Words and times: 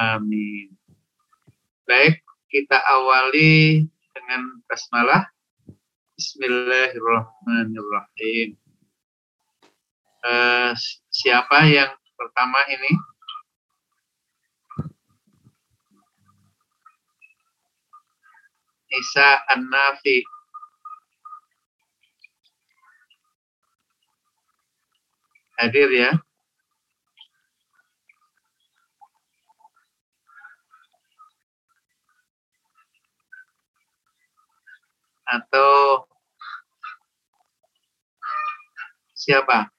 Amin. 0.00 0.72
Baik, 1.84 2.24
kita 2.48 2.80
awali 2.88 3.84
dengan 4.16 4.64
basmalah. 4.64 5.28
Bismillahirrahmanirrahim. 6.16 8.56
Uh, 10.24 10.72
siapa 11.12 11.68
yang 11.68 11.92
pertama 12.16 12.64
ini? 12.72 12.96
Isa 18.88 19.44
An-Nafi. 19.52 20.24
Hadir 25.60 25.92
ya. 25.92 26.16
Atau 35.30 36.02
siapa? 39.14 39.70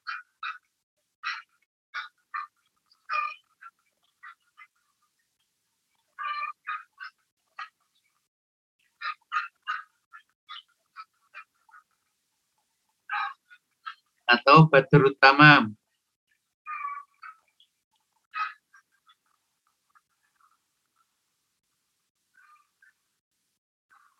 Atau 14.24 14.72
Badrut 14.72 15.20
Tamam. 15.20 15.76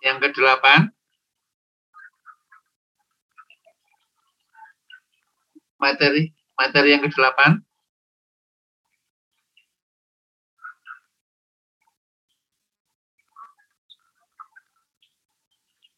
Yang 0.03 0.35
kedelapan, 0.35 0.91
materi 5.83 6.31
materi 6.55 6.95
yang 6.95 7.03
ke-8 7.03 7.59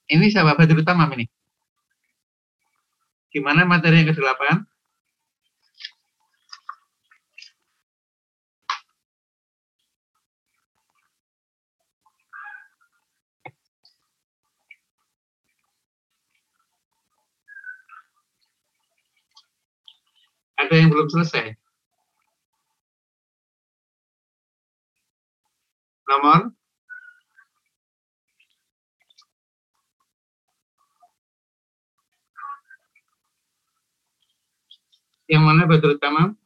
Ini 0.04 0.28
siapa 0.28 0.52
Badrul 0.52 0.84
Tamam 0.84 1.08
ini? 1.16 1.24
Gimana 3.32 3.64
materi 3.64 4.04
yang 4.04 4.12
ke-8? 4.12 4.73
Ada 20.54 20.74
yang 20.78 20.90
belum 20.94 21.08
selesai? 21.10 21.58
Nomor? 26.06 26.54
Yang 35.24 35.42
mana 35.42 35.62
betul 35.64 35.96
utama? 35.96 36.36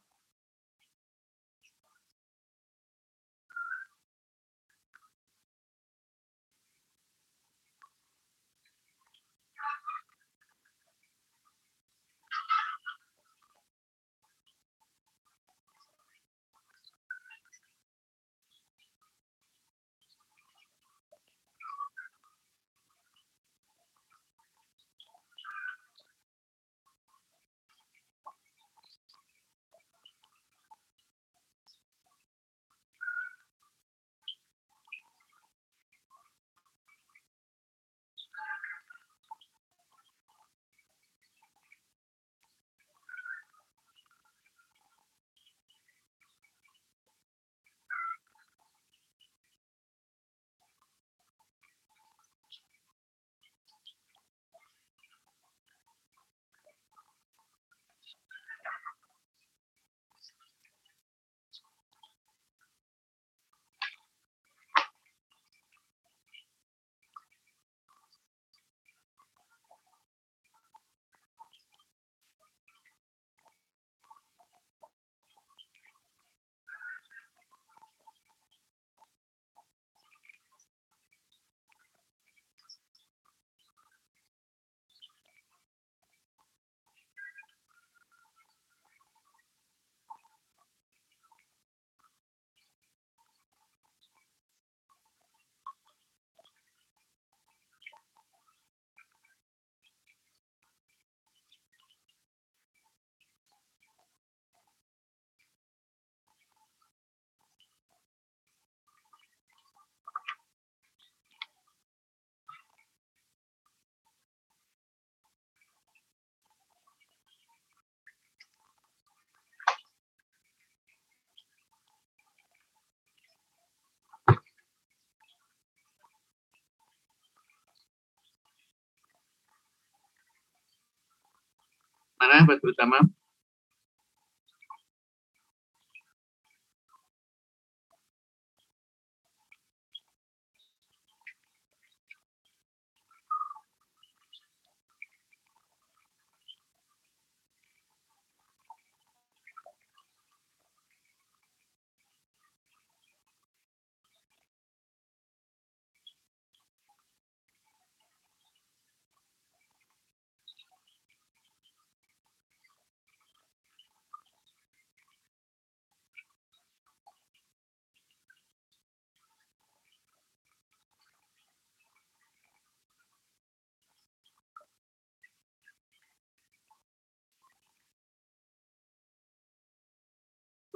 Mana 132.19 132.45
batu 132.47 132.67
utama? 132.67 132.99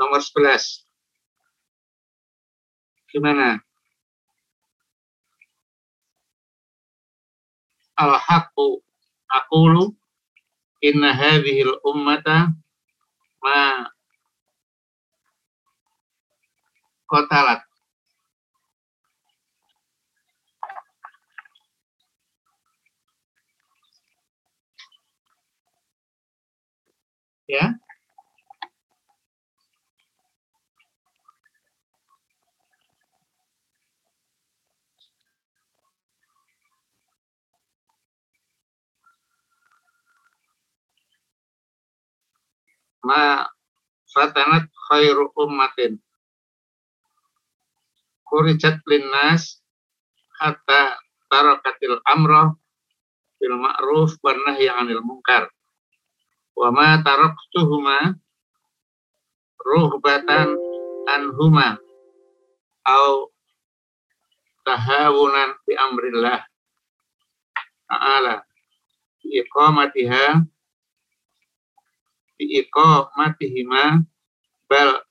Nomor 0.04 0.20
11. 0.20 0.84
gimana? 3.08 3.64
Al-haqqu 7.96 8.84
aqulu 9.32 9.96
inna 10.84 11.16
hadhil 11.16 11.72
ummata 11.88 12.52
ma 13.40 13.88
kotalat 17.08 17.64
ya 27.48 27.83
ma 43.04 43.44
fatanat 44.10 44.68
khairu 44.88 45.30
ummatin. 45.36 46.00
Kurijat 48.24 48.82
linnas 48.90 49.62
hatta 50.40 50.98
tarakatil 51.30 52.02
amra 52.08 52.56
bil 53.38 53.56
ma'ruf 53.60 54.18
wa 54.24 54.32
nahyi 54.34 54.72
'anil 54.72 55.04
munkar. 55.04 55.52
Wa 56.56 56.72
ma 56.72 56.98
taraktuhuma 57.04 58.18
ruhbatan 59.64 60.56
anhuma 61.08 61.80
au 62.88 63.32
tahawunan 64.68 65.56
bi 65.68 65.74
amrillah 65.76 66.44
ta'ala 67.88 68.44
iqamatiha 69.24 70.44
iqamatihima 72.54 74.06
bal 74.70 75.02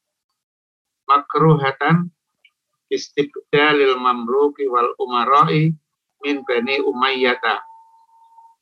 makruhatan 1.10 2.08
istibdalil 2.86 3.98
mamluki 3.98 4.70
wal 4.70 4.94
umara'i 5.02 5.74
min 6.22 6.46
bani 6.46 6.78
umayyata 6.78 7.58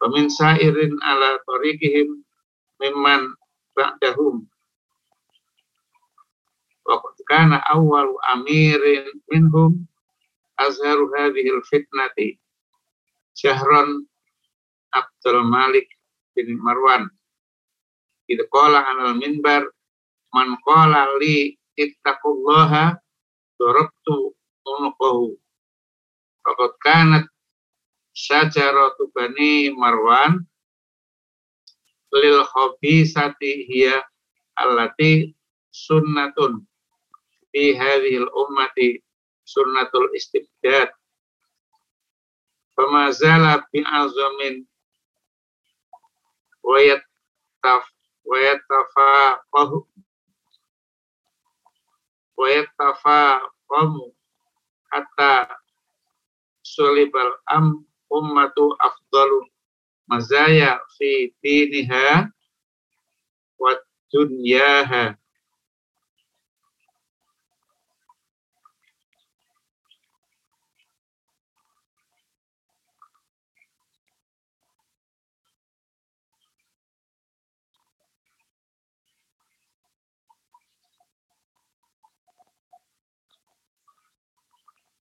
wa 0.01 0.07
min 0.09 0.33
sairin 0.33 0.97
ala 1.05 1.37
tariqihim 1.45 2.25
mimman 2.81 3.37
ba'dahum. 3.77 4.49
Wa 6.89 6.97
awwal 7.77 8.17
amirin 8.33 9.05
minhum 9.29 9.85
azharu 10.57 11.13
hadhil 11.13 11.61
fitnati. 11.69 12.41
Syahran 13.37 14.09
Abdul 14.91 15.47
Malik 15.47 15.87
bin 16.35 16.59
Marwan 16.59 17.13
itu 18.31 18.47
qala 18.47 18.87
anal 18.87 19.19
minbar 19.19 19.67
man 20.31 20.55
qala 20.63 21.19
li 21.19 21.59
ittaqullaha 21.75 22.95
dorobtu 23.59 24.31
unuqahu. 24.63 25.35
Fakat 26.47 26.73
kanat 26.81 27.25
syajaratu 28.15 29.11
bani 29.11 29.75
Marwan 29.75 30.47
lil 32.15 32.39
khabisati 32.47 33.67
hiya 33.67 33.99
allati 34.55 35.35
sunnatun 35.75 36.63
fi 37.51 37.75
hadhil 37.75 38.31
ummati 38.31 39.03
sunnatul 39.43 40.07
istibdad. 40.15 40.95
Fama 42.79 43.11
zala 43.11 43.67
bi 43.75 43.83
azamin 43.83 44.63
wa 46.63 46.79
yataf 46.79 47.85
yatafaqamu 48.39 49.79
hatta 54.91 55.31
sulibal 56.63 57.33
am 57.47 57.67
ummatu 58.11 58.65
afdalu 58.87 59.41
mazaya 60.09 60.81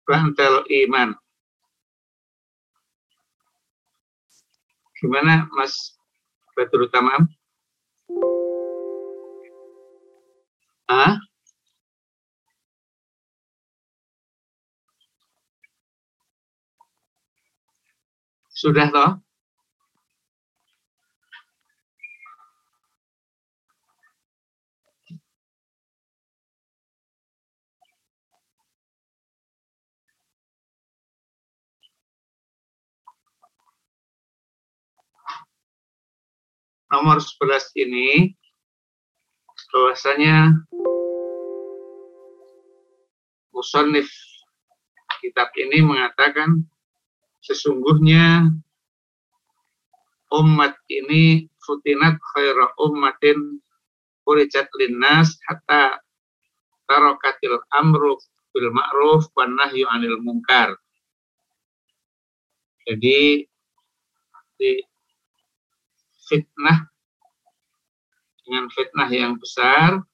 bantal 0.09 0.65
iman. 0.65 1.13
Gimana 4.97 5.45
Mas 5.53 5.93
Badrul 6.57 6.89
Tamam? 6.89 7.29
Ah? 10.89 11.21
Sudah 18.49 18.89
toh? 18.89 19.28
Nomor 36.89 37.21
11 37.21 37.85
ini 37.85 38.33
bahwasanya 39.69 40.57
musonif 43.53 44.09
kitab 45.21 45.53
ini 45.59 45.85
mengatakan 45.85 46.65
sesungguhnya 47.45 48.49
umat 50.33 50.73
ini 50.89 51.49
futinat 51.61 52.17
khaira 52.33 52.73
ummatin 52.81 53.61
kurijat 54.25 54.69
linnas 54.77 55.37
hatta 55.45 56.01
tarokatil 56.89 57.61
amru 57.73 58.17
bil 58.53 58.69
ma'ruf 58.73 59.29
wa 59.37 59.45
nahyu 59.45 59.85
anil 59.89 60.17
munkar. 60.21 60.73
Jadi 62.89 63.45
di 64.57 64.71
fitnah 66.29 66.85
dengan 68.45 68.69
fitnah 68.69 69.09
yang 69.09 69.33
besar 69.41 70.05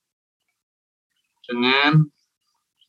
dengan 1.43 2.07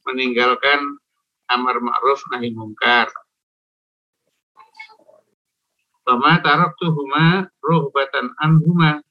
meninggalkan 0.06 1.02
amar 1.50 1.82
ma'ruf 1.82 2.22
nahi 2.30 2.54
mungkar. 2.54 3.10
Fama 6.06 6.38
taraktuhuma 6.38 7.50
ruhbatan 7.58 8.30
anhuma 8.38 9.02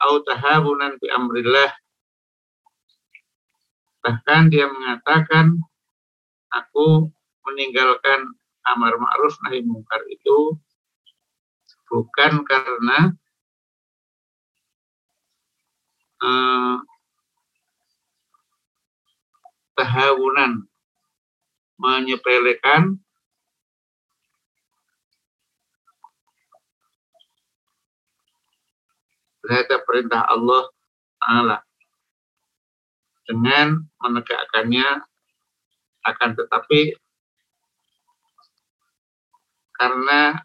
au 0.00 0.24
tahabunan 0.24 0.96
bi 0.96 1.12
amrillah. 1.12 1.72
Bahkan 4.00 4.48
dia 4.48 4.64
mengatakan 4.64 5.60
aku 6.48 7.12
meninggalkan 7.44 8.32
amar 8.64 8.96
ma'ruf 8.96 9.36
nahi 9.44 9.60
mungkar 9.60 10.00
itu 10.08 10.56
bukan 11.92 12.42
karena 12.48 13.12
uh, 16.26 16.76
tahawunan 19.78 20.66
menyepelekan 21.78 22.98
terhadap 29.46 29.86
perintah 29.86 30.26
Allah 30.26 30.64
Ta'ala. 31.22 31.58
Dengan 33.26 33.82
menegakkannya 34.02 35.02
akan 36.06 36.30
tetapi 36.38 36.94
karena 39.74 40.40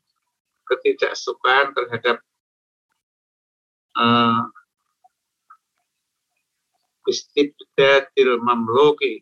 ketidaksukaan 0.66 1.78
terhadap 1.78 2.18
uh, 3.96 4.50
istibdadil 7.12 8.40
mamluki. 8.40 9.22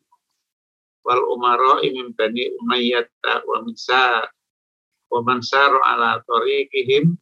Wal 1.01 1.25
umara 1.25 1.81
min 1.81 2.13
bani 2.13 2.53
umayyah 2.61 3.09
wa 3.49 3.65
misa 3.65 4.29
wa 5.09 5.19
man 5.25 5.41
ala 5.41 6.21
tariqihim 6.21 7.17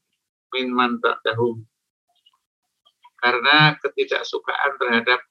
min 0.52 0.68
man 0.76 1.00
ta'dahum 1.00 1.64
karena 3.18 3.80
ketidaksukaan 3.82 4.78
terhadap 4.78 5.24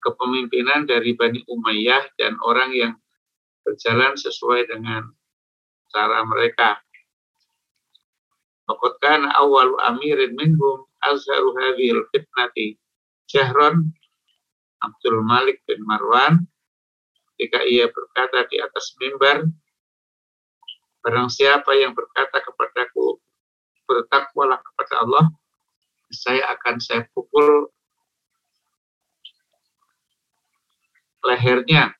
kepemimpinan 0.00 0.88
dari 0.88 1.12
Bani 1.12 1.44
Umayyah 1.44 2.16
dan 2.16 2.38
orang 2.40 2.70
yang 2.72 2.92
berjalan 3.66 4.16
sesuai 4.16 4.70
dengan 4.70 5.04
cara 5.92 6.24
mereka. 6.24 6.80
Fakat 8.64 9.02
awal 9.34 9.74
amirin 9.90 10.38
minhum 10.38 10.86
azharu 11.02 11.52
hadhil 11.58 12.06
fitnati 12.14 12.78
Jahron 13.30 13.94
Abdul 14.82 15.22
Malik 15.22 15.62
bin 15.70 15.86
Marwan 15.86 16.42
ketika 17.38 17.62
ia 17.62 17.86
berkata 17.86 18.42
di 18.50 18.58
atas 18.58 18.98
mimbar 18.98 19.46
barang 21.06 21.30
siapa 21.30 21.72
yang 21.78 21.94
berkata 21.94 22.42
kepadaku 22.42 23.22
bertakwalah 23.86 24.58
kepada 24.58 24.94
Allah 25.06 25.24
saya 26.10 26.42
akan 26.58 26.82
saya 26.82 27.06
pukul 27.14 27.70
lehernya. 31.24 31.94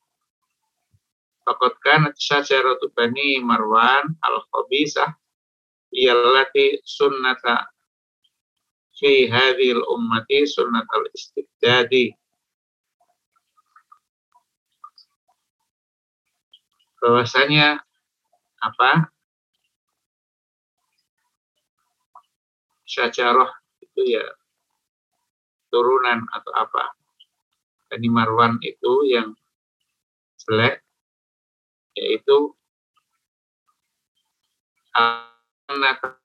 Fakat 1.41 1.73
kanat 1.81 2.15
syajaratu 2.21 2.93
bani 2.93 3.41
Marwan 3.41 4.13
al-khabisah 4.21 5.09
iyallati 5.89 6.79
sunnata 6.85 7.65
fi 9.01 9.25
hadhil 9.25 9.81
ummati 9.89 10.45
sunnat 10.45 10.85
al-istibdadi. 10.85 12.13
Bahwasanya 17.01 17.81
apa? 18.61 19.09
Syajarah 22.85 23.49
itu 23.81 24.01
ya 24.05 24.25
turunan 25.73 26.29
atau 26.29 26.53
apa? 26.53 26.93
Bani 27.89 28.05
Marwan 28.13 28.61
itu 28.61 29.09
yang 29.09 29.33
jelek 30.45 30.85
yaitu 31.97 32.53
anak 34.93 36.20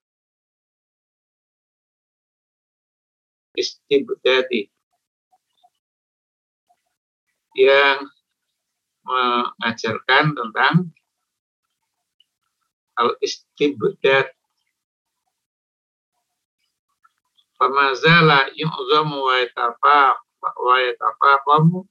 istibdadi. 3.57 4.69
Yang 7.57 8.13
mengajarkan 9.07 10.37
tentang 10.37 10.93
al-istibdad 12.97 14.33
famazala 17.57 18.53
yu'zamu 18.53 19.25
wa 19.25 19.35
yatafaq 19.41 20.17
wa 20.41 20.77
yatafaqamu 20.81 21.89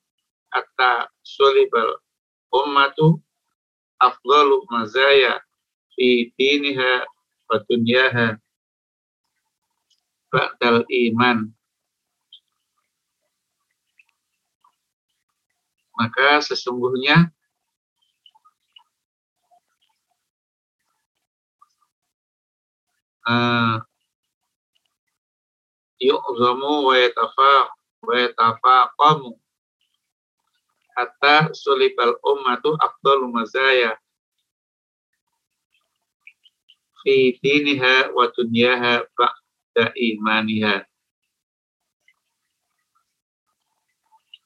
hatta 0.54 1.10
sulibal 1.26 1.98
ummatu 2.54 3.18
afdalu 3.98 4.62
mazaya 4.70 5.42
fi 5.94 6.30
diniha 6.38 7.06
wa 7.50 7.56
dunyaha 7.66 8.38
ba'dal 10.36 10.84
iman. 10.84 11.48
Maka 15.96 16.44
sesungguhnya 16.44 17.32
uh, 23.24 23.80
yu'zamu 26.04 26.92
wa 26.92 26.96
yatafaq 27.00 27.72
wa 28.04 28.14
yatafaqamu. 28.20 29.40
Hatta 31.00 31.56
sulibal 31.56 32.20
ummatu 32.28 32.76
afdalu 32.76 33.32
mazaya. 33.32 33.96
Fi 37.00 37.40
diniha 37.40 38.12
wa 38.12 38.28
dunyaha 38.36 39.08
ba'da 39.16 39.45
imaniha 39.96 40.88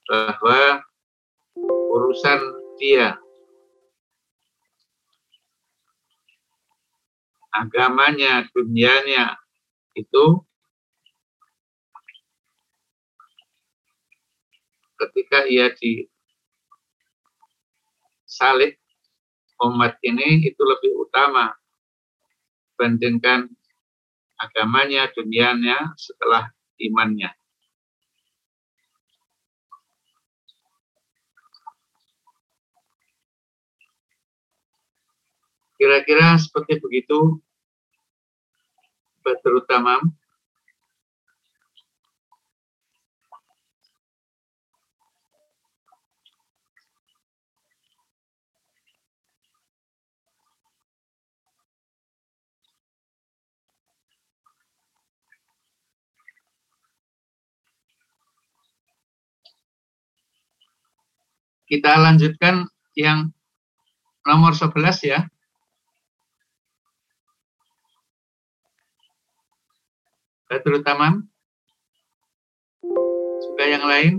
bahwa 0.10 0.82
urusan 1.90 2.42
dia 2.82 3.22
agamanya, 7.54 8.50
dunianya 8.50 9.38
itu 9.94 10.42
ketika 14.98 15.46
ia 15.46 15.70
di 15.78 16.10
salib 18.26 18.76
umat 19.60 19.98
ini 20.06 20.46
itu 20.48 20.62
lebih 20.62 20.94
utama 21.06 21.54
bandingkan 22.80 23.52
agamanya, 24.40 25.12
dunianya 25.12 25.92
setelah 26.00 26.48
imannya. 26.80 27.30
Kira-kira 35.80 36.36
seperti 36.36 36.80
begitu 36.84 37.40
terutama 39.46 40.02
Kita 61.70 62.02
lanjutkan 62.02 62.66
yang 62.98 63.30
nomor 64.26 64.58
11 64.58 65.06
ya. 65.06 65.30
Terutama 70.50 71.22
juga 73.46 73.64
yang 73.70 73.84
lain. 73.86 74.14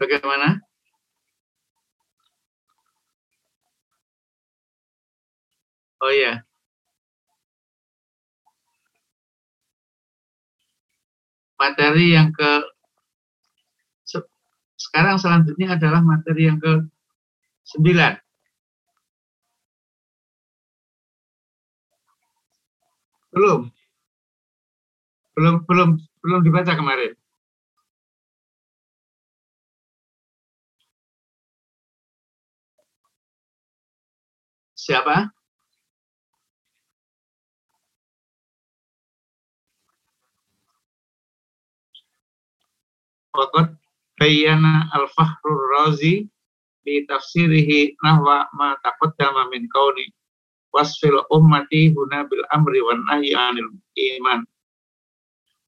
Bagaimana? 0.00 0.60
Oh 6.00 6.10
ya. 6.12 6.44
Materi 11.60 12.16
yang 12.16 12.30
ke 12.32 12.50
sekarang 14.76 15.16
selanjutnya 15.16 15.76
adalah 15.76 16.04
materi 16.04 16.52
yang 16.52 16.60
ke 16.60 16.84
sembilan. 17.64 18.12
Belum. 23.32 23.68
Belum 25.36 25.54
belum 25.68 25.90
belum 26.24 26.40
dibaca 26.44 26.72
kemarin. 26.76 27.12
Siapa? 34.76 35.35
Waqad 43.36 43.76
bayyana 44.16 44.88
al-Fakhrur 44.96 45.60
Razi 45.76 46.24
di 46.84 47.04
tafsirihi 47.04 48.00
nahwa 48.00 48.48
ma 48.56 48.72
taqaddama 48.80 49.52
min 49.52 49.68
kauni 49.68 50.08
wasfil 50.72 51.20
ummati 51.28 51.92
huna 51.92 52.24
bil 52.24 52.44
amri 52.52 52.80
wan 52.80 53.04
nahyi 53.04 53.36
anil 53.36 53.68
iman. 54.16 54.40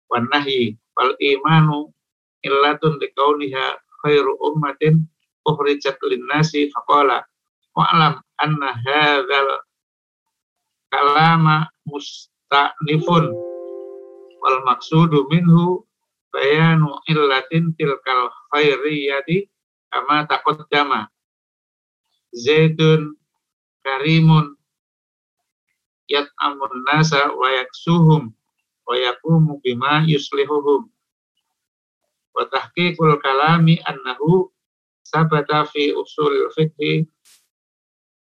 Wan 0.09 0.25
nahyi 0.33 0.81
wal 0.97 1.13
imanu 1.21 1.93
illatun 2.45 2.97
kauniha 3.13 3.77
khairu 4.01 4.39
ummatin 4.41 5.05
ukhrijat 5.45 5.99
lin-nasi 6.05 6.71
faqala 6.73 7.25
wa'lam 7.77 8.21
anna 8.43 8.71
hadzal 8.85 9.49
kalama 10.93 11.69
musta'nifun 11.89 13.25
wal 14.39 14.59
maksudu 14.65 15.27
minhu 15.29 15.88
bayanu 16.33 17.01
illatin 17.09 17.73
tilkal 17.77 18.29
khairiyati 18.53 19.49
kama 19.93 20.29
taqaddama 20.29 21.09
zaidun 22.33 23.17
karimun 23.85 24.57
yat'amun 26.09 26.73
nasa 26.89 27.33
wa 27.33 27.49
yaksuhum 27.53 28.33
wa 28.89 28.95
yakumu 28.97 29.61
bima 29.61 30.05
yuslihuhum. 30.09 30.89
Wa 32.33 32.45
kalami 33.21 33.77
annahu 33.85 34.49
sabata 35.05 35.69
fi 35.69 35.93
usul 35.93 36.49
fiqhi 36.57 37.05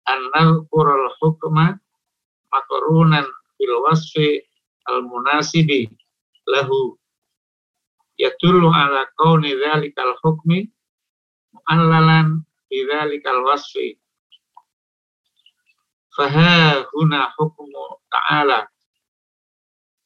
annal 0.07 0.63
qural 0.71 1.11
hukma 1.19 1.79
makrunan 2.51 3.27
bil 3.59 3.75
wasfi 3.83 4.43
al 4.87 5.03
munasibi 5.03 5.91
lahu 6.47 6.95
yadullu 8.21 8.69
ala 8.81 9.01
kauni 9.17 9.51
dzalikal 9.59 10.11
hukmi 10.21 10.59
mu'allalan 11.53 12.27
bi 12.67 12.77
dzalikal 12.87 13.39
wasfi 13.47 13.87
faha 16.15 16.81
huna 16.89 17.21
hukmu 17.37 17.83
ta'ala 18.11 18.59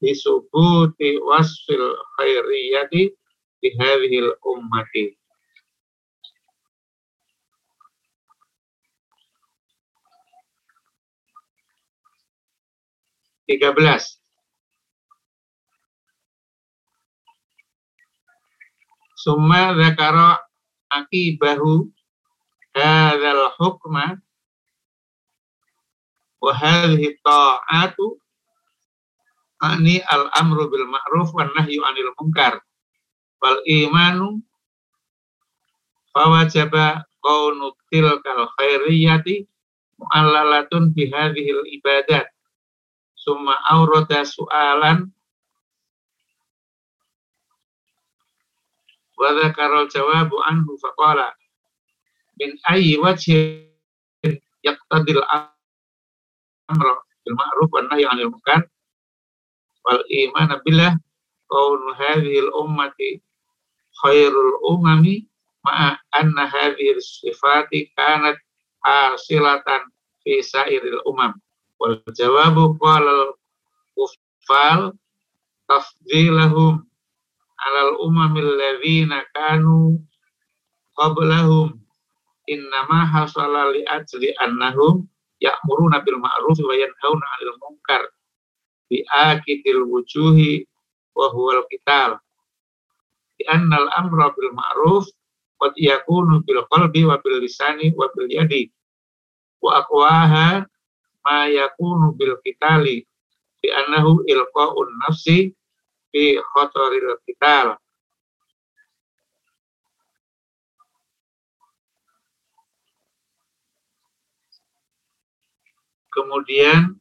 bisubuti 0.01 1.09
wasfil 1.29 1.85
khairiyati 2.17 3.01
bi 3.61 3.67
hadhil 3.79 4.29
ummati 4.51 5.05
13. 13.51 14.20
Summa 19.21 19.77
zakara 19.77 20.41
akibahu 20.89 21.85
hadzal 22.73 23.53
hukma 23.61 24.17
wa 26.41 26.51
hadhihi 26.57 27.21
ta'atu 27.21 28.17
ani 29.61 30.01
al-amru 30.01 30.73
bil 30.73 30.89
ma'ruf 30.89 31.29
wan 31.37 31.53
nahyu 31.53 31.85
'anil 31.85 32.09
munkar. 32.17 32.65
Wal 33.37 33.61
imanu 33.69 34.41
fawajaba 36.09 37.05
kaunu 37.21 37.77
tilkal 37.93 38.49
khairiyati 38.57 39.45
mu'allalatun 40.01 40.97
bihadhil 40.97 41.61
ibadat. 41.77 42.25
Summa 43.13 43.53
aurada 43.69 44.25
su'alan 44.25 45.13
wa 49.21 49.29
dzakarul 49.37 49.85
jawabu 49.93 50.41
anhu 50.49 50.73
faqala 50.81 51.29
min 52.41 52.57
ayyi 52.73 52.97
wajhin 52.97 53.69
yaqtadil 54.65 55.21
amra 55.29 56.93
bil 57.21 57.35
ma'ruf 57.37 57.69
wan 57.69 57.85
nahyi 57.85 58.09
'anil 58.09 58.33
munkar 58.33 58.65
wal 59.85 60.01
iman 60.09 60.49
billah 60.65 60.93
qaul 61.45 61.81
hadhihi 62.01 62.49
al 62.49 62.51
ummati 62.65 63.21
khairul 64.01 64.57
umami 64.65 65.29
ma'a 65.61 66.01
anna 66.17 66.49
hadhihi 66.49 66.97
sifati 66.97 67.93
kanat 67.93 68.37
hasilatan 68.81 69.81
fi 70.25 70.41
sairil 70.41 71.01
umam. 71.05 71.37
Wal 71.77 72.01
jawabu 72.13 72.77
qala 72.81 73.33
kufal 73.93 74.93
tafdilahum 75.69 76.85
alal 77.67 78.01
umamil 78.01 78.57
ladzina 78.57 79.25
kanu 79.33 80.01
qablahum. 80.97 81.77
Innama 82.49 83.05
hasala 83.05 83.69
li 83.71 83.85
ajli 83.85 84.33
annahum 84.41 85.05
ya'muruna 85.39 86.01
bil 86.01 86.17
ma'ruf 86.17 86.57
wa 86.59 86.73
yanhauna 86.73 87.25
'anil 87.25 87.55
munkar. 87.61 88.03
Bi 88.89 89.05
akidil 89.07 89.87
wujuhi 89.87 90.65
wa 91.15 91.29
huwal 91.31 91.63
qital. 91.69 92.17
Di 93.37 93.45
annal 93.47 93.87
amra 93.93 94.33
bil 94.35 94.51
ma'ruf 94.51 95.07
qad 95.61 95.77
yakunu 95.77 96.41
bil 96.43 96.65
qalbi 96.67 97.05
wa 97.05 97.21
bil 97.21 97.39
lisani 97.39 97.93
wa 97.93 98.09
bil 98.11 98.27
yadi. 98.27 98.73
Wa 99.61 99.85
aqwaha 99.85 100.65
ma 101.23 101.37
yakunu 101.45 102.17
bil 102.17 102.35
qitali. 102.41 103.05
Bi 103.61 103.67
annahu 103.69 104.25
ilqa'un 104.25 104.89
nafsi 105.05 105.53
fi 106.11 106.23
khataril 106.51 107.15
qital 107.25 107.79
Kemudian 116.11 116.99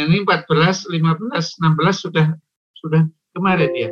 ini 0.00 0.24
14, 0.24 0.88
15, 0.88 1.60
16 1.60 2.00
sudah 2.00 2.32
sudah 2.72 3.04
kemarin 3.36 3.72
ya. 3.76 3.90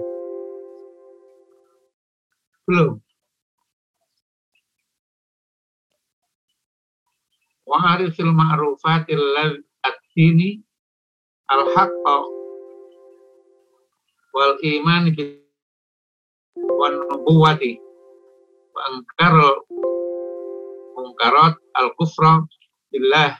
Belum. 2.65 3.05
wa 7.73 7.97
arifil 7.97 8.29
ma'rufatil 8.37 9.23
ladini 9.33 10.61
al-haqqa 11.51 12.17
wal 14.35 14.55
iman 14.63 15.05
wan 16.79 16.95
nubuwati. 17.09 17.81
Wa 18.73 18.81
angkar 18.89 19.35
munkarat 20.97 21.55
al-kufra 21.75 22.45
billah. 22.93 23.37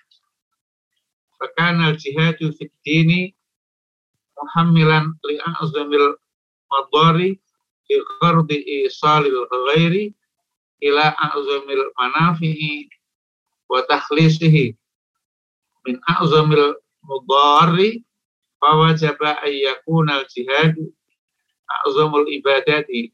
Fakana 1.39 1.95
al-jihadu 1.95 2.53
fid 2.57 2.73
dini 2.85 3.35
muhammilan 4.39 5.15
li 5.27 5.37
a'zamil 5.39 6.19
madari 6.71 7.39
fi 7.87 7.95
qardi 8.19 8.59
isalil 8.87 9.47
ghairi 9.51 10.15
ila 10.83 11.15
a'zamil 11.15 11.85
manafi'i 11.99 12.91
wa 13.71 13.81
takhlisihi 13.87 14.75
min 15.87 15.97
a'zamil 16.11 16.75
mudari 17.07 18.05
fawajaba 18.61 19.43
ayyakuna 19.43 20.23
al-jihad 20.23 20.75
a'zamul 21.75 22.29
ibadati 22.31 23.11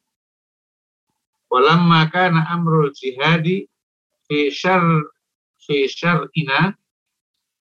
walamma 1.50 2.10
kana 2.12 2.44
amrul 2.52 2.92
jihadi 2.92 3.64
fi 4.28 4.52
syar 4.52 4.84
fi 5.64 5.88
syar'ina 5.88 6.76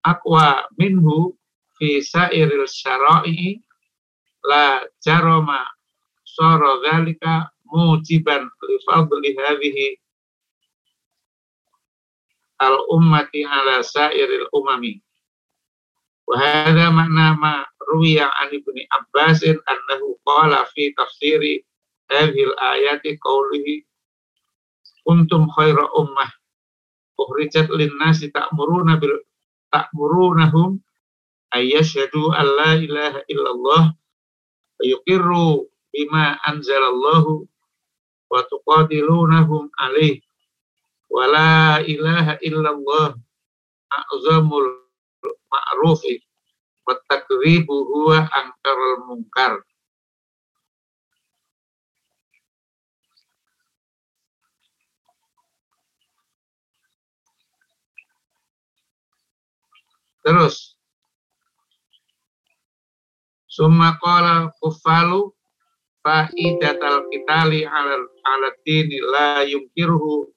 aqwa 0.04 0.68
minhu 0.76 1.36
fi 1.80 2.04
sairil 2.04 2.68
syara'i 2.68 3.64
la 4.44 4.84
jarama 5.00 5.64
sara 6.28 6.84
dhalika 6.84 7.48
mujiban 7.72 8.52
li 8.68 8.76
fadli 8.86 9.32
hadhihi 9.40 9.88
al-ummati 12.60 13.46
ala 13.46 13.84
sairil 13.84 14.50
umami. 14.52 15.00
Wa 16.28 16.36
hadha 16.36 16.92
makna 16.92 17.40
ma 17.40 17.64
ruwiya 17.88 18.28
an 18.28 18.52
ibni 18.52 18.84
Abbasin 18.92 19.56
annahu 19.64 20.20
qala 20.28 20.68
fi 20.76 20.92
tafsiri 20.92 21.64
hadhil 22.12 22.52
ayati 22.60 23.16
qawlihi 23.16 23.88
kuntum 25.08 25.48
khaira 25.56 25.88
ummah 25.96 26.28
ukhrijat 27.16 27.72
lin-nasi 27.72 28.28
ta'muruna 28.36 29.00
bil 29.00 29.24
ta'murunahum 29.72 30.84
ayyashhadu 31.56 32.36
an 32.36 32.46
la 32.60 32.72
ilaha 32.76 33.20
illallah 33.32 33.84
wa 33.96 34.84
yuqirru 34.84 35.64
bima 35.96 36.36
anzalallahu 36.44 37.48
wa 38.28 38.44
tuqatilunahum 38.52 39.72
alaih 39.80 40.20
wala 41.08 41.80
ilaha 41.88 42.36
illallah 42.44 43.16
a'zamul 43.96 44.87
ma'rufi 45.52 46.20
wa 46.88 46.94
takribu 47.10 47.76
huwa 47.90 48.28
angkarul 48.32 49.04
mungkar 49.08 49.62
Terus. 60.28 60.76
Summa 63.48 63.96
qala 64.04 64.52
kufalu 64.60 65.32
fa'idatal 66.04 67.08
kitali 67.08 67.64
ala 67.64 68.50
dini 68.68 69.00
la 69.08 69.48
yungkiruhu 69.48 70.28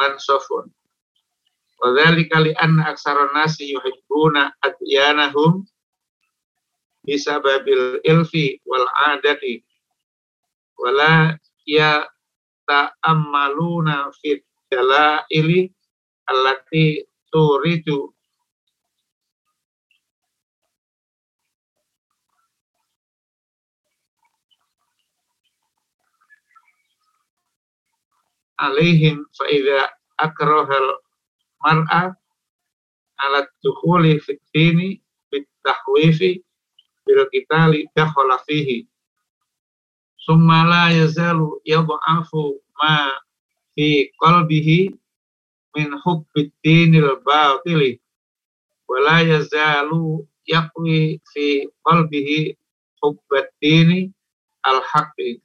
mansofun 0.00 0.66
Wadzalika 1.80 2.36
li 2.44 2.52
anna 2.60 2.92
aksara 2.92 3.32
nasi 3.32 3.72
yuhibbuna 3.72 4.52
adyanahum 4.60 5.64
bisababil 7.08 8.04
ilfi 8.04 8.60
wal 8.68 8.84
adati. 9.08 9.64
Wala 10.76 11.40
ya 11.64 12.04
ta'ammaluna 12.68 14.12
fit 14.20 14.44
dalaili 14.68 15.72
allati 16.28 17.08
turidu 17.32 18.12
alaihim 28.64 29.24
fa 29.36 29.44
idza 29.56 29.80
akrahal 30.24 30.88
mar'a 31.64 32.02
ala 33.24 33.40
dukhuli 33.64 34.20
fit 34.24 34.40
dini 34.52 35.00
bit 35.32 35.44
tahwifi 35.64 36.40
bil 37.04 37.20
qitali 37.32 37.88
dakhala 37.96 38.36
fihi. 38.46 38.84
Summa 40.20 40.68
la 40.68 40.84
yazalu 40.92 41.60
yad'afu 41.64 42.60
ma 42.80 43.16
fi 43.72 44.12
qalbihi 44.20 44.80
min 45.76 45.88
hubbid 46.04 46.48
dinil 46.64 47.16
batili 47.26 47.96
wa 48.88 48.96
la 49.06 49.16
yazalu 49.24 50.26
yaqwi 50.52 51.20
fi 51.30 51.64
qalbihi 51.86 52.40
hubbad 53.00 53.46
dini 53.62 54.12
al 54.68 54.80
haqqi 54.90 55.40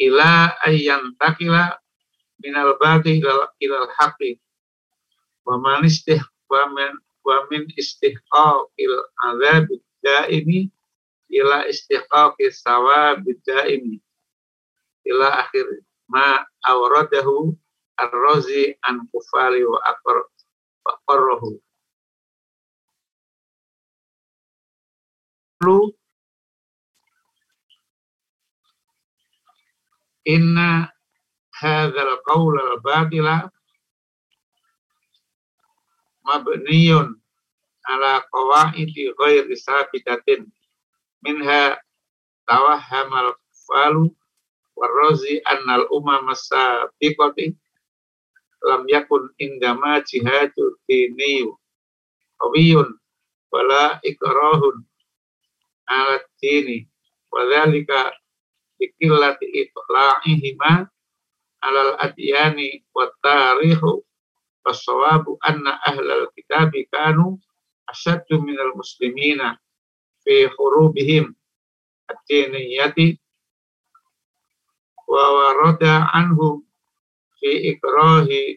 ila 0.00 0.56
ayyan 0.64 1.12
takila 1.20 1.76
minal 2.40 2.72
bati 2.80 3.20
ila 3.20 3.52
ilal 3.60 3.88
haqi 4.00 4.40
wa 5.44 5.60
man 5.60 5.84
istih 5.84 6.20
wa 6.48 6.64
min 6.72 6.96
wa 7.20 7.44
min 7.52 7.68
istihqaqil 7.76 8.96
azab 9.28 9.68
daimi 10.00 10.72
ila 11.28 11.68
istihqaqi 11.68 12.48
sawab 12.48 13.20
daimi 13.44 14.00
ila 15.04 15.28
akhir 15.44 15.68
ma 16.08 16.48
awradahu 16.64 17.52
ar-razi 18.00 18.72
an 18.88 19.04
kufali 19.12 19.60
wa 19.68 19.78
aqar 19.84 20.18
wa 20.84 20.92
qarrahu 21.04 21.60
hadzal 31.60 32.12
qaul 32.24 32.54
al 32.56 32.80
batila 32.80 33.50
mabniyun 36.24 37.20
ala 37.84 38.22
qawaidi 38.32 39.12
ghairi 39.18 39.56
sabitatin. 39.56 40.48
Minha 41.20 41.76
tawahhamal 42.48 43.36
falu 43.68 44.08
warrazi 44.72 45.44
annal 45.44 45.84
umam 45.92 46.32
sabiqati 46.32 47.52
lam 48.64 48.88
yakun 48.88 49.28
indama 49.36 50.00
jihadu 50.00 50.80
diniyu 50.88 51.52
qawiyun 52.40 52.88
wala 53.52 54.00
ikrahun 54.00 54.80
ala 55.88 56.24
dini. 56.40 56.88
Wadhalika 57.30 58.19
bikillati 58.80 59.44
itla'ihima 59.44 60.88
alal 61.60 61.92
adyani 62.00 62.80
wa 62.96 63.12
tarihu 63.20 64.00
fasawabu 64.64 65.36
anna 65.44 65.76
ahlal 65.84 66.32
kitabi 66.32 66.88
kanu 66.88 67.36
asyaddu 67.92 68.40
minal 68.40 68.72
muslimina 68.72 69.60
fi 70.24 70.48
hurubihim 70.56 71.36
ad-diniyati 72.08 73.20
wa 75.04 75.24
warada 75.36 76.08
anhum 76.16 76.64
fi 77.36 77.76
ikrahi 77.76 78.56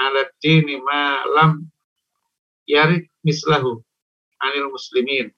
ala 0.00 0.24
dini 0.40 0.80
ma 0.80 1.20
lam 1.36 1.68
yarid 2.64 3.04
mislahu 3.20 3.84
anil 4.40 4.72
muslimin 4.72 5.28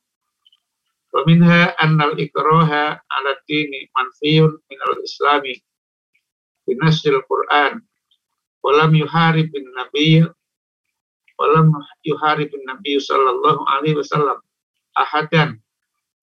Wa 1.16 1.24
minha 1.24 1.72
annal 1.80 2.12
ikraha 2.20 3.00
ala 3.00 3.32
dini 3.48 3.88
manfiyun 3.96 4.52
minal 4.68 5.00
islami 5.00 5.56
binasil 6.68 7.24
Qur'an. 7.24 7.80
Walam 8.60 8.92
yuharib 8.92 9.48
bin 9.48 9.64
nabiy 9.72 10.28
walam 11.40 11.72
yuharib 12.04 12.52
bin 12.52 12.60
nabiy 12.68 13.00
sallallahu 13.00 13.64
alaihi 13.64 13.96
wasallam 13.96 14.44
ahadan 14.92 15.56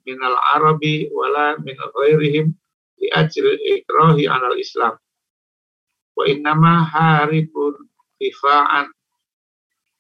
minal 0.06 0.38
arabi 0.54 1.10
wala 1.10 1.58
min 1.66 1.74
ghairihim 1.74 2.54
li 3.02 3.10
ajli 3.18 3.82
ikrahi 3.82 4.30
ala 4.30 4.54
islam. 4.62 4.94
Innama 6.22 6.86
haribun 6.86 7.90
difa'an. 8.22 8.94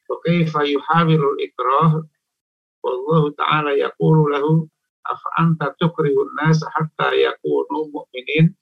Wa 0.06 0.22
kaifa 0.22 0.70
yuhawirul 0.70 1.42
ikrah 1.42 1.98
ta'ala 3.42 3.74
afa 5.04 5.30
anta 5.40 5.76
tukrihun 5.80 6.32
nas 6.40 6.64
hatta 6.64 7.12
yakunu 7.16 7.92
mu'minin 7.92 8.56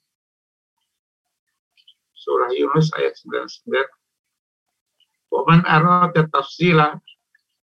surah 2.12 2.50
Yunus 2.54 2.90
ayat 2.98 3.14
99 3.18 3.70
Waman 5.32 5.64
arada 5.64 6.28
tafsila 6.28 7.00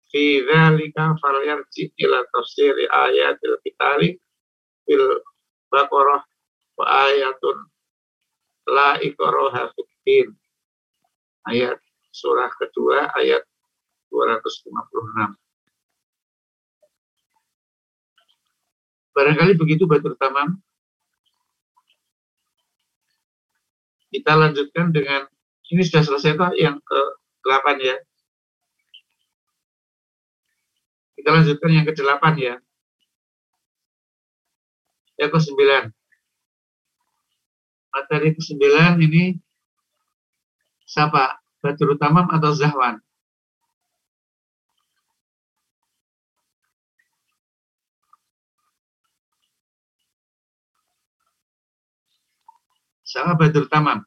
fi 0.10 0.42
dzalika 0.42 1.14
falyarji 1.22 1.94
ila 2.02 2.26
tafsir 2.34 2.74
ayatil 2.90 3.62
qitali 3.62 4.18
fil 4.90 5.06
baqarah 5.70 6.26
wa 6.78 6.86
ayatun 7.06 7.70
la 8.66 8.98
ikraha 9.06 9.70
fiddin 9.78 10.34
ayat 11.46 11.78
surah 12.10 12.50
kedua 12.58 13.14
ayat 13.22 13.46
256 14.10 15.43
Barangkali 19.14 19.54
begitu 19.54 19.86
Batur 19.86 20.18
Tamam. 20.18 20.58
Kita 24.10 24.38
lanjutkan 24.38 24.94
dengan, 24.94 25.26
ini 25.70 25.82
sudah 25.82 26.06
selesai 26.06 26.38
toh 26.38 26.54
yang 26.54 26.78
ke-8 26.82 27.66
ya. 27.82 27.98
Kita 31.18 31.30
lanjutkan 31.30 31.70
yang 31.74 31.86
ke-8 31.86 32.26
ya. 32.42 32.58
Yang 35.18 35.32
ke-9. 35.38 35.62
Materi 37.94 38.30
ke-9 38.34 38.66
ini 39.02 39.38
siapa? 40.90 41.38
Batur 41.62 41.96
Tamam 41.96 42.28
atau 42.34 42.52
Zahwan? 42.52 43.00
Sahabatul 53.14 53.70
Tamam. 53.70 54.02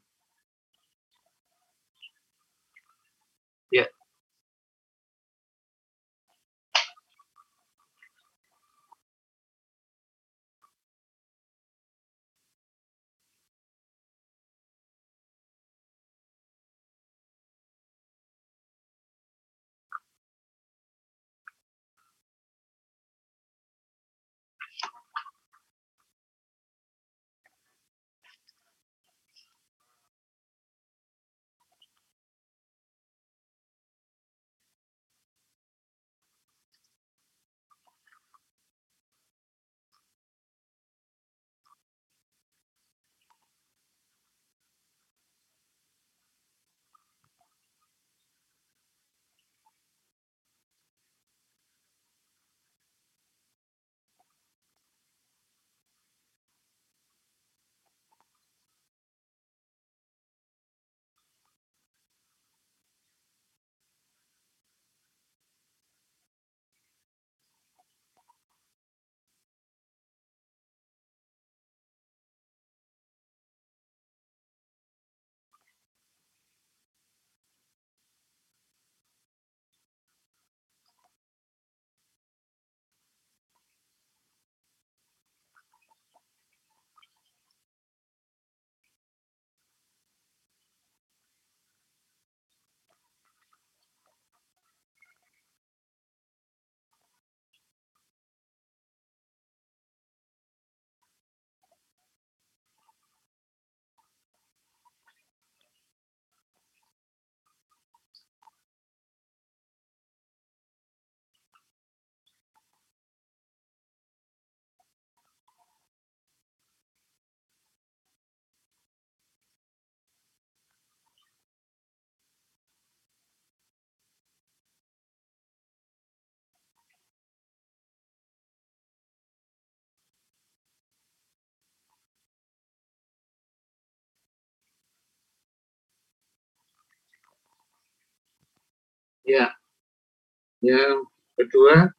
Yang 140.63 141.11
kedua, 141.37 141.91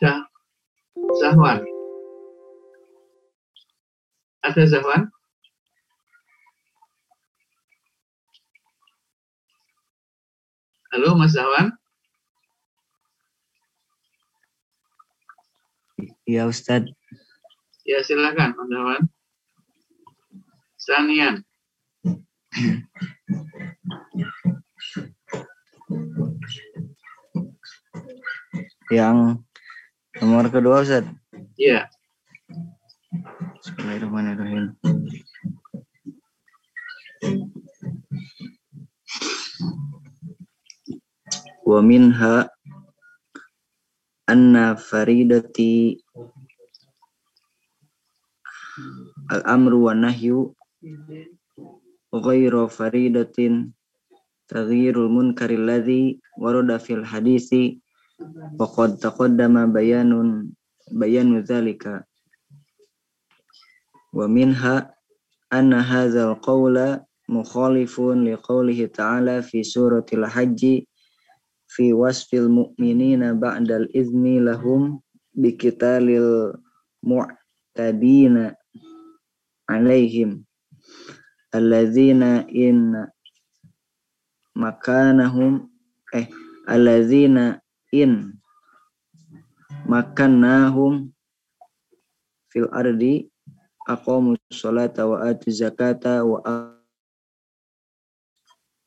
Zah 0.00 0.24
Zahwan. 1.12 1.64
Ada 4.42 4.64
Zahwan? 4.66 5.12
Halo 10.92 11.14
Mas 11.16 11.32
Zahwan? 11.36 11.76
Ya 16.26 16.48
Ustadz. 16.48 16.90
Ya 17.86 18.00
silakan 18.04 18.56
Mas 18.56 18.68
Zahwan. 18.72 19.02
Sanian. 20.80 21.36
Yang 28.92 29.40
nomor 30.20 30.44
kedua 30.52 30.84
Ustaz. 30.84 31.08
Iya. 31.56 31.88
Bismillahirrahmanirrahim. 33.62 34.76
Wa 41.62 41.80
minha 41.80 42.52
anna 44.28 44.76
faridati 44.76 45.96
al-amru 49.32 49.88
wa 49.88 49.96
nahyu 49.96 50.52
ghairu 52.12 52.68
faridatin 52.68 53.72
taghyirul 54.52 55.08
munkari 55.08 55.56
alladhi 55.56 56.20
warada 56.36 56.76
fil 56.76 57.00
hadisi 57.00 57.80
wa 58.60 58.68
qad 58.68 59.00
taqaddama 59.00 59.64
bayanun 59.72 60.52
bayanu 60.92 61.40
dzalika 61.40 62.04
wa 64.12 64.28
minha 64.28 64.92
anna 65.48 65.80
ta'ala 68.92 69.40
fi 69.40 69.64
suratil 69.64 70.28
fi 71.72 71.96
wasfil 71.96 72.52
mu'minina 72.52 73.32
ba'dal 73.32 73.88
lahum 74.44 75.00
biqitalil 75.32 76.52
mu'tadina 77.00 78.52
alaihim 79.64 80.44
allazina 81.56 82.44
in 82.52 82.92
makanahum 84.62 85.66
eh 86.14 86.26
allazina 86.70 87.58
in 87.90 88.30
makannahum 89.90 91.10
fil 92.54 92.70
ardi 92.70 93.26
aqamu 93.90 94.38
sholata 94.54 95.02
wa 95.10 95.26
atu 95.26 95.50
zakata 95.50 96.22
wa 96.22 96.38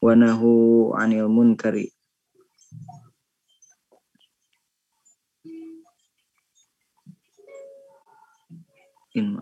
wa 0.05 0.13
nahu 0.15 0.51
anil 0.95 1.27
munkari 1.27 1.91
in 9.15 9.39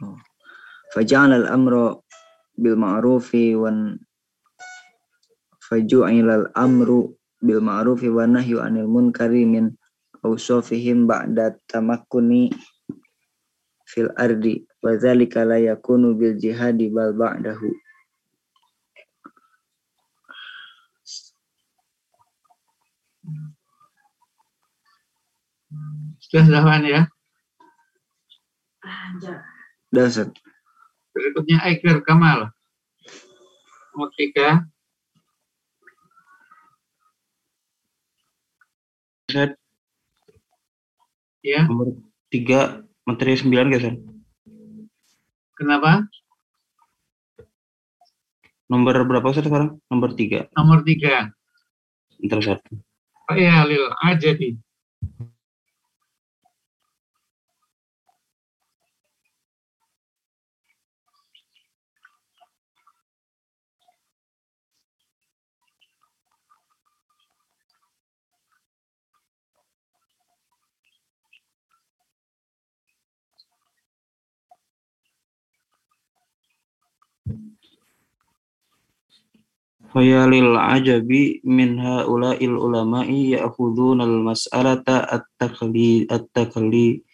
oh. 0.00 0.16
faja'al 0.96 1.32
al-amru 1.44 2.00
bil 2.56 2.76
ma'rufi 2.76 3.56
wan 3.56 3.98
faju'il 5.66 6.30
al-amru 6.30 7.10
bil 7.42 7.60
ma'rufi 7.60 8.06
wa 8.06 8.24
nahyu 8.24 8.62
anil 8.62 8.86
munkari 8.86 9.42
min 9.42 9.74
awsafihim 10.22 11.10
ba'da 11.10 11.58
tamakkuni 11.66 12.54
fil 13.86 14.10
ardi 14.14 14.62
wa 14.82 14.94
dzalika 14.94 15.42
la 15.42 15.58
yakunu 15.58 16.14
bil 16.14 16.38
jihadi 16.38 16.90
bal 16.90 17.14
ba'dahu 17.14 17.70
Sudah 26.26 26.46
Zahwan 26.46 26.82
ya? 26.86 27.06
Dasar. 29.94 30.30
Berikutnya 31.14 31.62
Aiker 31.62 32.02
Kamal. 32.02 32.50
Nomor 33.94 34.10
tiga. 34.18 34.66
Ustaz, 39.26 39.58
Ya, 41.42 41.66
nomor 41.66 41.98
tiga 42.30 42.86
materi 43.02 43.34
sembilan 43.34 43.74
guys 43.74 43.86
kenapa? 45.58 46.06
Nomor 48.70 49.02
berapa 49.02 49.26
Ustaz 49.26 49.50
sekarang? 49.50 49.82
Nomor 49.90 50.14
tiga. 50.14 50.46
Nomor 50.54 50.86
tiga. 50.86 51.34
Ntar 52.22 52.38
satu. 52.38 52.78
Oh 53.26 53.34
iya, 53.34 53.66
Lil 53.66 53.90
Ajadi. 53.98 54.58
Faya 55.18 55.35
lil 79.94 80.58
ajabi 80.58 81.40
min 81.46 81.78
haula'il 81.78 82.56
ulama'i 82.58 83.38
ya'khuduna 83.38 84.02
al-mas'alata 84.02 85.06
at-taqlid 85.06 86.10
at-taqlid 86.10 87.04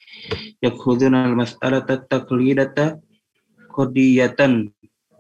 ya'khuduna 0.64 1.28
al-mas'alata 1.28 2.00
at-taqlidata 2.00 2.96
qadiyatan 3.70 4.72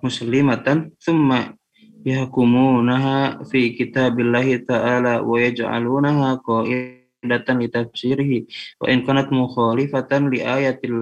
muslimatan 0.02 0.90
thumma 0.98 1.54
yahkumunaha 2.02 3.46
fi 3.46 3.78
kitabillahi 3.78 4.66
ta'ala 4.66 5.22
wa 5.22 5.38
yaj'alunaha 5.38 6.42
qaidatan 6.42 7.62
li 7.62 7.68
tafsirihi 7.70 8.38
wa 8.82 8.90
in 8.90 9.06
kanat 9.06 9.30
mukhalifatan 9.30 10.34
li 10.34 10.42
ayatil 10.42 10.98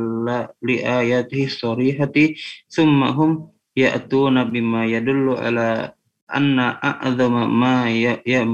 li 0.60 0.76
ayatihi 0.84 1.48
sharihati 1.48 2.36
thumma 2.68 3.16
hum 3.16 3.48
ya'tuna 3.72 4.44
bima 4.52 4.84
yadullu 4.84 5.40
ala 5.40 5.96
anna 6.30 6.78
a'zama 6.78 7.50
ma 7.50 7.90
ya, 7.90 8.22
ya 8.22 8.46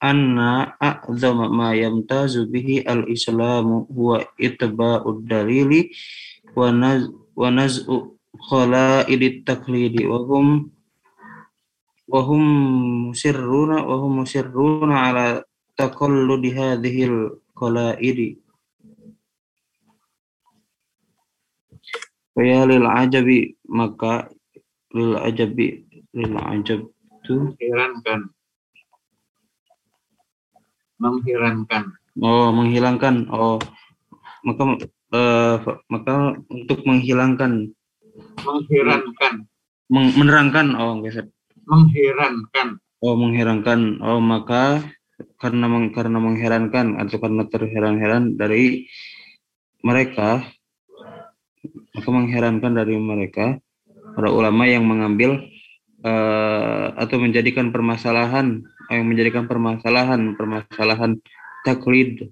anna 0.00 0.76
a'zama 0.76 1.48
ma 1.48 1.72
yamtazu 1.72 2.44
bihi 2.52 2.84
al-islamu 2.84 3.88
huwa 3.88 4.20
itba'ud 4.36 5.24
dalili 5.24 5.90
wa 6.52 6.68
naz 6.72 7.08
wa 7.32 7.48
naz'u 7.48 8.16
khala'idit 8.36 9.48
taqlidi 9.48 10.04
wa 10.04 10.20
hum 10.20 10.68
wa 12.06 12.20
hum 12.22 12.42
musirruna 13.10 13.82
wa 13.82 13.96
hum 13.98 14.22
musirruna 14.22 14.94
ala 15.10 15.26
taqalludi 15.74 16.52
hadhil 16.52 17.40
qala'idi 17.56 18.36
wa 22.36 22.40
ya 22.44 22.68
lil 22.68 22.84
ajabi 22.84 23.56
maka 23.64 24.28
lil 24.92 25.16
ajabi 25.16 25.82
lil 26.12 26.36
ajab. 26.36 26.80
itu 26.84 26.95
Mengherankan. 27.34 28.20
Mengherankan. 30.96 31.84
oh 32.24 32.48
menghilangkan 32.56 33.28
oh 33.28 33.60
maka 34.40 34.62
eh, 35.12 35.56
maka 35.92 36.14
untuk 36.48 36.80
menghilangkan 36.88 37.68
Mengherankan. 38.40 39.44
meng- 39.92 40.14
menerangkan 40.16 40.72
oh 40.80 41.04
geser 41.04 41.28
Mengherankan. 41.68 42.80
oh 43.04 43.12
mengherankan 43.12 44.00
oh 44.00 44.24
maka 44.24 44.80
karena 45.36 45.68
meng, 45.68 45.92
karena 45.92 46.16
mengherankan 46.16 46.96
atau 46.96 47.16
karena 47.20 47.44
terheran-heran 47.44 48.40
dari 48.40 48.88
mereka 49.84 50.40
maka 51.92 52.08
mengherankan 52.08 52.72
dari 52.72 52.96
mereka 52.96 53.60
para 54.16 54.32
ulama 54.32 54.64
yang 54.64 54.88
mengambil 54.88 55.44
eh, 56.04 56.86
atau 56.96 57.16
menjadikan 57.16 57.70
permasalahan 57.70 58.60
yang 58.92 59.04
menjadikan 59.06 59.48
permasalahan 59.48 60.34
permasalahan 60.36 61.18
taklid 61.64 62.30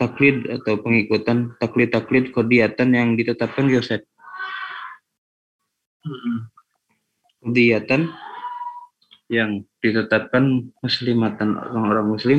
taklid 0.00 0.46
atau 0.50 0.80
pengikutan 0.82 1.54
taklid 1.60 1.90
taklid 1.92 2.30
kodiatan 2.34 2.90
yang 2.94 3.14
ditetapkan 3.14 3.68
Yosef 3.70 4.02
Hmm. 6.04 6.52
kodiatan 7.40 8.12
yang 9.32 9.64
ditetapkan 9.80 10.68
muslimatan 10.84 11.56
orang-orang 11.56 12.06
muslim 12.12 12.38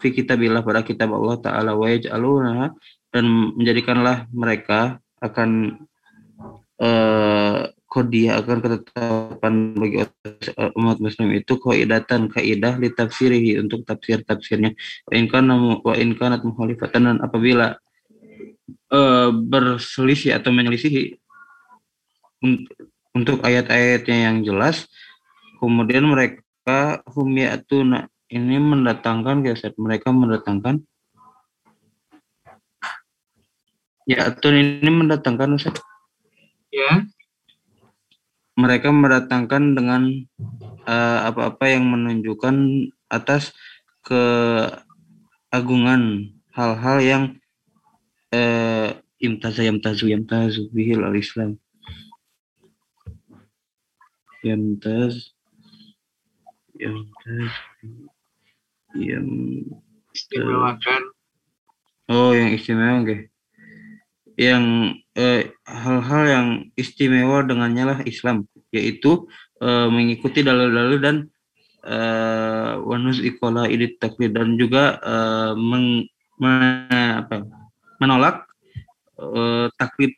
fi 0.00 0.08
kitabillah 0.08 0.64
pada 0.64 0.80
kitab 0.80 1.12
Allah 1.12 1.36
taala 1.36 1.76
wa 1.76 1.84
dan 3.12 3.24
menjadikanlah 3.60 4.24
mereka 4.32 5.04
akan 5.20 5.84
uh, 6.82 7.70
kodiah 7.86 8.40
akan 8.40 8.58
ketetapan 8.64 9.54
bagi 9.76 9.96
umat 10.80 10.98
muslim 10.98 11.28
itu 11.36 11.60
kaidatan 11.60 12.32
kaidah 12.32 12.80
li 12.80 12.88
tafsirihi 12.88 13.60
untuk 13.60 13.84
tafsir 13.84 14.24
tafsirnya 14.24 14.72
wa 15.06 15.12
in 15.12 15.26
kana 15.28 15.54
wa 15.78 15.94
in 15.94 16.16
kanat 16.16 16.40
mukhalifatan 16.42 17.04
dan 17.04 17.18
apabila 17.20 17.76
uh, 18.90 19.28
berselisih 19.30 20.34
atau 20.34 20.50
menyelisihi 20.50 21.20
untuk 23.12 23.44
ayat-ayatnya 23.44 24.32
yang 24.32 24.36
jelas 24.42 24.88
kemudian 25.60 26.08
mereka 26.08 27.04
hum 27.12 27.28
ya'tuna 27.36 28.08
ini 28.32 28.56
mendatangkan 28.56 29.44
geset 29.44 29.76
mereka 29.76 30.08
mendatangkan 30.10 30.80
ya 34.08 34.32
atau 34.32 34.50
ini 34.50 34.88
mendatangkan 34.88 35.60
Ustaz 35.60 35.78
Ya. 36.72 37.04
mereka 38.56 38.88
mendatangkan 38.88 39.76
dengan 39.76 40.08
eh, 40.88 41.18
apa-apa 41.28 41.68
yang 41.68 41.84
menunjukkan 41.84 42.88
atas 43.12 43.52
keagungan 44.02 44.72
hal-hal 46.52 46.98
yang 47.00 47.24
uh, 48.34 48.90
imtaza 49.22 49.62
yamtazu 49.62 50.10
yamtazu 50.10 50.68
bihil 50.74 51.04
al-islam 51.06 51.56
yamtaz 54.42 55.32
yamtaz 56.76 57.52
yang 58.92 59.24
Istimewakan. 60.12 61.02
oh 62.12 62.36
yang 62.36 62.52
istimewa 62.52 63.00
oke 63.00 63.31
yang 64.40 64.96
eh, 65.12 65.52
hal-hal 65.68 66.22
yang 66.24 66.48
istimewa 66.78 67.44
dengannya 67.44 67.84
lah 67.84 67.98
Islam 68.08 68.48
yaitu 68.72 69.28
eh, 69.60 69.88
mengikuti 69.92 70.40
dalil-dalil 70.40 70.98
dan 71.00 71.16
eh, 71.84 72.72
wanus 72.80 73.20
ikola 73.20 73.68
idit 73.68 74.00
taklid 74.00 74.32
dan 74.32 74.56
juga 74.56 74.96
eh, 75.02 75.52
meng, 75.56 76.08
me- 76.40 77.20
apa, 77.20 77.44
menolak 78.00 78.48
eh, 79.20 79.68
taklid. 79.76 80.16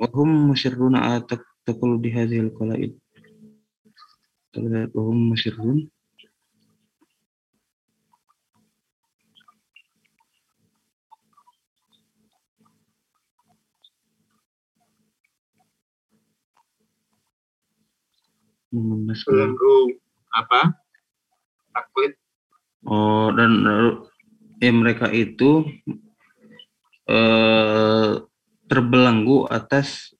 Wahum 0.00 0.48
musyruna 0.48 1.20
atak 1.20 1.44
takul 1.60 2.00
di 2.00 2.08
hadhil 2.08 2.48
qalaid. 2.56 2.96
Wahum 4.96 5.36
musyrun 5.36 5.92
Memenas 18.70 19.26
Belenggu 19.26 19.98
apa? 20.30 20.78
Taklid. 21.74 22.14
Oh, 22.86 23.34
dan 23.34 23.52
eh, 23.66 23.92
ya 24.62 24.70
mereka 24.70 25.10
itu 25.10 25.66
eh, 27.10 28.10
terbelenggu 28.70 29.50
atas 29.50 30.14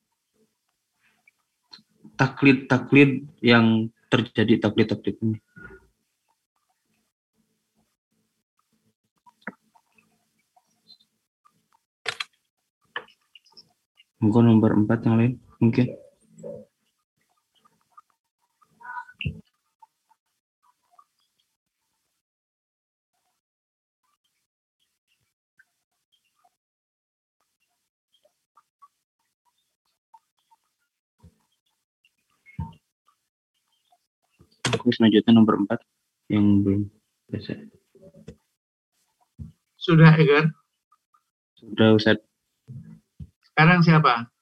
taklid-taklid 2.19 3.31
yang 3.41 3.87
terjadi 4.11 4.67
taklid-taklid 4.67 5.17
ini. 5.23 5.39
Mungkin 14.21 14.43
nomor 14.53 14.77
empat 14.77 15.07
yang 15.07 15.17
lain 15.17 15.33
mungkin. 15.63 16.00
Aku 34.81 34.89
selanjutnya 34.97 35.37
nomor 35.37 35.61
empat 35.61 35.85
yang 36.33 36.65
belum 36.65 36.89
selesai. 37.29 37.69
Sudah, 39.77 40.17
Egar. 40.17 40.49
Sudah 41.61 41.93
Ustaz. 42.01 42.17
Sekarang 43.45 43.85
siapa? 43.85 44.33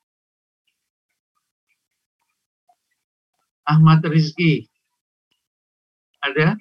Ahmad 3.66 3.99
Rizki. 4.07 4.70
Ada? 6.22 6.55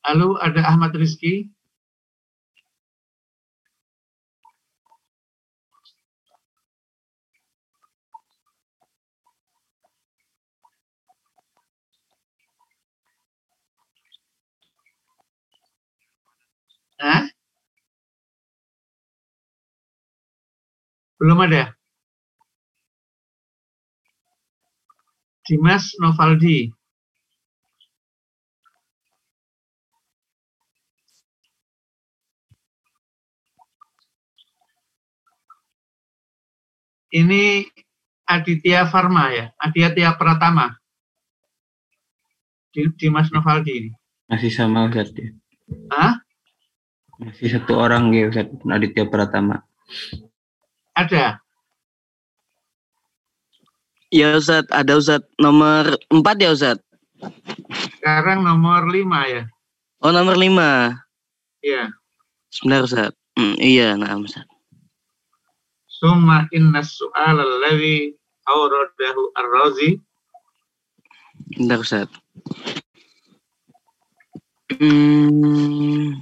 Halo, 0.00 0.40
ada 0.40 0.64
Ahmad 0.64 0.96
Rizki? 0.96 1.52
Hah? 17.02 17.26
Belum 21.18 21.38
ada? 21.42 21.74
Dimas 25.46 25.84
Novaldi. 25.98 26.70
Ini 37.12 37.66
Aditya 38.24 38.88
Farma 38.88 39.28
ya, 39.34 39.52
Aditya 39.60 40.16
Pratama. 40.16 40.72
Di- 42.72 42.88
Dimas 42.96 43.28
Novaldi 43.34 43.72
ini. 43.76 43.90
Masih 44.32 44.48
sama 44.48 44.88
Ustaz 44.88 45.12
ya. 45.12 45.28
Hah? 45.92 46.12
Masih 47.20 47.48
satu 47.52 47.76
orang 47.76 48.12
ya 48.14 48.32
Ustaz 48.32 48.48
Aditya 48.68 49.04
Pratama. 49.08 49.60
Ada? 50.96 51.40
Ya 54.12 54.36
Ustaz, 54.36 54.68
ada 54.72 54.92
Ustaz. 54.96 55.24
Nomor 55.36 55.96
4 56.08 56.44
ya 56.44 56.50
Ustaz? 56.52 56.78
Sekarang 57.96 58.44
nomor 58.44 58.88
5 58.88 59.00
ya. 59.28 59.42
Oh 60.04 60.12
nomor 60.12 60.36
5. 60.36 60.96
Iya. 61.64 61.92
Sebentar 62.52 62.84
Ustaz. 62.84 63.12
Hmm, 63.36 63.56
iya, 63.56 63.96
nah 63.96 64.16
Ustaz. 64.20 64.44
Summa 65.88 66.44
inna 66.52 66.82
su'al 66.84 67.38
alladhi 67.38 68.12
awradahu 68.44 69.32
ar-razi 69.38 69.96
Bentar 71.56 71.78
Ustaz. 71.80 72.08
Hmm, 74.80 76.16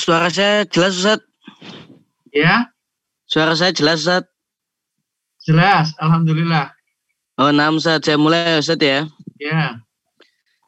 suara 0.00 0.26
saya 0.32 0.64
jelas 0.66 0.96
Ustaz? 0.96 1.20
ya. 2.32 2.72
Suara 3.30 3.54
saya 3.54 3.70
jelas 3.70 4.02
Ustaz? 4.02 4.24
Jelas, 5.44 5.94
alhamdulillah. 6.02 6.74
Oh, 7.38 7.52
nah 7.54 7.70
Ustaz, 7.70 8.02
saya 8.02 8.16
mulai 8.16 8.58
Ustaz 8.58 8.80
ya. 8.80 9.06
Ya. 9.38 9.84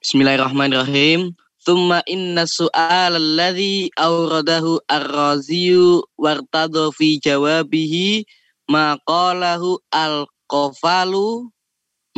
Bismillahirrahmanirrahim. 0.05 1.35
Thumma 1.63 2.03
inna 2.11 2.43
su'al 2.43 3.15
alladhi 3.15 3.87
awradahu 3.95 4.83
ar-raziyu 4.91 6.03
wartadha 6.19 6.91
fi 6.91 7.23
jawabihi 7.23 8.27
ma 8.67 8.99
qalahu 9.07 9.79
al-qafalu 9.95 11.47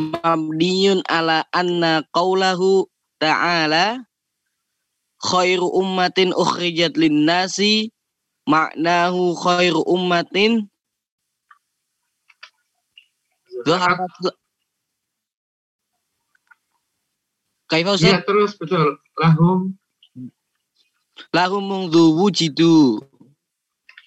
mabniyun 0.01 1.05
ala 1.13 1.45
anna 1.53 2.01
qawlahu 2.17 2.89
ta'ala 3.21 4.01
khairu 5.21 5.69
ummatin 5.77 6.33
ukhrijat 6.33 6.97
lin-nasi 6.97 7.93
maknahu 8.49 9.37
khairu 9.37 9.85
ummatin 9.85 10.73
Kaifa 17.65 17.97
Ustaz? 17.97 18.13
Iya 18.13 18.21
terus 18.29 18.53
betul. 18.61 19.01
Lahum. 19.15 19.79
Lahum 21.31 21.63
mungdu 21.63 22.19
wujidu. 22.19 22.99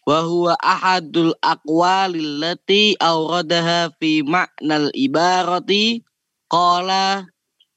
Wa 0.08 0.20
huwa 0.28 0.60
ahadul 0.60 1.32
aqwalil 1.40 2.40
lati 2.44 2.96
awradaha 3.00 3.92
fi 4.00 4.24
ma'nal 4.24 4.92
ibarati. 4.92 6.04
Qala 6.52 7.28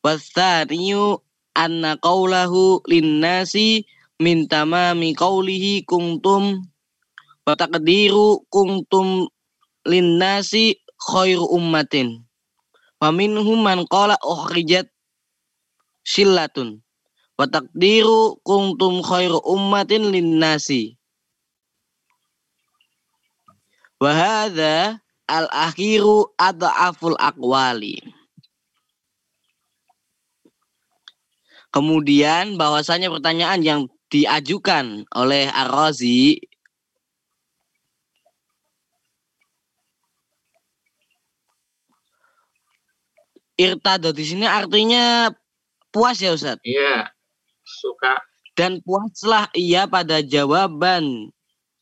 wasaniyu 0.03 1.23
anna 1.55 1.99
qawlahu 1.99 2.83
linnasi 2.91 3.87
min 4.23 4.51
tamami 4.51 5.15
qawlihi 5.15 5.87
kuntum. 5.87 6.67
Wa 7.47 7.55
taqdiru 7.55 8.43
kuntum 8.51 9.31
linnasi 9.87 10.83
khairu 10.99 11.47
ummatin. 11.47 12.27
Wa 12.99 13.15
minhum 13.15 13.63
man 13.63 13.87
qala 13.87 14.19
ukhrijat 14.19 14.91
sillatun 16.03 16.83
wa 17.41 17.49
taqdiru 17.49 18.37
kuntum 18.45 19.01
khairu 19.01 19.41
ummatin 19.49 20.13
linnasi. 20.13 21.01
Wa 23.97 24.13
hadza 24.13 25.01
al 25.25 25.49
akhiru 25.49 26.29
adhaful 26.37 27.17
aqwali. 27.17 27.97
Kemudian 31.73 32.61
bahwasanya 32.61 33.09
pertanyaan 33.09 33.65
yang 33.65 33.81
diajukan 34.13 35.09
oleh 35.17 35.49
Ar-Razi 35.49 36.45
irtado 43.57 44.11
di 44.13 44.25
sini 44.29 44.45
artinya 44.45 45.31
puas 45.95 46.19
ya 46.19 46.35
Ustaz. 46.35 46.59
iya 46.67 47.07
suka 47.81 48.21
Dan 48.59 48.85
puaslah 48.85 49.49
ia 49.57 49.89
pada 49.89 50.21
jawaban 50.21 51.33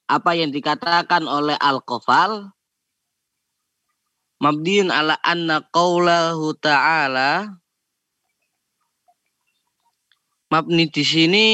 apa 0.07 0.31
yang 0.39 0.55
dikatakan 0.55 1.27
oleh 1.27 1.59
Al-Qafal 1.59 2.55
mabdiun 4.39 4.95
ala 4.95 5.19
anna 5.27 5.67
qaulahu 5.75 6.55
ta'ala 6.63 7.51
mabni 10.49 10.89
di 10.89 11.05
sini 11.05 11.47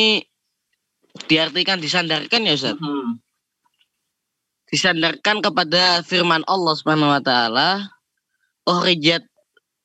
diartikan 1.27 1.83
disandarkan 1.83 2.47
ya 2.47 2.55
Ustaz. 2.55 2.79
Mhm. 2.79 3.23
Disandarkan 4.71 5.39
kepada 5.39 6.03
firman 6.03 6.43
Allah 6.51 6.75
Subhanahu 6.75 7.15
wa 7.15 7.23
taala 7.23 7.71
ukhrijat 8.67 9.23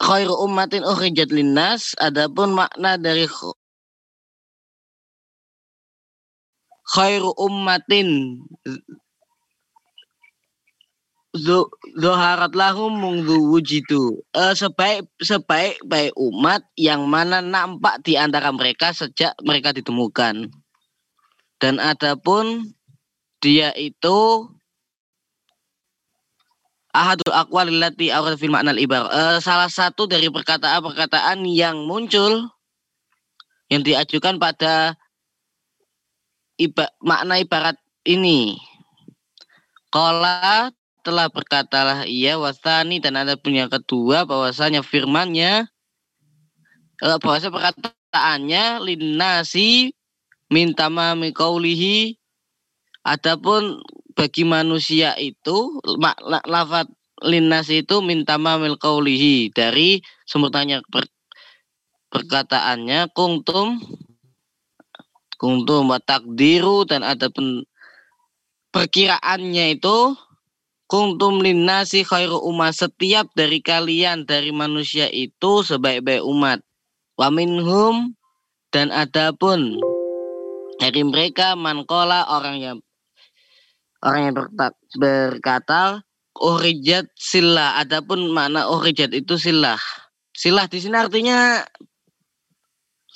khairu 0.02 0.34
ummatin 0.42 0.82
ukhrijat 0.82 1.30
linnas 1.30 1.94
adapun 2.02 2.58
makna 2.58 2.98
dari 2.98 3.30
khairu 6.90 7.32
ummatin. 7.38 8.42
Zu- 11.30 11.70
Zoharat 11.94 12.58
lahum 12.58 12.90
mungdu 12.90 13.38
wujidu 13.54 14.18
Eh, 14.34 14.54
sebaik 14.58 15.06
sebaik 15.22 15.78
baik 15.86 16.18
umat 16.18 16.66
yang 16.74 17.06
mana 17.06 17.38
nampak 17.38 18.02
di 18.02 18.18
antara 18.18 18.50
mereka 18.50 18.90
sejak 18.98 19.38
mereka 19.46 19.70
ditemukan. 19.70 20.50
Dan 21.62 21.78
adapun 21.78 22.74
dia 23.46 23.70
itu 23.78 24.50
ahadul 26.98 27.32
aqwal 27.32 27.70
allati 27.72 28.10
awrad 28.10 28.36
fil 28.42 28.52
ma'nal 28.52 28.82
ibar. 28.82 29.08
Eh, 29.14 29.38
salah 29.40 29.70
satu 29.70 30.10
dari 30.10 30.34
perkataan-perkataan 30.34 31.46
yang 31.46 31.86
muncul 31.86 32.50
yang 33.70 33.86
diajukan 33.86 34.42
pada 34.42 34.98
iba, 36.60 36.92
makna 37.00 37.40
ibarat 37.40 37.80
ini. 38.04 38.60
Qala 39.90 40.70
telah 41.02 41.32
berkatalah 41.32 42.06
ia 42.06 42.36
wasani 42.38 43.00
dan 43.02 43.18
ada 43.18 43.40
pun 43.40 43.56
yang 43.56 43.72
kedua 43.72 44.28
bahwasanya 44.28 44.84
firmannya 44.84 45.66
eh, 47.02 47.18
bahwasanya 47.24 47.56
perkataannya 47.56 48.84
linnasi 48.84 49.96
minta 50.52 50.92
mami 50.92 51.32
qaulihi 51.34 52.20
adapun 53.02 53.82
bagi 54.14 54.44
manusia 54.44 55.16
itu 55.18 55.80
makna 55.98 56.44
lafat 56.46 56.92
linnasi 57.24 57.84
itu 57.84 58.00
minta 58.00 58.40
mamil 58.40 58.80
qaulihi 58.80 59.52
dari 59.52 60.00
sumber 60.24 60.52
tanya 60.52 60.80
per- 60.88 61.12
perkataannya 62.10 63.12
kungtum 63.12 63.80
kungtum 65.40 65.90
wa 65.90 66.00
takdiru 66.04 66.84
dan 66.86 67.02
ada 67.08 67.32
pen, 67.32 67.64
perkiraannya 68.76 69.80
itu 69.80 70.14
kuntum 70.90 71.42
linnasi 71.42 72.04
khairu 72.06 72.38
umat 72.52 72.76
setiap 72.76 73.30
dari 73.34 73.64
kalian 73.64 74.28
dari 74.28 74.52
manusia 74.54 75.08
itu 75.10 75.64
sebaik-baik 75.66 76.24
umat. 76.26 76.60
Wa 77.18 77.30
minhum 77.34 78.14
dan 78.74 78.92
adapun 78.94 79.80
dari 80.80 81.02
mereka 81.04 81.56
mankola 81.60 82.28
orang 82.30 82.58
yang 82.62 82.78
orang 84.04 84.32
yang 84.32 84.36
berta- 84.36 84.80
berkata 84.96 85.82
urijat 86.40 87.12
silah 87.20 87.82
adapun 87.84 88.32
makna 88.32 88.72
urijat 88.72 89.12
itu 89.12 89.36
silah 89.36 89.80
silah 90.32 90.66
di 90.72 90.80
sini 90.80 90.96
artinya 90.96 91.68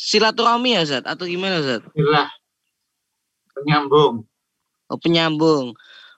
silaturahmi 0.04 0.76
ya 0.76 0.84
Zat? 0.84 1.08
Atau 1.08 1.24
gimana 1.32 1.64
Zat? 1.64 1.88
Ilah. 1.96 2.28
Penyambung. 3.56 4.28
Oh, 4.92 5.00
penyambung. 5.00 5.72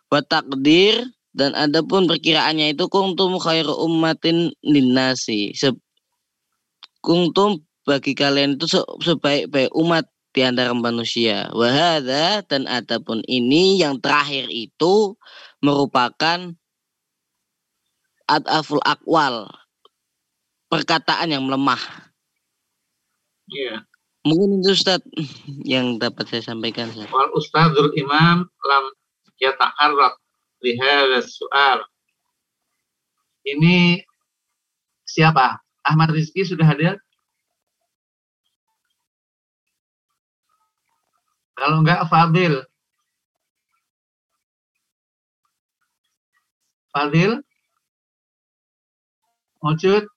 Wa 0.10 0.26
takdir 0.26 1.06
dan 1.36 1.54
adapun 1.54 2.10
perkiraannya 2.10 2.74
itu 2.74 2.90
kuntum 2.90 3.38
khairu 3.38 3.76
ummatin 3.86 4.50
linnasi. 4.66 5.54
Se- 5.54 5.78
kuntum 7.06 7.62
bagi 7.86 8.18
kalian 8.18 8.58
itu 8.58 8.66
se- 8.66 8.92
sebaik-baik 9.06 9.70
umat 9.78 10.10
di 10.34 10.42
antara 10.42 10.74
manusia. 10.74 11.54
Wahada 11.54 12.42
dan 12.48 12.66
adapun 12.66 13.22
ini 13.30 13.78
yang 13.78 14.02
terakhir 14.02 14.50
itu 14.50 15.14
merupakan 15.62 16.56
adaful 18.26 18.82
akwal 18.82 19.46
perkataan 20.66 21.30
yang 21.30 21.46
melemah 21.46 22.05
iya. 23.52 23.86
Mungkin 24.26 24.58
itu 24.58 24.74
Ustaz 24.74 25.06
yang 25.62 26.02
dapat 26.02 26.26
saya 26.26 26.42
sampaikan 26.42 26.90
Ustaz. 26.90 27.14
wal 27.14 27.30
ustadzul 27.38 27.94
imam 27.94 28.50
lam 28.50 28.86
yata'arrad 29.38 30.18
li 30.66 30.74
hadzal 30.82 31.22
soal 31.22 31.80
ini 33.46 34.02
siapa? 35.06 35.62
Ahmad 35.86 36.10
Rizki 36.10 36.42
sudah 36.42 36.66
hadir? 36.66 36.98
Kalau 41.54 41.86
enggak 41.86 42.02
Fadil. 42.10 42.66
Fadil? 46.90 47.46
Mujud 49.62 50.10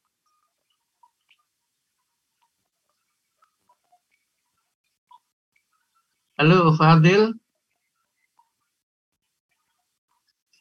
Halo 6.39 6.71
Fadil 6.79 7.35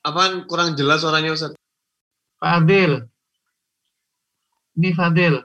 Apaan 0.01 0.49
kurang 0.49 0.73
jelas 0.73 1.05
suaranya 1.05 1.37
Ustaz? 1.37 1.53
Fadil. 2.41 3.05
Ini 4.73 4.89
Fadil. 4.97 5.37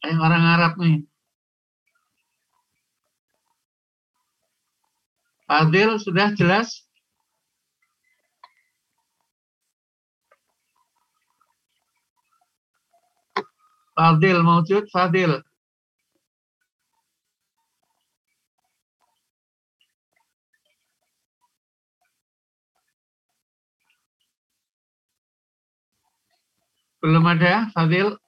Eh 0.00 0.16
orang 0.16 0.44
Arab 0.56 0.72
nih. 0.80 1.04
Fadil 5.44 6.00
sudah 6.00 6.32
jelas? 6.38 6.88
Fadil 13.92 14.40
mawjud, 14.40 14.88
Fadil. 14.88 15.44
Belum 27.06 27.22
ada, 27.22 27.70
Fadil. 27.70 28.18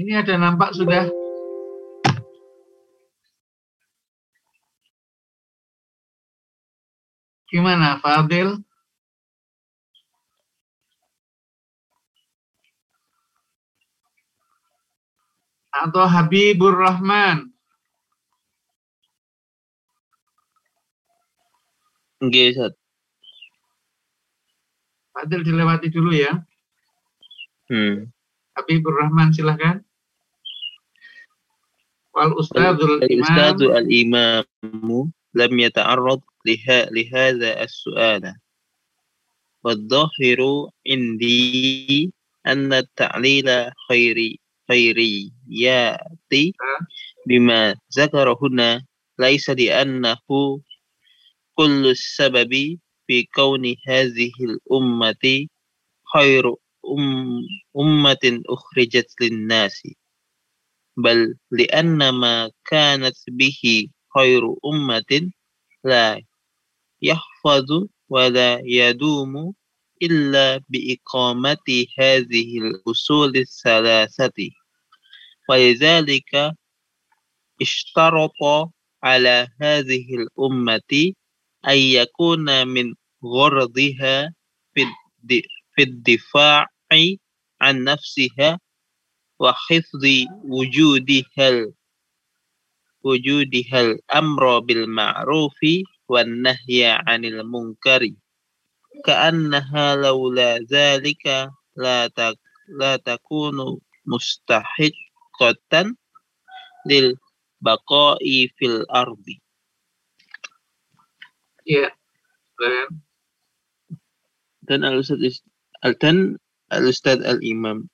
Ini 0.00 0.24
ada 0.24 0.40
nampak 0.40 0.72
sudah. 0.72 1.12
Gimana, 7.52 8.00
Fadil? 8.00 8.64
Atau 15.68 16.08
Habibur 16.08 16.80
Rahman? 16.80 17.52
Nggih, 22.24 22.56
Ustaz. 22.56 22.72
Fadil 25.12 25.44
dilewati 25.44 25.92
dulu 25.92 26.16
ya. 26.16 26.40
Hmm. 27.68 28.13
Habibur 28.54 28.94
Rahman 28.94 29.34
silahkan. 29.34 29.82
Wal 32.14 32.32
ustadzul 32.38 33.02
imam. 33.10 33.26
Ustadzul 33.26 33.74
al 33.74 33.88
imamu 33.90 35.10
lam 35.34 35.52
yata'arrad 35.58 36.22
liha 36.46 36.86
lihada 36.94 37.58
as-su'ala. 37.58 38.38
Wadzahiru 39.66 40.70
indi 40.86 42.06
anna 42.46 42.86
ta'lila 42.94 43.74
khairi 43.90 44.38
khairiyati 44.70 46.52
bima 47.26 47.74
zakarahuna 47.90 48.84
laisa 49.18 49.56
li 49.58 49.72
annahu 49.72 50.62
kullu 51.58 51.96
sababi 51.96 52.78
fi 53.08 53.26
kauni 53.34 53.76
hazihil 53.82 54.60
ummati 54.70 55.48
khairu 56.12 56.60
أم 56.98 57.40
أمة 57.80 58.42
أخرجت 58.48 59.14
للناس. 59.20 59.82
بل 60.96 61.34
لأن 61.50 62.08
ما 62.08 62.50
كانت 62.64 63.16
به 63.28 63.88
خير 64.14 64.42
أمة 64.66 65.30
لا 65.84 66.22
يحفظ 67.02 67.86
ولا 68.08 68.60
يدوم 68.64 69.54
إلا 70.02 70.60
بإقامة 70.68 71.84
هذه 71.98 72.58
الأصول 72.58 73.36
الثلاثة. 73.36 74.50
ولذلك 75.48 76.54
اشترط 77.62 78.70
على 79.02 79.48
هذه 79.60 80.06
الأمة 80.14 81.12
أن 81.68 81.76
يكون 81.78 82.68
من 82.68 82.94
غرضها 83.24 84.34
في 85.76 85.84
daf'i 86.90 87.20
an 87.60 87.84
nafsiha 87.84 88.58
wa 89.38 89.54
hifzi 89.68 90.28
wujudihal 90.44 91.72
wujudihal 93.04 93.98
amra 94.08 94.60
bil 94.60 94.86
ma'rufi 94.86 95.84
wa 96.08 96.24
nahya 96.24 97.00
'anil 97.06 97.44
munkari 97.44 98.16
ka'annaha 99.04 99.96
laula 99.96 100.60
zalika 100.68 101.50
la 101.76 102.08
tak 102.12 102.36
la 102.68 103.00
takunu 103.00 103.80
mustahiqqatan 104.06 105.96
lil 106.88 107.16
baqa'i 107.64 108.52
fil 108.56 108.84
ardi 108.92 109.40
ya 111.64 111.88
yeah. 112.60 112.88
dan 114.68 114.84
al-ustaz 114.84 115.40
al 116.74 116.90
ustadz 116.90 117.24
al 117.24 117.40
imam 117.40 117.86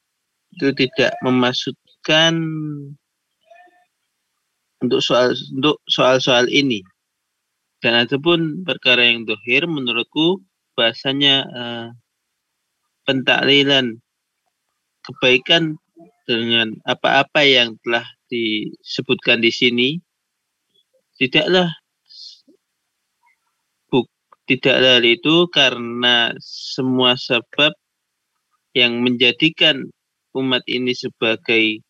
itu 0.56 0.74
tidak 0.74 1.14
memasukkan 1.22 2.34
untuk 4.80 5.00
soal 5.04 5.36
untuk 5.54 5.78
soal-soal 5.86 6.48
ini. 6.50 6.82
Dan 7.80 8.04
ataupun 8.04 8.66
perkara 8.66 9.08
yang 9.08 9.24
dohir 9.24 9.64
menurutku 9.64 10.44
bahasanya 10.76 11.48
eh, 11.48 11.88
pentaklilan 13.08 14.00
kebaikan 15.04 15.80
dengan 16.28 16.76
apa-apa 16.84 17.40
yang 17.42 17.76
telah 17.80 18.04
disebutkan 18.28 19.40
di 19.40 19.52
sini. 19.52 19.88
Tidaklah 21.16 21.68
buk 23.88 24.08
tidaklah 24.48 25.00
itu 25.04 25.48
karena 25.52 26.32
semua 26.44 27.16
sebab 27.16 27.72
yang 28.76 29.02
menjadikan 29.02 29.90
umat 30.36 30.62
ini 30.70 30.94
sebagai 30.94 31.82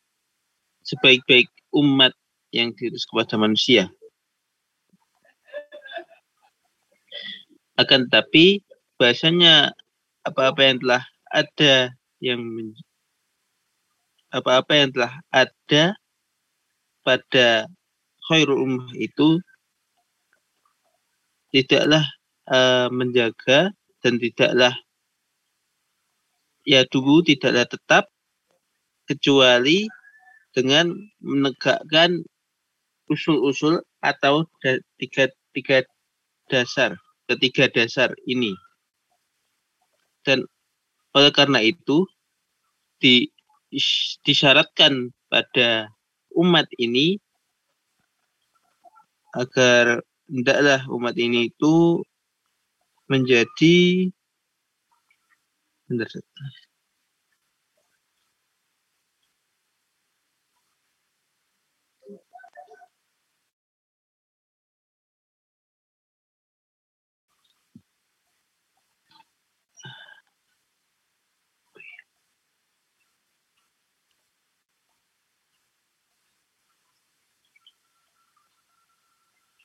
sebaik-baik 0.84 1.48
umat 1.76 2.16
yang 2.50 2.72
diutus 2.74 3.04
kepada 3.04 3.36
manusia. 3.36 3.92
Akan 7.76 8.08
tapi 8.12 8.60
bahasanya 9.00 9.72
apa-apa 10.24 10.60
yang 10.60 10.76
telah 10.84 11.02
ada 11.32 11.74
yang 12.20 12.42
apa-apa 14.30 14.72
yang 14.76 14.90
telah 14.92 15.12
ada 15.32 15.96
pada 17.00 17.64
khairul 18.28 18.62
ummah 18.62 18.88
itu 18.94 19.40
tidaklah 21.50 22.04
eh, 22.52 22.88
menjaga 22.92 23.72
dan 24.04 24.14
tidaklah 24.20 24.76
ya 26.66 26.84
dulu 26.88 27.24
tidaklah 27.24 27.66
tetap 27.66 28.04
kecuali 29.08 29.86
dengan 30.54 30.94
menegakkan 31.22 32.22
usul-usul 33.10 33.82
atau 34.02 34.46
da- 34.62 34.82
tiga 34.98 35.30
tiga 35.54 35.82
dasar 36.50 36.94
ketiga 37.30 37.70
dasar 37.70 38.10
ini. 38.26 38.54
Dan 40.26 40.44
oleh 41.16 41.32
karena 41.34 41.62
itu 41.62 42.06
di, 43.00 43.26
is- 43.74 44.18
disyaratkan 44.26 45.10
pada 45.30 45.88
umat 46.36 46.66
ini 46.78 47.18
agar 49.34 50.02
hendaklah 50.26 50.82
umat 50.90 51.14
ini 51.18 51.50
itu 51.50 52.02
menjadi 53.10 54.06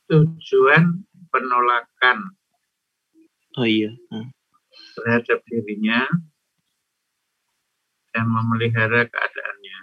Tujuan 0.06 0.84
penolakan 1.34 2.18
oh 3.58 3.66
iya 3.66 3.90
Hmm. 4.14 4.35
Terhadap 4.96 5.44
dirinya 5.52 6.08
dan 8.16 8.26
memelihara 8.32 9.06
keadaannya. 9.12 9.80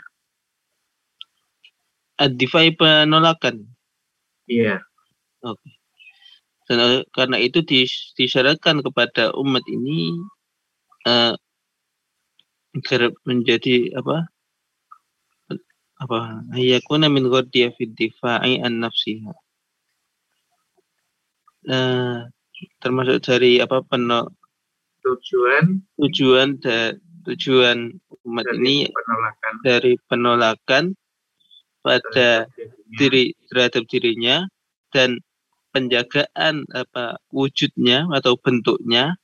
ad-difai 2.22 2.72
penolakan? 2.78 3.66
Iya. 4.46 4.78
dan 6.70 6.78
oleh- 6.78 7.08
karena 7.10 7.36
itu 7.42 7.60
dis- 7.66 8.14
disyaratkan 8.14 8.78
kepada 8.80 9.34
umat 9.34 9.66
ini 9.66 10.14
eh, 11.02 11.34
agar 12.78 13.10
menjadi 13.26 13.90
apa? 13.98 14.30
Apa? 15.98 16.46
Ayakuna 16.54 17.10
min 17.10 17.26
ghadiya 17.26 17.74
fid 17.74 17.98
difa'i 17.98 18.62
an 18.62 18.86
nafsiha. 18.86 19.34
Eh, 21.66 22.18
termasuk 22.78 23.18
dari 23.26 23.58
apa 23.58 23.82
peno, 23.82 24.30
Tujuan 25.02 25.82
tujuan 25.98 26.48
da, 26.62 26.94
tujuan 27.26 27.90
umat 28.22 28.46
dari 28.46 28.58
ini 28.62 28.76
penolakan 28.86 29.52
dari 29.66 29.92
penolakan 30.06 30.84
pada 31.82 32.46
terhadap 32.46 32.78
diri 32.94 33.24
terhadap 33.50 33.82
dirinya 33.90 34.46
dan 34.94 35.18
penjagaan 35.74 36.62
apa 36.70 37.18
wujudnya 37.34 38.06
atau 38.14 38.38
bentuknya 38.38 39.18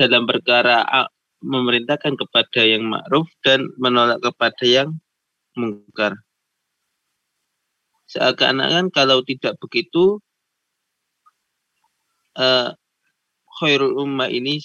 dalam 0.00 0.24
perkara 0.24 0.86
a- 0.88 1.12
memerintahkan 1.44 2.16
kepada 2.16 2.64
yang 2.64 2.88
ma'ruf 2.88 3.28
dan 3.44 3.68
menolak 3.76 4.24
kepada 4.24 4.64
yang 4.64 4.96
mungkar. 5.52 6.16
Seakan-akan 8.08 8.88
kalau 8.88 9.20
tidak 9.20 9.60
begitu 9.60 10.22
uh, 12.40 12.72
khairul 13.60 14.00
ummah 14.00 14.32
ini 14.32 14.62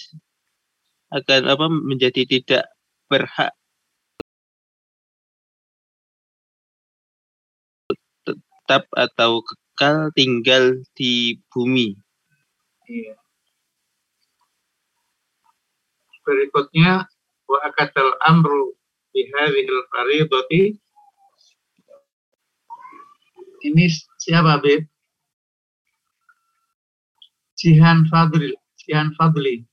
akan 1.10 1.42
apa 1.50 1.66
menjadi 1.68 2.22
tidak 2.26 2.70
berhak 3.10 3.50
tetap 8.22 8.86
atau 8.94 9.42
kekal 9.42 10.14
tinggal 10.14 10.78
di 10.94 11.38
bumi. 11.50 11.98
Iya. 12.86 13.18
Berikutnya 16.22 17.10
wa 17.50 17.58
akatal 17.66 18.14
amru 18.22 18.78
bi 19.10 19.26
hadhil 19.34 19.82
faridati 19.90 20.78
ini 23.60 23.92
siapa 24.16 24.56
Beb? 24.62 24.88
Jihan 27.60 28.08
Fadli. 28.08 28.56
Jihan 28.80 29.12
Fadli. 29.20 29.68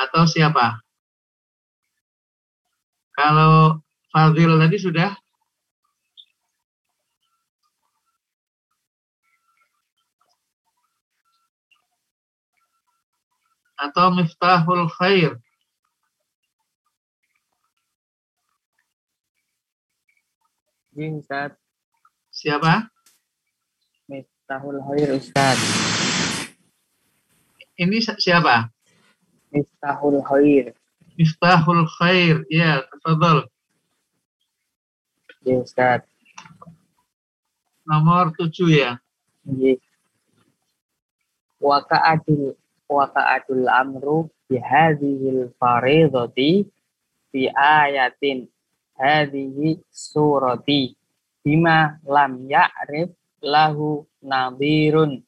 Atau 0.00 0.24
siapa? 0.24 0.80
Kalau 3.12 3.84
Fadil 4.08 4.56
tadi 4.56 4.80
sudah 4.80 5.12
atau 13.80 14.12
Miftahul 14.12 14.88
Khair. 14.96 15.36
Ini 20.96 21.16
Ustaz. 21.16 21.56
Siapa? 22.28 22.88
Miftahul 24.08 24.80
Khair 24.84 25.08
Ustaz. 25.16 25.56
Ini 27.80 27.96
siapa? 28.20 28.68
Miftahul 29.50 30.22
Khair. 30.22 30.74
Miftahul 31.18 31.84
Khair. 31.98 32.46
Ya, 32.46 32.86
tafadhol. 33.02 33.50
Ya 35.42 35.56
Ustaz. 35.60 36.06
Nomor 37.82 38.30
tujuh 38.38 38.70
ya. 38.70 39.02
Nggih. 39.42 39.82
Wa 41.60 41.82
ka'adul 41.84 42.54
wa 42.90 43.06
ka'adul 43.10 43.66
amru 43.70 44.18
bi 44.50 44.58
hadhil 44.58 45.50
faridati 45.58 46.66
fi 47.30 47.40
ayatin 47.54 48.50
hadhihi 48.98 49.78
surati 49.90 50.94
bima 51.42 51.98
lam 52.04 52.46
ya'rif 52.50 53.14
lahu 53.40 54.04
nadhirun 54.20 55.22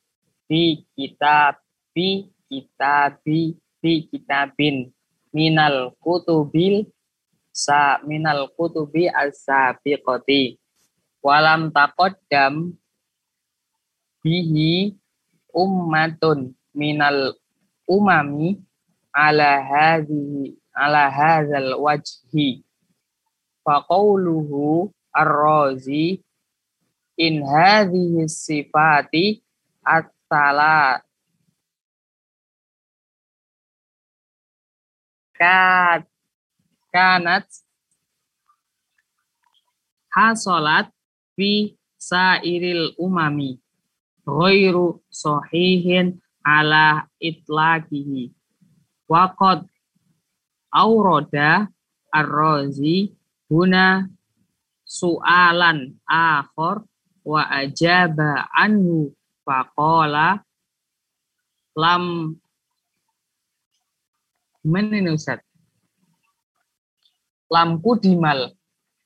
fi 0.44 0.82
kitab 0.92 1.62
fi 1.96 2.28
kitabi 2.50 3.56
fi 3.82 4.06
kitabin 4.06 4.94
minal 5.34 5.90
kutubil 5.98 6.86
sa 7.50 7.98
minal 8.06 8.48
kutubi 8.54 9.10
as-sabiqati. 9.10 10.56
Walam 11.18 11.74
taqaddam 11.74 12.78
bihi 14.22 14.94
ummatun 15.52 16.54
minal 16.72 17.34
umami 17.90 18.62
ala 19.12 19.60
hadhihi 19.60 20.56
ala 20.72 21.10
hadzal 21.12 21.76
wajhi. 21.82 22.64
Faqauluhu 23.62 24.90
ar-razi 25.14 26.22
in 27.20 27.44
hadhihi 27.44 28.26
sifati 28.26 29.44
at-tala 29.84 31.04
kat 35.42 36.06
kanat 36.94 37.50
hasolat 40.14 40.86
fi 41.34 41.74
sairil 41.98 42.94
umami. 42.94 43.58
Ghairu 44.22 45.02
sahihin 45.10 46.22
ala 46.46 47.10
itlaqihi. 47.18 48.30
Waqad 49.10 49.66
aurada 50.70 51.66
ar-razi 52.14 53.10
huna 53.50 54.06
su'alan 54.86 55.98
akhor 56.06 56.86
wa 57.26 57.42
ajaba 57.50 58.46
anhu 58.54 59.10
faqala 59.42 60.46
lam 61.74 62.36
Gimana 64.62 64.94
ini 64.94 65.10
Ustaz? 65.10 65.42
Lamku 67.50 67.98
dimal. 67.98 68.54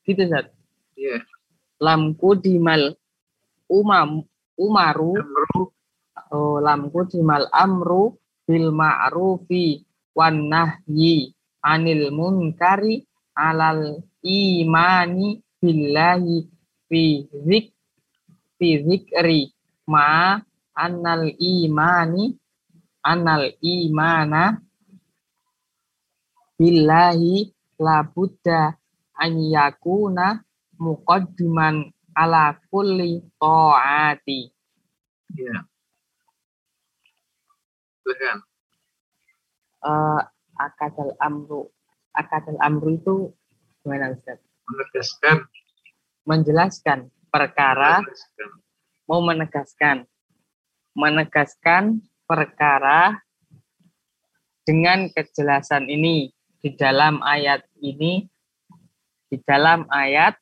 Gitu 0.05 0.21
Ustaz. 0.21 0.53
Iya. 0.93 1.25
Lamku 1.81 2.37
dimal 2.37 2.93
umam 3.69 4.21
umaru 4.57 5.17
Amru 5.17 5.61
oh, 6.33 6.57
lamku 6.59 7.05
dimal 7.05 7.45
amru 7.53 8.17
bil 8.47 8.73
ma'rufi 8.73 9.85
wan 10.17 10.49
nahyi 10.49 11.35
anil 11.61 12.09
munkari 12.15 13.05
alal 13.37 14.01
imani 14.25 15.37
billahi 15.61 16.47
fi 16.89 17.03
zik 17.45 17.67
fi 18.57 18.67
zikri 18.81 19.53
ma 19.85 20.41
annal 20.73 21.29
imani 21.37 22.33
annal 23.05 23.43
imana 23.61 24.57
billahi 26.57 27.53
la 27.77 28.01
budda 28.01 28.73
an 29.21 29.31
yakuna 29.37 30.41
muqaddiman 30.81 31.93
ala 32.17 32.57
kulli 32.73 33.21
ta'ati. 33.37 34.41
Iya. 35.37 35.57
Silakan. 38.01 38.37
Eh, 39.85 40.21
akadal 40.57 41.13
amru. 41.21 41.69
Akadal 42.17 42.57
amru 42.57 42.97
itu 42.97 43.15
gimana 43.85 44.17
Ustaz? 44.17 44.41
Menegaskan. 44.65 45.37
Menjelaskan 46.27 46.99
perkara, 47.29 48.01
menegaskan. 48.01 48.49
mau 49.05 49.21
menegaskan. 49.21 49.97
Menegaskan 50.97 51.83
perkara 52.25 53.21
dengan 54.65 55.07
kejelasan 55.13 55.85
ini 55.87 56.33
di 56.61 56.73
dalam 56.73 57.21
ayat 57.21 57.63
ini 57.79 58.25
di 59.27 59.37
dalam 59.43 59.83
ayat 59.91 60.39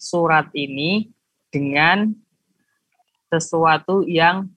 surat 0.00 0.48
ini 0.56 1.12
dengan 1.52 2.10
sesuatu 3.28 4.02
yang 4.08 4.48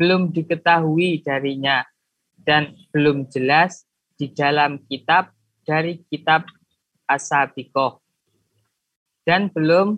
belum 0.00 0.34
diketahui 0.34 1.22
darinya 1.22 1.86
dan 2.42 2.74
belum 2.90 3.30
jelas 3.30 3.86
di 4.18 4.32
dalam 4.32 4.80
kitab 4.90 5.30
dari 5.64 6.02
kitab 6.10 6.44
Asabikoh 7.04 8.00
dan 9.24 9.52
belum 9.52 9.96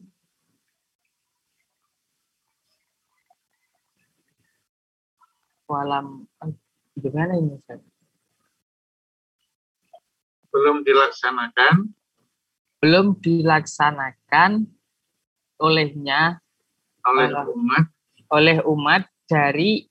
walam 5.67 6.27
eh, 6.47 6.55
gimana 6.99 7.35
ini? 7.39 7.59
Belum 10.57 10.81
dilaksanakan 10.81 11.93
belum 12.87 13.19
dilaksanakan 13.19 14.69
olehnya 15.57 16.39
oleh 17.03 17.33
umat 17.33 17.85
oleh 18.29 18.59
umat 18.63 19.03
dari 19.25 19.89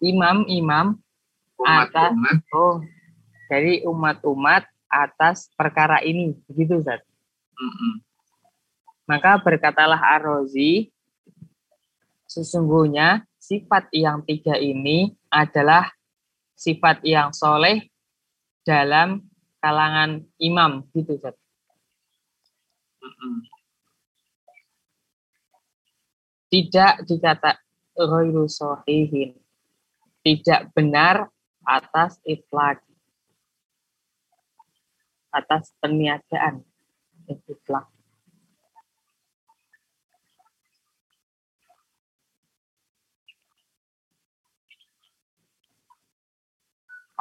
imam-imam 0.00 0.96
Atas. 1.62 2.10
umat-umat 2.10 2.38
oh 2.56 2.76
dari 3.46 3.84
umat-umat 3.84 4.64
atas 4.88 5.52
perkara 5.54 6.00
ini 6.00 6.32
begitu 6.48 6.80
Ustaz. 6.80 7.04
mm-mm. 7.54 8.02
Maka 9.04 9.36
berkatalah 9.38 10.00
Ar-Razi 10.00 10.88
sesungguhnya 12.24 13.22
sifat 13.36 13.92
yang 13.92 14.24
tiga 14.24 14.56
ini 14.56 15.12
adalah 15.28 15.92
sifat 16.56 17.04
yang 17.04 17.30
soleh 17.36 17.84
dalam 18.64 19.22
kalangan 19.60 20.24
imam 20.40 20.84
gitu 20.96 21.20
Ustaz. 21.20 21.36
Tidak 26.48 27.04
dikata 27.04 27.60
ghairu 27.94 28.48
sahihin 28.48 29.36
tidak 30.24 30.72
benar 30.72 31.28
atas 31.68 32.16
itlaq 32.24 32.80
atas 35.28 35.74
peniadaan 35.82 36.64
itlak. 37.28 37.93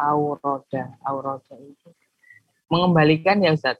Auroda, 0.04 0.99
auroda 1.08 1.56
itu 1.56 1.89
mengembalikan 2.68 3.39
ya 3.39 3.54
Ustaz. 3.54 3.78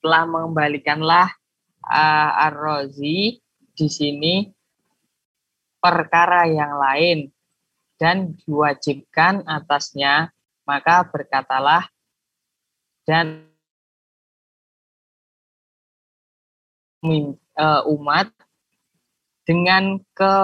Telah 0.00 0.24
mengembalikanlah 0.24 1.34
uh, 1.82 2.30
Ar-Razi 2.46 3.42
di 3.76 3.88
sini 3.90 4.46
perkara 5.82 6.46
yang 6.46 6.78
lain 6.78 7.18
dan 7.98 8.38
diwajibkan 8.44 9.44
atasnya, 9.44 10.30
maka 10.62 11.04
berkatalah 11.10 11.90
dan 13.06 13.50
uh, 17.06 17.82
umat 17.86 18.30
dengan 19.46 20.02
ke 20.10 20.34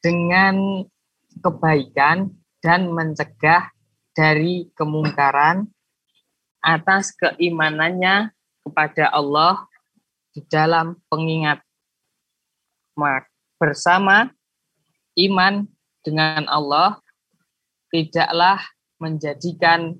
dengan 0.00 0.84
kebaikan 1.40 2.32
dan 2.60 2.92
mencegah 2.92 3.72
dari 4.12 4.68
kemungkaran 4.76 5.68
atas 6.60 7.16
keimanannya 7.16 8.32
kepada 8.60 9.08
Allah 9.08 9.64
di 10.36 10.44
dalam 10.44 11.00
pengingat 11.08 11.64
bersama 13.56 14.28
iman 15.16 15.64
dengan 16.04 16.44
Allah 16.48 17.00
tidaklah 17.88 18.60
menjadikan 19.00 19.96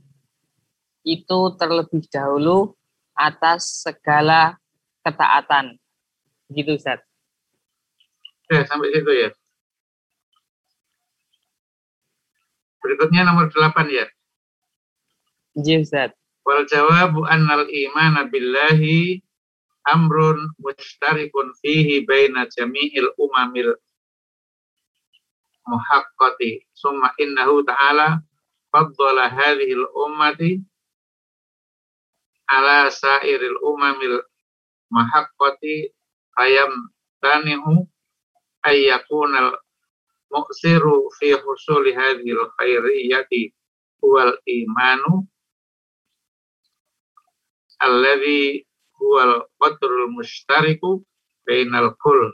itu 1.00 1.38
terlebih 1.56 2.04
dahulu 2.12 2.76
atas 3.16 3.84
segala 3.88 4.60
ketaatan. 5.00 5.80
Gitu, 6.52 6.76
Ustaz. 6.76 7.00
Ya, 8.52 8.66
sampai 8.68 8.92
situ 8.92 9.12
ya. 9.12 9.30
Berikutnya 12.80 13.28
nomor 13.28 13.52
8 13.52 13.88
ya. 13.92 14.06
Iya, 15.56 15.76
Ustaz. 15.84 16.10
Wal 16.44 16.64
jawabu 16.64 17.28
annal 17.28 17.68
iman 17.68 18.26
billahi 18.32 19.20
amrun 19.88 20.52
mustarikun 20.60 21.52
fihi 21.60 22.04
baina 22.04 22.48
jami'il 22.48 23.12
umamil 23.20 23.76
muhaqqati 25.68 26.64
summa 26.72 27.12
innahu 27.20 27.62
ta'ala 27.62 28.20
faddala 28.72 29.30
hadhihi 29.30 29.76
al-ummati 29.78 30.62
ala 32.50 32.90
sairil 32.90 33.58
umamil 33.62 34.22
muhaqqati 34.90 35.94
ayam 36.38 36.90
tanihu 37.22 37.86
ayyakunal 38.66 39.54
muksiru 40.30 41.10
fi 41.18 41.34
husuli 41.34 41.92
hadhihi 41.92 42.32
al-khairiyati 42.38 43.52
huwal 44.00 44.32
imanu 44.46 45.26
alladhi 47.82 48.64
huwal 48.96 49.44
qadrul 49.58 50.08
mushtariku 50.14 51.02
bainal 51.46 51.92
kul. 51.98 52.32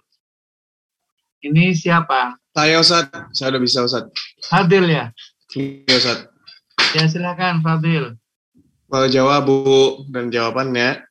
Ini 1.40 1.72
siapa? 1.72 2.36
Saya 2.56 2.80
Ustaz, 2.80 3.12
saya 3.36 3.54
udah 3.54 3.62
bisa 3.62 3.84
Ustaz. 3.86 4.10
Fadil 4.48 4.88
ya? 4.90 5.12
Iya 5.54 5.94
Ustaz. 5.94 6.18
Ya 6.96 7.04
silakan 7.06 7.62
Fadil. 7.62 8.18
Wal 8.90 9.10
jawabu 9.10 10.06
dan 10.10 10.30
jawabannya 10.30 11.02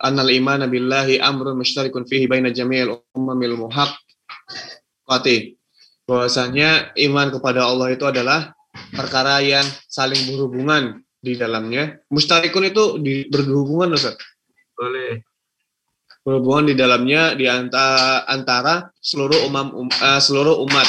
annal 0.00 0.28
iman 0.28 0.68
billahi 0.68 1.20
amrun 1.20 1.56
mushtarikun 1.60 2.04
fihi 2.08 2.28
baina 2.28 2.52
jami'il 2.52 2.92
ummamil 3.16 3.56
muhaqqati. 3.68 5.55
Bahwasanya 6.06 6.94
iman 6.94 7.34
kepada 7.34 7.66
Allah 7.66 7.90
itu 7.90 8.06
adalah 8.06 8.54
perkara 8.94 9.42
yang 9.42 9.66
saling 9.90 10.22
berhubungan 10.30 11.02
di 11.18 11.34
dalamnya. 11.34 11.98
Mustarikun 12.14 12.70
itu 12.70 12.84
di, 13.02 13.26
berhubungan 13.26 13.98
Ustaz. 13.98 14.14
Boleh. 14.78 15.26
Berhubungan 16.22 16.70
di 16.70 16.74
dalamnya 16.78 17.34
di 17.34 17.50
antara, 17.50 18.22
antara 18.30 18.74
seluruh 19.02 19.50
umam 19.50 19.74
um, 19.74 19.88
uh, 19.90 20.22
seluruh 20.22 20.62
umat. 20.62 20.86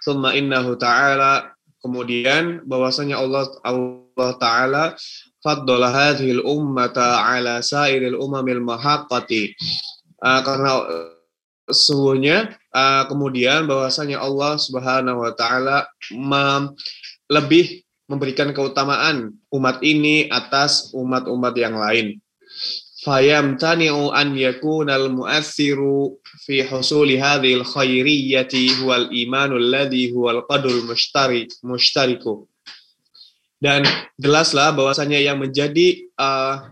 Summa 0.00 0.32
innahu 0.32 0.74
ta'ala 0.80 1.52
kemudian 1.84 2.64
bahwasanya 2.64 3.20
Allah 3.20 3.46
Allah 3.62 4.30
taala 4.38 4.84
faddala 5.42 5.90
hadhil 5.90 6.42
ummata 6.42 7.22
ala 7.22 7.60
sairil 7.60 8.16
umamil 8.16 8.64
mahaqqati. 8.64 9.52
Uh, 10.22 10.40
karena 10.42 10.70
sesungguhnya 11.70 12.54
uh, 12.72 13.04
kemudian 13.06 13.68
bahwasanya 13.68 14.18
Allah 14.18 14.56
Subhanahu 14.58 15.22
wa 15.22 15.32
taala 15.36 15.86
lebih 17.30 17.84
memberikan 18.10 18.52
keutamaan 18.52 19.32
umat 19.48 19.80
ini 19.80 20.28
atas 20.28 20.92
umat-umat 20.92 21.54
yang 21.56 21.78
lain. 21.78 22.20
Fayamtani'u 23.02 24.14
an 24.14 24.36
yakunal 24.36 25.10
mu'assiru 25.10 26.20
fi 26.46 26.62
husuli 26.62 27.18
hadhil 27.18 27.66
khairiyyati 27.66 28.78
huwal 28.78 29.10
imanul 29.10 29.64
ladhi 29.64 30.14
huwal 30.14 30.46
qadul 30.46 30.86
mushtari 30.86 31.50
mushtariku. 31.66 32.46
Dan 33.62 33.86
jelaslah 34.18 34.74
bahwasanya 34.74 35.18
yang 35.22 35.38
menjadi 35.38 36.06
uh, 36.18 36.70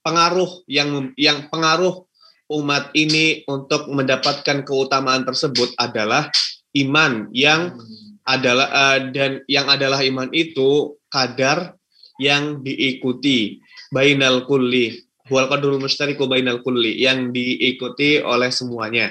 pengaruh 0.00 0.64
yang 0.68 1.12
yang 1.16 1.48
pengaruh 1.48 2.08
umat 2.50 2.90
ini 2.98 3.46
untuk 3.46 3.86
mendapatkan 3.86 4.66
keutamaan 4.66 5.22
tersebut 5.22 5.70
adalah 5.78 6.26
iman 6.74 7.30
yang 7.30 7.78
adalah 8.26 8.68
uh, 8.70 8.98
dan 9.10 9.42
yang 9.46 9.70
adalah 9.70 10.02
iman 10.02 10.28
itu 10.34 10.98
kadar 11.10 11.78
yang 12.20 12.60
diikuti. 12.60 13.62
Bainal 13.90 14.46
kulli 14.46 15.02
wal 15.30 15.50
qadrul 15.50 15.82
mustariku 15.82 16.30
bainal 16.30 16.62
kulli 16.62 16.98
yang 17.00 17.34
diikuti 17.34 18.22
oleh 18.22 18.50
semuanya. 18.54 19.10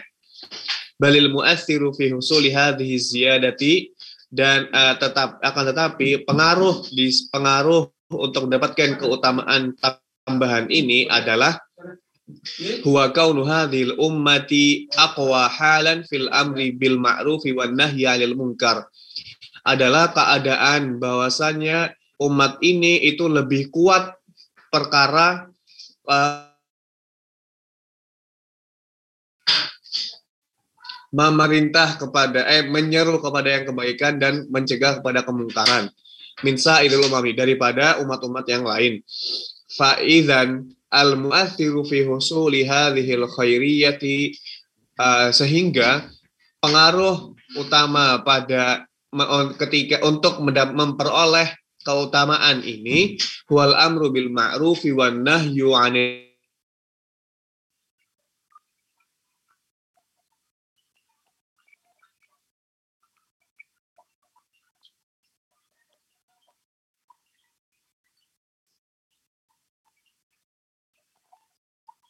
Balil 0.99 1.31
mu'assiru 1.31 1.95
fi 1.95 2.11
husuli 2.11 2.51
hadhihi 2.51 2.95
ziyadati 2.99 3.91
dan 4.29 4.67
uh, 4.71 4.95
tetap 4.99 5.39
akan 5.41 5.63
tetapi 5.73 6.27
pengaruh 6.27 6.85
di 6.91 7.09
pengaruh 7.31 7.87
untuk 8.13 8.47
mendapatkan 8.47 8.99
keutamaan 8.99 9.73
tambahan 10.27 10.69
ini 10.69 11.09
adalah 11.09 11.57
huwa 12.85 13.11
kaunu 13.11 13.45
hadhil 13.45 13.97
ummati 13.97 14.89
aqwa 14.95 15.49
halan 15.49 16.05
fil 16.05 16.29
amri 16.29 16.71
bil 16.73 16.97
ma'rufi 17.01 17.53
wan 17.53 17.75
nahyi 17.75 18.05
'anil 18.05 18.35
munkar. 18.37 18.85
Adalah 19.65 20.15
keadaan 20.15 20.97
bahwasannya 20.97 21.93
umat 22.23 22.59
ini 22.63 23.03
itu 23.05 23.27
lebih 23.27 23.69
kuat 23.69 24.15
perkara 24.71 25.49
uh, 26.07 26.49
memerintah 31.09 31.97
kepada 31.97 32.45
eh 32.45 32.65
menyeru 32.69 33.17
kepada 33.17 33.49
yang 33.49 33.65
kebaikan 33.73 34.21
dan 34.21 34.45
mencegah 34.53 35.01
kepada 35.01 35.25
kemungkaran. 35.25 35.89
Minsa 36.45 36.79
idul 36.85 37.03
umami 37.09 37.35
daripada 37.35 37.99
umat-umat 37.99 38.45
yang 38.47 38.63
lain. 38.63 39.03
Faizan 39.75 40.71
al 40.93 41.17
muathiru 41.17 41.85
fi 41.85 42.05
husuli 42.05 42.65
khairiyati. 42.65 44.33
Uh, 44.99 45.31
sehingga 45.31 46.11
pengaruh 46.59 47.31
utama 47.55 48.19
pada 48.19 48.83
ketika 49.57 50.03
untuk 50.03 50.43
memperoleh 50.43 51.49
keutamaan 51.81 52.61
ini 52.61 53.15
wal 53.47 53.73
amru 53.73 54.11
bil 54.11 54.29
ma'rufi 54.29 54.91
wan 54.91 55.23
nahyu 55.23 55.71
'anil 55.73 56.28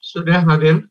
Sudah 0.09 0.41
hadir? 0.41 0.89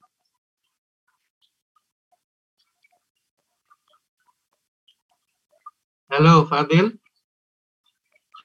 Halo, 6.07 6.47
Fadil. 6.47 6.95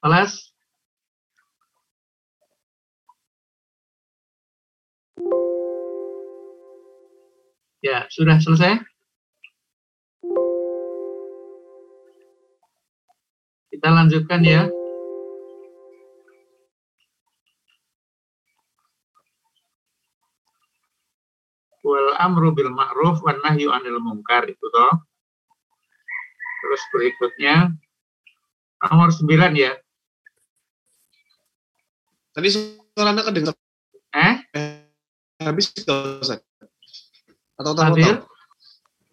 Kelas? 0.01 0.49
Ya, 7.86 8.09
sudah 8.09 8.41
selesai? 8.41 8.82
Kita 13.69 13.93
lanjutkan 13.93 14.41
ya. 14.41 14.74
Wal 21.93 22.17
amru 22.17 22.49
bil 22.51 22.73
ma'ruf 22.73 23.21
wan 23.21 23.37
nahyu 23.45 23.69
anil 23.69 24.01
munkar 24.01 24.49
itu 24.49 24.65
toh. 24.65 24.93
Terus 26.63 26.81
berikutnya 26.89 27.69
nomor 28.81 29.13
9 29.13 29.29
ya. 29.53 29.77
Tadi 32.33 32.47
suaranya 32.49 33.21
kedengar 33.21 33.53
Eh? 34.13 34.35
habis 35.37 35.69
nggak 35.69 36.21
Ustaz? 36.21 36.41
Atau 37.57 37.77
tahu 37.77 37.93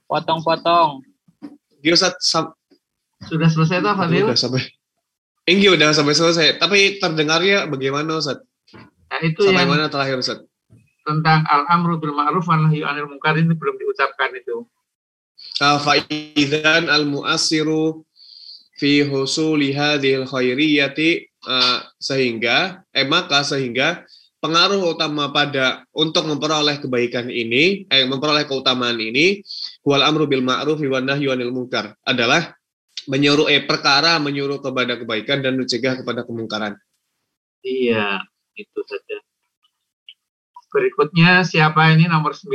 Potong-potong. 0.08 1.04
Gini 1.80 1.92
Ustaz, 1.92 2.16
sam- 2.18 2.56
Sudah 3.20 3.46
selesai 3.46 3.84
toh 3.84 3.92
Fadil? 3.92 4.24
udah 4.24 4.34
sampai. 4.34 4.64
Inggi 5.44 5.68
udah 5.68 5.92
sampai 5.92 6.16
selesai. 6.16 6.56
Tapi 6.56 6.96
terdengarnya 6.96 7.68
bagaimana 7.68 8.16
Ustaz? 8.16 8.40
Nah, 9.10 9.20
itu 9.20 9.44
Sampai 9.44 9.68
yang 9.68 9.70
mana 9.70 9.92
terakhir 9.92 10.16
Ustaz? 10.16 10.40
Tentang 11.07 11.44
al-amru 11.48 11.96
bil 12.01 12.12
ma'ruf 12.12 12.44
wan 12.46 12.68
nahyu 12.68 12.84
anil 12.84 13.09
munkar 13.09 13.36
ini 13.36 13.53
belum 13.57 13.76
diucapkan 13.80 14.32
itu. 14.36 14.64
Fa'idan 15.61 16.88
al-mu'assiru 16.88 18.05
fi 18.80 19.05
husuli 19.05 19.76
hadhil 19.76 20.24
khairiyati 20.24 21.28
ah, 21.44 21.84
sehingga 22.01 22.84
eh 22.92 23.05
maka 23.05 23.44
sehingga 23.44 24.05
pengaruh 24.40 24.96
utama 24.96 25.28
pada 25.28 25.84
untuk 25.92 26.24
memperoleh 26.24 26.80
kebaikan 26.80 27.28
ini 27.28 27.84
eh 27.92 28.09
memperoleh 28.09 28.48
keutamaan 28.48 28.96
ini 28.96 29.44
wal 29.84 30.01
amru 30.01 30.24
bil 30.24 30.40
ma'ruf 30.40 30.80
wan 30.80 31.05
nahyu 31.05 31.28
anil 31.28 31.53
munkar 31.53 31.92
adalah 32.09 32.57
menyuruh 33.09 33.53
eh 33.53 33.64
perkara 33.68 34.16
menyuruh 34.16 34.64
kepada 34.64 34.96
kebaikan 34.96 35.44
dan 35.44 35.61
mencegah 35.61 36.01
kepada 36.01 36.24
kemungkaran. 36.24 36.76
Iya, 37.61 38.24
itu 38.57 38.80
saja. 38.88 39.19
Berikutnya 40.70 41.42
siapa 41.42 41.90
ini 41.90 42.06
nomor 42.06 42.30
9? 42.30 42.46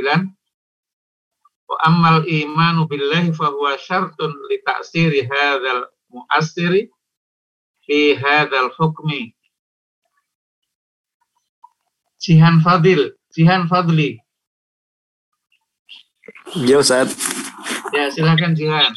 Wa 1.68 1.78
ammal 1.84 2.24
imanu 2.24 2.88
billahi 2.88 3.36
fa 3.36 3.52
huwa 3.52 3.76
syartun 3.76 4.32
li 4.48 4.64
ta'siri 4.64 5.28
hadzal 5.28 5.92
mu'assiri 6.08 6.88
fi 7.84 8.16
hadzal 8.16 8.72
hukmi. 8.72 9.36
Jihan 12.24 12.64
Fadil, 12.64 13.14
Jihan 13.36 13.68
Fadli. 13.68 14.18
Ya 16.56 16.80
Ustaz. 16.80 17.12
Ya, 17.92 18.10
silakan 18.10 18.56
Jihan. 18.56 18.94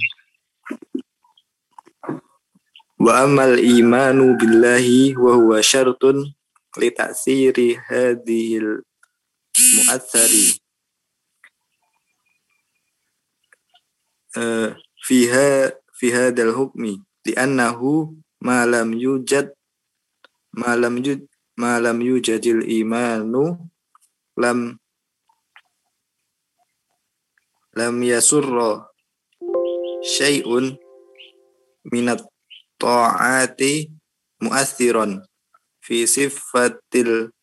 Wa 2.98 3.26
amal 3.26 3.58
imanu 3.58 4.38
billahi 4.38 5.18
wa 5.18 5.34
huwa 5.34 5.58
syartun 5.58 6.30
li 6.78 6.88
ta'siri 6.94 7.78
hadhil 7.78 8.86
mu'athari 9.78 10.46
eh, 14.42 14.68
fiha 15.06 15.46
fi 15.98 16.06
hadzal 16.16 16.52
hukmi 16.58 16.98
li'annahu 17.26 18.18
ma 18.46 18.66
lam 18.66 18.90
yujad 19.04 19.54
ma 20.58 20.74
lam 20.74 20.94
yujad 20.98 21.22
ma 21.58 21.78
yujadil 21.98 22.62
imanu 22.62 23.58
lam 24.38 24.78
lam 27.78 27.94
yasurra 28.02 28.86
syai'un 30.14 30.78
minat 31.90 32.22
ta'ati 32.78 33.90
mu'athiran 34.42 35.18
fi 35.82 36.06
sifatil 36.06 37.34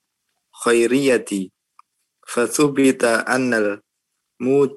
khairiyati 0.64 1.55
fathubita 2.32 3.12
annal 3.34 3.68
mud 4.44 4.72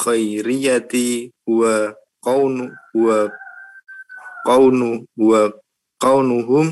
khairiyati 0.00 1.30
wa 1.58 1.94
qaunu 2.24 2.64
wa 3.04 3.18
qaunu 4.46 4.88
wa 5.28 5.40
qaunuhum 6.02 6.66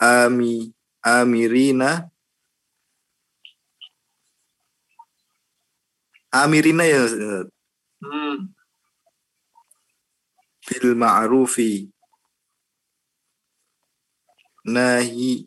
ami 0.00 0.72
amirina 1.02 2.08
amirina 6.32 6.84
ya. 6.84 7.02
Hmm. 8.00 8.48
bil 10.66 10.94
ma'rufi 10.96 11.90
nahi 14.64 15.46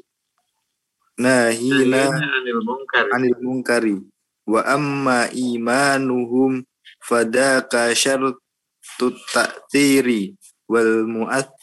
nahina 1.18 2.10
anil 2.10 2.62
munkar. 2.66 3.06
anil 3.14 3.38
munkari. 3.42 3.96
Wa 4.44 4.66
amma 4.68 5.32
imanuhum 5.32 6.66
fadaka 7.00 7.94
syartut 7.96 9.16
ta'thiri 9.32 10.36
wal 10.68 11.08
mu'ath 11.08 11.54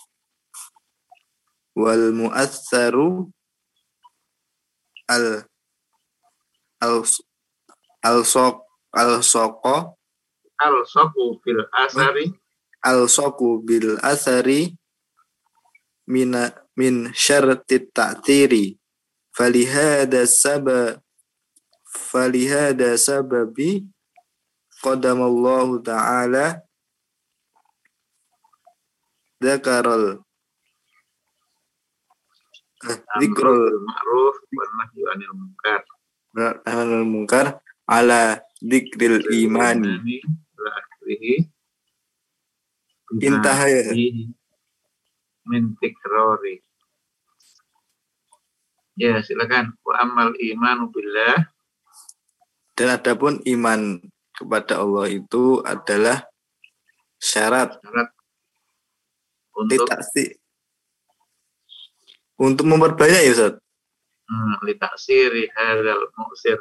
wal 1.77 2.13
mu'atharu 2.17 3.29
al 5.11 5.45
al 6.81 6.97
al 8.07 8.19
sok 8.25 8.65
al 8.97 9.21
soko 9.21 9.97
Al 10.61 10.85
soku 10.85 11.41
fil 11.41 11.65
asari. 11.73 12.29
Al 12.85 13.09
soku 13.09 13.65
bil 13.65 13.97
asari 14.05 14.77
mina 16.05 16.53
min 16.79 17.11
syartit 17.15 17.91
ta'thiri 17.91 18.79
falihada 19.35 20.27
sabab 20.27 21.03
falihada 21.91 22.95
sababi 22.95 23.87
qadamallahu 24.83 25.83
ta'ala 25.83 26.63
dzakaral 29.41 30.23
eh, 32.87 32.99
dzikrul 33.19 33.61
ma'ruf 33.83 34.37
wan 34.53 34.71
nahyu 34.79 35.03
anil 35.13 35.33
munkar. 35.35 35.81
anil 36.69 37.05
munkar 37.09 37.47
ala 37.89 38.39
dzikril 38.63 39.25
imani 39.35 39.99
Ini 40.01 40.17
ila 40.23 40.71
akhirih. 40.77 41.41
Intaha 43.11 43.67
ya. 43.67 43.83
Fihi 43.91 44.40
Min 45.51 45.75
tikrori. 45.83 46.63
Ya, 48.95 49.19
silakan. 49.27 49.75
Wa 49.83 50.07
amal 50.07 50.39
imanu 50.39 50.95
billah. 50.95 51.51
Dan 52.79 52.95
adapun 52.95 53.43
iman 53.43 53.99
kepada 54.31 54.79
Allah 54.79 55.11
itu 55.11 55.59
adalah 55.67 56.23
syarat. 57.19 57.83
Syarat 57.83 58.09
untuk 59.59 59.85
litaksi 59.85 60.41
untuk 62.41 62.65
memperbanyak 62.65 63.21
ya 63.29 63.33
Ustaz? 63.37 63.55
Hmm, 64.25 64.57
litaksiri 64.65 65.53
hadal 65.53 66.09
mu'sir. 66.17 66.57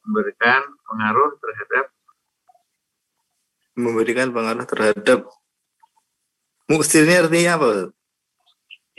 Memberikan 0.00 0.64
pengaruh 0.88 1.36
terhadap 1.36 1.86
memberikan 3.76 4.32
pengaruh 4.32 4.64
terhadap 4.64 5.28
muksir 6.70 7.02
ini 7.02 7.18
artinya 7.18 7.58
apa 7.58 7.70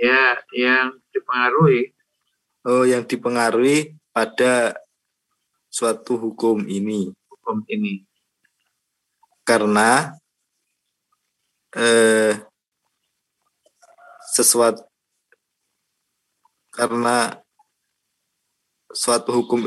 ya 0.01 0.35
yang 0.51 0.97
dipengaruhi. 1.13 1.95
Oh 2.67 2.83
yang 2.83 3.05
dipengaruhi 3.07 3.95
pada 4.11 4.75
suatu 5.71 6.19
hukum 6.19 6.67
ini. 6.67 7.13
Hukum 7.29 7.63
ini. 7.69 8.03
karena 9.41 10.15
eh, 11.73 12.37
sesuatu 14.31 14.85
karena 16.69 17.41
suatu 18.93 19.33
hukum 19.33 19.65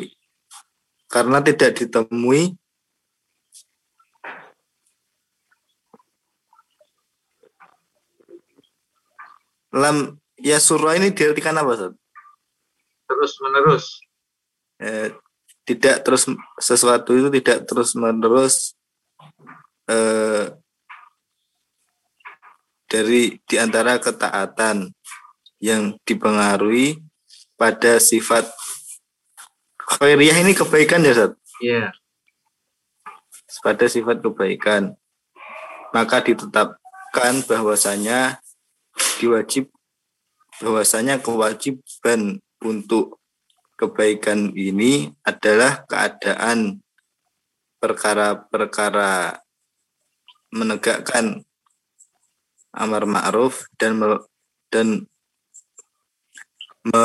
karena 1.10 1.42
tidak 1.42 1.74
ditemui 1.74 2.54
lam 9.74 10.16
ya 10.38 10.62
surah 10.62 10.94
ini 10.94 11.10
diartikan 11.10 11.58
apa 11.58 11.74
Ustaz? 11.74 11.92
Terus 13.04 13.32
menerus 13.42 13.86
Eh, 14.82 15.14
tidak 15.62 16.02
terus 16.02 16.26
sesuatu 16.58 17.14
itu 17.14 17.30
tidak 17.40 17.62
terus 17.64 17.94
menerus 17.94 18.74
eh, 19.86 20.50
dari 22.90 23.38
di 23.46 23.56
antara 23.56 23.96
ketaatan 24.02 24.90
yang 25.62 25.94
dipengaruhi 26.02 27.00
pada 27.54 28.02
sifat 28.02 28.44
khairiyah 29.78 30.42
ini 30.42 30.52
kebaikan 30.58 31.06
ya 31.06 31.14
Ustaz? 31.14 31.32
ya 31.62 31.94
pada 33.62 33.86
sifat 33.86 34.20
kebaikan 34.20 34.98
maka 35.94 36.18
ditetapkan 36.18 37.40
bahwasanya 37.46 38.42
diwajib 39.18 39.70
bahwasanya 40.62 41.18
kewajiban 41.18 42.38
untuk 42.62 43.18
kebaikan 43.74 44.54
ini 44.54 45.10
adalah 45.26 45.82
keadaan 45.90 46.80
perkara-perkara 47.82 49.42
menegakkan 50.54 51.42
amar 52.74 53.04
ma'ruf 53.04 53.66
dan 53.76 53.98
me, 53.98 54.08
dan 54.70 55.06
me, 56.86 57.02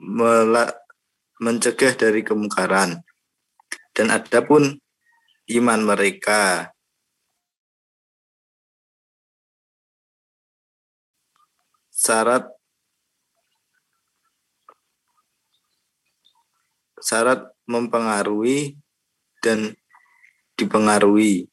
mela, 0.00 0.76
mencegah 1.40 1.96
dari 1.96 2.20
kemungkaran. 2.20 3.00
Dan 3.96 4.12
adapun 4.12 4.80
iman 5.50 5.80
mereka 5.82 6.72
syarat 12.00 12.48
syarat 16.96 17.52
mempengaruhi 17.68 18.80
dan 19.44 19.76
dipengaruhi. 20.56 21.48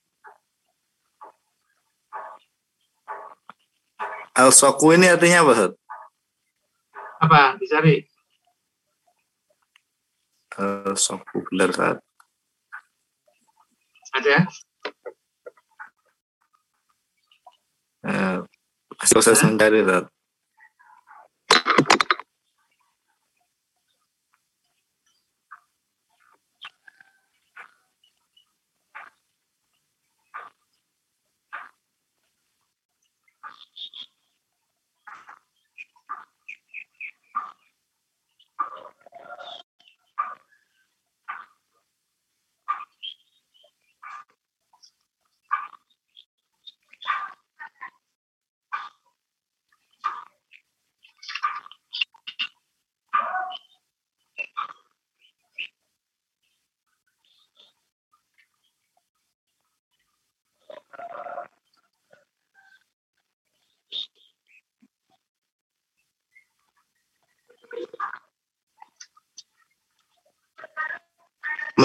Al-Soku 4.38 4.94
ini 4.96 5.12
artinya 5.12 5.44
apa, 5.44 5.52
Ustaz? 5.52 5.74
Apa? 7.18 7.42
Dicari. 7.58 7.96
Al-Soku 10.56 11.44
benar, 11.52 11.74
Ustaz. 11.74 11.98
Ada? 14.14 14.38
Eh, 18.08 18.38
proses 19.10 19.42
mencari, 19.42 19.82
Ustaz. 19.82 20.17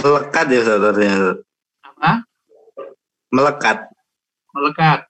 Melekat 0.02 0.46
ya, 0.50 0.58
Ustaz. 0.66 0.82
Ustaz. 0.82 1.22
Apa? 1.86 2.12
Melekat. 3.30 3.78
Melekat. 4.50 5.00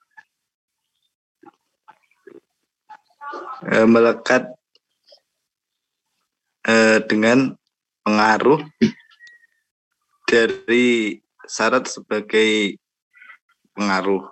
Eh, 3.72 3.86
melekat 3.88 4.43
eh, 6.68 6.99
dengan 7.09 7.57
pengaruh 8.05 8.61
dari 10.28 11.16
syarat 11.49 11.88
sebagai 11.88 12.76
pengaruh. 13.72 14.28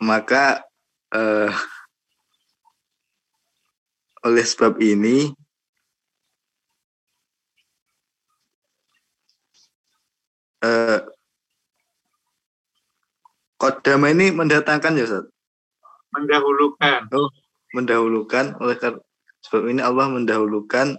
Maka 0.00 0.64
eh, 1.12 1.52
oleh 4.24 4.44
sebab 4.48 4.80
ini 4.80 5.36
eh, 10.60 11.00
kodam 13.56 14.04
ini 14.06 14.32
mendatangkan 14.32 14.96
ya 14.96 15.04
Ustaz? 15.04 15.24
Mendahulukan. 16.10 17.06
mendahulukan 17.70 18.58
oleh 18.58 18.74
kar- 18.74 18.98
sebab 19.40 19.70
ini 19.70 19.78
Allah 19.78 20.10
mendahulukan 20.10 20.98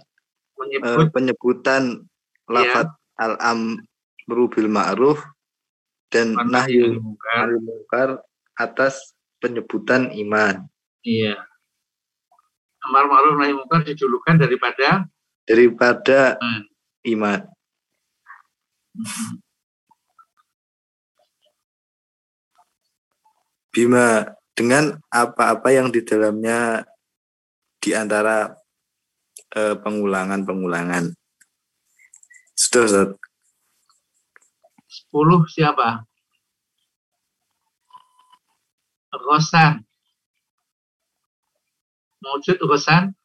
Menyebut 0.56 1.12
penyebutan 1.12 2.08
lafat 2.48 2.88
al-amru 3.20 4.48
bil 4.48 4.72
ma'ruf 4.72 5.20
dan 6.08 6.32
nahyu 6.48 6.96
munkar 7.60 8.24
atas 8.56 9.12
penyebutan 9.36 10.08
iman 10.16 10.64
Iya. 11.02 11.34
Amar 12.88 13.04
ma'ruf 13.04 13.36
nahi 13.36 13.52
munkar 13.52 13.84
dijulukan 13.84 14.40
daripada 14.40 15.04
daripada 15.44 16.38
Hmm. 16.40 16.62
iman. 17.04 17.40
Bima 23.72 24.28
dengan 24.52 25.00
apa-apa 25.08 25.72
yang 25.72 25.88
di 25.88 26.04
dalamnya 26.04 26.84
di 27.80 27.96
antara 27.96 28.52
eh, 29.56 29.74
pengulangan-pengulangan. 29.80 31.16
Sudah, 32.52 32.84
Ustaz. 32.84 33.08
10 35.08 35.48
siapa? 35.48 36.04
Rosan. 39.12 39.84
Mewujud 42.20 42.60
Rosan? 42.68 43.16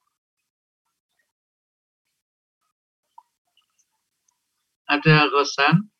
Ada 4.87 5.27
Rosan? 5.27 5.91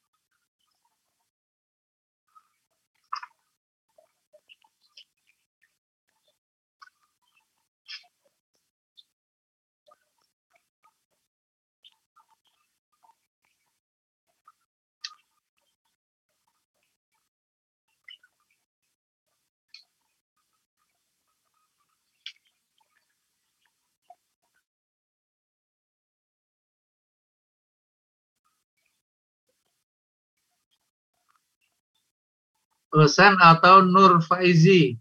Rosan 32.97 33.37
atau 33.37 33.85
Nur 33.85 34.17
Faizi? 34.25 34.97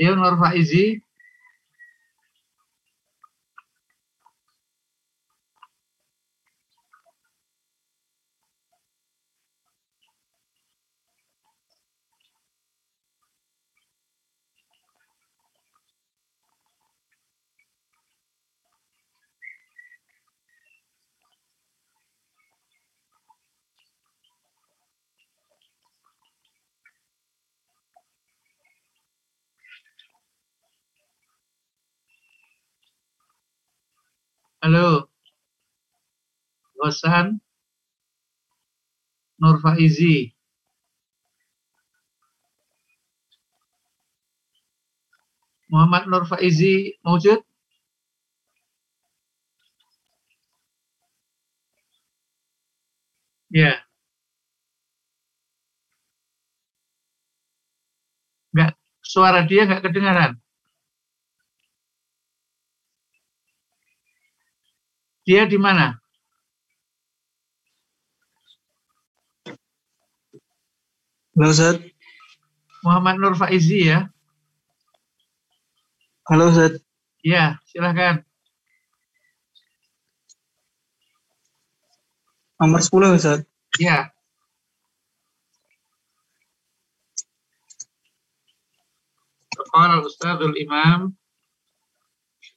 Iya 0.00 0.16
Nur 0.16 0.34
Faizi. 0.40 1.04
Halo. 34.64 35.10
Gosan. 36.80 37.40
Nur 39.38 39.60
Faizi. 39.60 40.34
Muhammad 45.68 46.06
Nur 46.06 46.24
Faizi? 46.26 46.96
Ya. 53.50 53.60
Yeah. 53.62 53.78
Enggak, 58.54 58.78
suara 59.02 59.40
dia 59.48 59.66
enggak 59.66 59.82
kedengaran. 59.90 60.43
Dia 65.24 65.48
di 65.48 65.56
mana? 65.56 65.96
Halo 71.32 71.48
Ustaz. 71.48 71.80
Muhammad 72.84 73.16
Nur 73.16 73.32
Faizi 73.32 73.88
ya? 73.88 74.12
Halo 76.28 76.52
Ustaz. 76.52 76.76
Ya, 77.24 77.56
silakan. 77.64 78.20
Nomor 82.60 82.84
10 82.84 83.16
Ustaz. 83.16 83.40
Ya. 83.80 84.12
Qala 89.72 89.98
al-Ustadzul 89.98 90.54
Imam 90.60 91.16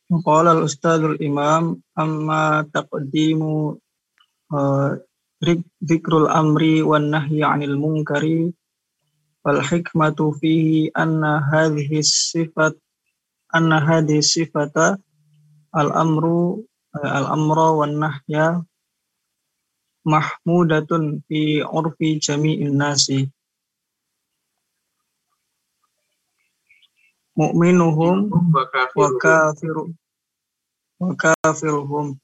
Qala 0.08 0.56
al-Ustadzul 0.56 1.20
Imam 1.20 1.84
amma 1.92 2.64
taqdimu 2.72 3.76
uh, 4.56 4.92
amri 6.40 6.74
wan 6.80 7.12
nahyi 7.12 7.44
'anil 7.44 7.76
munkari 7.76 8.56
wal 9.44 9.60
hikmatu 9.60 10.32
fihi 10.40 10.96
anna 10.96 11.44
hadhihi 11.52 12.00
sifat 12.00 12.80
anna 13.52 13.84
hadhihi 13.84 14.24
sifata 14.24 14.96
al 15.76 15.92
amru 15.92 16.64
uh, 16.96 17.10
al 17.20 17.26
amra 17.36 17.68
wan 17.76 18.00
nahya 18.00 18.64
mahmudatun 20.08 21.20
fi 21.28 21.68
urfi 21.68 22.16
jami'in 22.24 22.80
nasi 22.80 23.28
mu'minuhum 27.38 28.18
wa 28.98 29.10
kafiru 29.22 29.94
wa 31.00 31.14
kafiruhum 31.22 32.18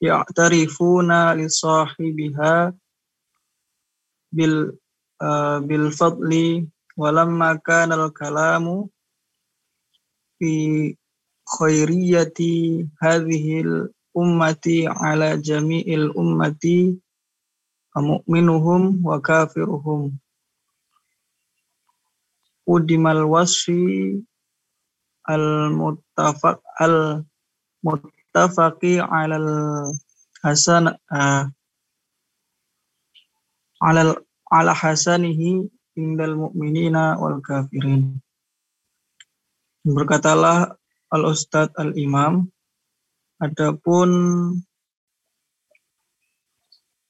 ya'tarifuna 0.00 1.36
li 1.38 1.46
sahibiha 1.46 2.72
bil 4.32 4.72
uh, 5.20 5.58
bil 5.68 5.86
fadli 5.92 6.64
walamma 6.96 7.60
kana 7.60 7.94
al 8.00 8.08
kalamu 8.10 8.88
fi 10.40 10.52
khairiyati 11.44 12.88
hadhihi 13.04 13.56
al 13.68 13.74
ummati 14.16 14.88
ala 14.88 15.36
jami'il 15.36 16.12
ummati. 16.16 16.96
Mu'minuhum 17.92 19.04
wa 19.04 19.20
kafiruhum 19.20 20.16
udimal 22.68 23.26
wasfi 23.26 24.18
al 25.26 25.70
muttafaq 25.74 26.58
al 26.78 27.26
muttafaqi 27.82 29.02
alal 29.02 29.48
hasan 30.42 30.94
uh, 31.10 31.44
alal 33.82 34.18
ala 34.50 34.72
hasanihi 34.74 35.66
indal 35.98 36.38
mu'minina 36.38 37.18
wal 37.18 37.42
kafirin. 37.42 38.22
Berkatalah 39.82 40.70
al 41.10 41.22
ustad 41.26 41.74
al 41.74 41.92
imam 41.98 42.46
adapun 43.42 44.10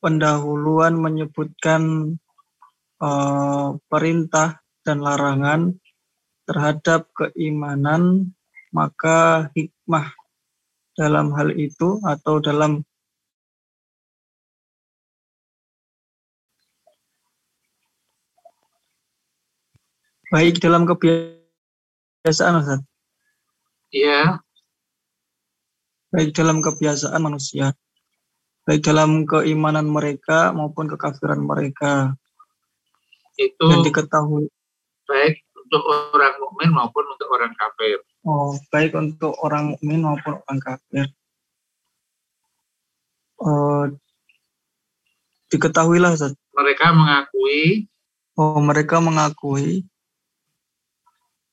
pendahuluan 0.00 0.96
menyebutkan 0.96 2.16
uh, 2.98 3.76
perintah 3.86 4.61
dan 4.82 4.98
larangan 5.02 5.78
terhadap 6.46 7.06
keimanan 7.14 8.34
maka 8.74 9.48
hikmah 9.54 10.10
dalam 10.98 11.32
hal 11.32 11.54
itu 11.54 12.02
atau 12.04 12.42
dalam 12.42 12.84
baik 20.28 20.60
dalam 20.60 20.84
kebiasaan 20.88 22.60
Ustaz, 22.60 22.80
Ya, 23.92 24.40
baik 26.08 26.32
dalam 26.32 26.64
kebiasaan 26.64 27.20
manusia 27.20 27.76
baik 28.62 28.86
dalam 28.86 29.26
keimanan 29.26 29.90
mereka 29.90 30.54
maupun 30.54 30.86
kekafiran 30.86 31.42
mereka. 31.42 32.14
Itu 33.34 33.64
dan 33.64 33.82
diketahui 33.82 34.46
baik 35.12 35.44
untuk 35.52 35.82
orang 36.16 36.34
mukmin 36.40 36.70
maupun 36.72 37.04
untuk 37.04 37.28
orang 37.28 37.52
kafir. 37.60 38.00
oh, 38.24 38.56
baik 38.72 38.96
untuk 38.96 39.36
orang 39.44 39.76
mukmin 39.76 40.00
maupun 40.00 40.40
orang 40.40 40.58
kafir 40.64 41.06
oh, 43.36 43.84
diketahuilah 45.52 46.16
Ustaz, 46.16 46.32
Mereka 46.56 46.96
mengakui 46.96 47.92
oh, 48.40 48.56
mereka 48.64 49.04
mengakui 49.04 49.84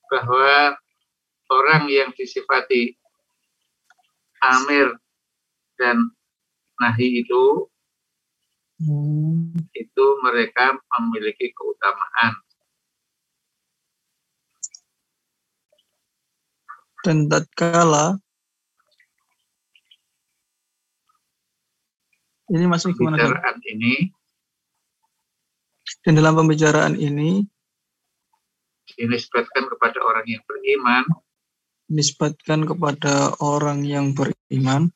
bahwa 0.08 0.74
orang 1.52 1.86
yang 1.86 2.10
disifati 2.16 2.96
amir 4.40 4.96
dan 5.76 6.10
nahi 6.80 7.22
itu 7.22 7.68
hmm, 8.80 9.54
itu 9.76 10.04
mereka 10.24 10.80
memiliki 10.96 11.52
keutamaan. 11.52 12.34
Dan 17.06 17.28
tatkala 17.30 18.20
ini 22.50 22.64
masih 22.66 22.92
gimana? 22.96 23.16
Pembicaraan 23.16 23.58
ini 23.70 23.94
dan 26.04 26.12
dalam 26.16 26.34
pembicaraan 26.38 26.94
ini 26.96 27.44
dinisbatkan 28.96 29.70
kepada 29.70 29.98
orang 30.02 30.26
yang 30.26 30.42
beriman 30.44 31.04
disebutkan 31.90 32.70
kepada 32.70 33.34
orang 33.42 33.82
yang 33.82 34.14
beriman 34.14 34.94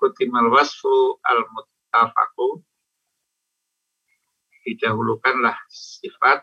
kutimal 0.00 0.48
wasfu 0.48 1.20
al 1.28 1.44
muttafaqu 1.52 2.64
didahulukanlah 4.64 5.56
sifat 5.68 6.40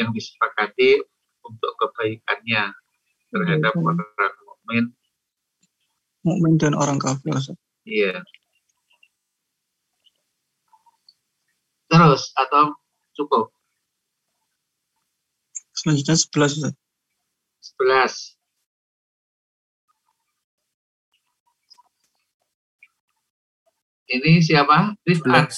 yang 0.00 0.12
disepakati 0.16 1.00
untuk 1.44 1.72
kebaikannya 1.76 2.72
terhadap 3.32 3.72
Kebaikan. 3.76 4.00
orang 4.00 4.34
mukmin. 4.44 4.84
mukmin 6.26 6.52
dan 6.58 6.72
orang 6.74 6.98
kafir. 6.98 7.36
Iya. 7.86 8.24
Terus 11.86 12.34
atau 12.34 12.74
cukup 13.14 13.56
selanjutnya 15.76 16.16
11 16.18 16.56
Ustaz. 16.56 16.74
11. 17.78 18.35
Ini 24.06 24.38
siapa? 24.38 24.94
Rifan. 25.02 25.50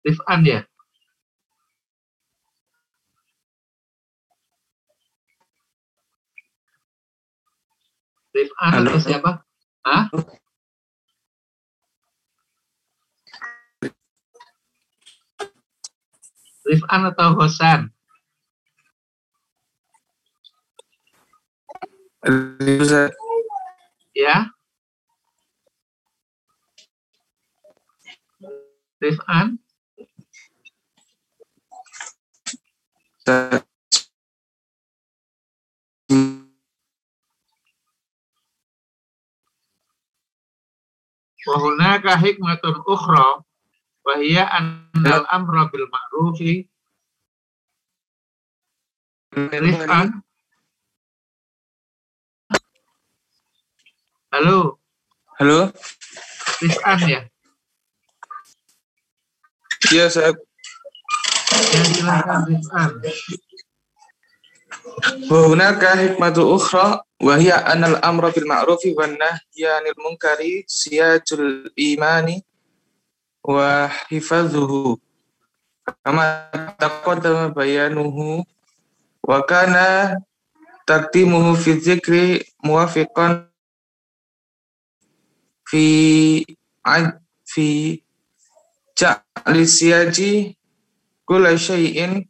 Rifan 0.00 0.40
ya? 0.40 0.60
Rifan 8.32 8.70
Halo. 8.72 8.88
atau 8.88 9.00
siapa? 9.04 9.30
Hah? 9.84 10.04
Rifan 16.64 17.00
atau 17.12 17.28
Hosan? 17.36 17.92
Ya? 24.16 24.48
Rifan? 29.02 29.58
Wahunaka 41.42 42.14
hikmatun 42.22 42.78
ukhra 42.86 43.42
wahia 44.06 44.46
annal 44.46 45.26
amra 45.34 45.66
bil 45.66 45.90
ma'rufi. 45.90 46.70
Rifan? 49.34 50.22
Halo? 54.30 54.78
Halo? 55.42 55.74
Rifan 56.62 56.98
ya? 57.10 57.31
Iya, 59.92 60.08
saya. 60.08 60.32
Ya, 60.32 61.82
silakan, 61.84 62.48
Wa 65.28 65.40
hunaka 65.52 66.00
hikmatu 66.00 66.48
ukhra 66.56 67.04
wa 67.20 67.34
anal 67.68 68.00
amra 68.00 68.32
bil 68.32 68.48
ma'rufi 68.48 68.96
wan 68.96 69.14
nahya 69.20 69.78
'anil 69.78 69.96
munkari 70.00 70.64
siyajul 70.64 71.68
imani 71.76 72.40
wa 73.44 73.88
hifadzuhu 74.08 74.96
kama 76.02 76.48
taqaddama 76.80 77.52
bayanuhu 77.54 78.42
wa 79.22 79.38
kana 79.44 80.16
taktimuhu 80.88 81.54
fi 81.58 81.78
dzikri 81.78 82.42
muwafiqan 82.64 83.46
fi 85.68 85.84
fi 87.46 87.66
Cak 89.02 89.26
Lisiaji 89.50 90.54
kula 91.26 91.58
syai'in. 91.58 92.22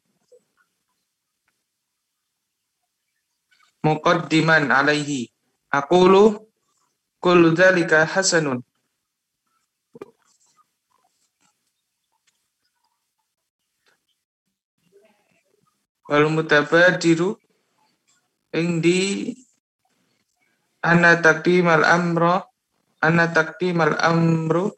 Muqaddiman 3.84 4.72
alaihi. 4.72 5.28
Aqulu 5.68 6.40
kullu 7.20 7.52
dzalika 7.52 8.08
hasanun. 8.08 8.64
Wal 16.08 16.26
mutabadiru 16.32 17.36
ing 18.56 18.80
di 18.80 19.28
anna 20.80 21.20
takdimal 21.20 21.84
amra 21.84 22.40
anna 23.04 23.28
takdimal 23.28 23.92
amru 24.00 24.72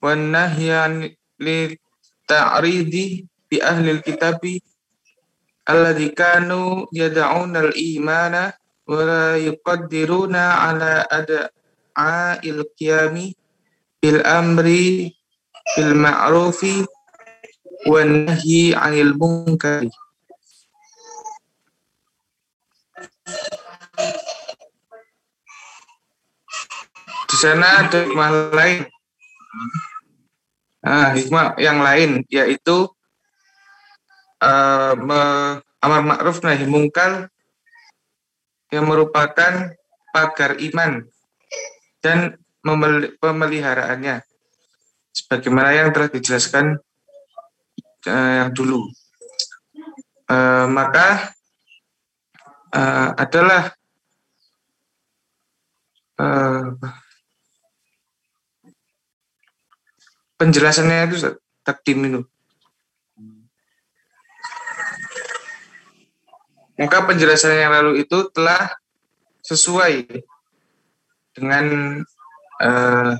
wan 0.00 0.32
nahyan 0.32 1.12
li 1.40 1.76
ta'ridi 2.24 3.24
bi 3.48 3.56
ahli 3.60 4.00
kitabi 4.00 4.60
alladzi 5.68 6.08
kanu 6.16 6.88
yad'una 6.92 7.68
al-imana 7.68 8.52
wa 8.88 8.96
la 9.04 9.24
yuqaddiruna 9.36 10.66
ala 10.68 11.04
ada'il 11.08 12.64
qiyami 12.76 13.36
bil 14.00 14.20
amri 14.24 15.12
bil 15.76 15.92
ma'rufi 15.94 16.84
wan 17.86 18.26
nahyi 18.26 18.72
'anil 18.72 19.12
munkari 19.14 19.92
Di 27.30 27.36
sana 27.38 27.86
ada 27.86 28.02
hikmah 28.02 28.50
lain. 28.50 28.82
Nah, 30.80 31.12
hikmah 31.12 31.60
yang 31.60 31.84
lain 31.84 32.24
yaitu 32.32 32.88
uh, 34.40 34.92
amar 35.80 36.02
ma'ruf 36.04 36.40
nahi 36.40 36.64
mungkar 36.64 37.28
yang 38.72 38.88
merupakan 38.88 39.76
pagar 40.14 40.56
iman 40.56 41.04
dan 42.00 42.40
pemeliharaannya. 43.20 44.24
Sebagaimana 45.10 45.74
yang 45.74 45.88
telah 45.92 46.08
dijelaskan 46.08 46.80
uh, 48.08 48.32
yang 48.40 48.50
dulu. 48.56 48.88
Uh, 50.30 50.70
maka 50.70 51.34
uh, 52.70 53.18
adalah 53.18 53.74
penjelasannya 60.40 61.12
itu 61.12 61.36
takdim 61.60 62.00
itu. 62.08 62.20
Maka 66.80 67.04
penjelasan 67.04 67.60
yang 67.60 67.76
lalu 67.76 68.08
itu 68.08 68.32
telah 68.32 68.72
sesuai 69.44 70.24
dengan 71.36 71.64
eh, 72.64 73.14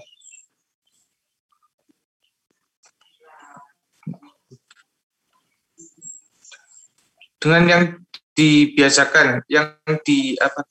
dengan 7.36 7.62
yang 7.68 7.82
dibiasakan, 8.32 9.44
yang 9.52 9.76
di 10.08 10.40
apa 10.40 10.64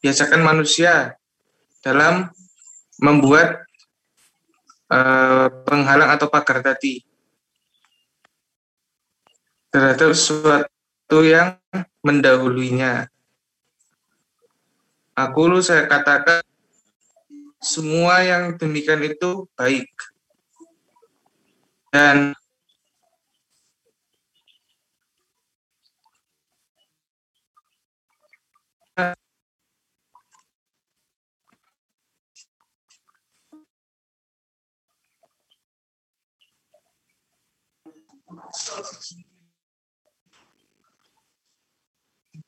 biasakan 0.00 0.40
manusia 0.40 1.12
dalam 1.84 2.32
membuat 3.04 3.67
eh, 4.92 5.46
penghalang 5.68 6.10
atau 6.16 6.28
pagar 6.28 6.64
tadi 6.64 7.04
terhadap 9.68 10.16
sesuatu 10.16 11.18
yang 11.20 11.60
mendahulunya. 12.00 13.08
Aku 15.18 15.50
lu 15.50 15.60
saya 15.60 15.84
katakan 15.90 16.40
semua 17.58 18.22
yang 18.22 18.54
demikian 18.54 19.02
itu 19.02 19.50
baik. 19.58 19.90
Dan 21.90 22.32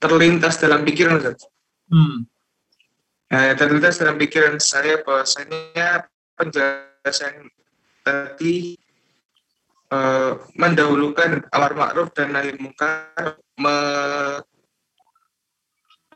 terlintas 0.00 0.56
dalam 0.56 0.80
pikiran 0.82 1.20
Ustaz. 1.20 1.44
Hmm. 1.92 2.24
Nah, 3.30 3.54
terlintas 3.54 4.00
dalam 4.00 4.18
pikiran 4.18 4.58
saya 4.58 5.04
bahwasanya 5.06 6.08
penjelasan 6.34 7.52
tadi 8.02 8.74
eh, 9.92 10.32
mendahulukan 10.56 11.46
amar 11.52 11.72
ma'ruf 11.76 12.10
dan 12.16 12.34
nahi 12.34 12.56
munkar 12.58 13.38
me, 13.60 13.76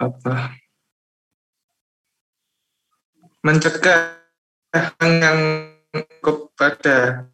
apa 0.01 0.59
mencegah 3.45 4.17
yang 4.99 5.71
kepada 6.25 7.29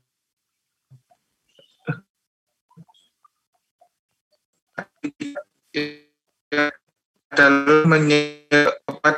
dalam 7.33 7.89
menyebat 7.89 9.17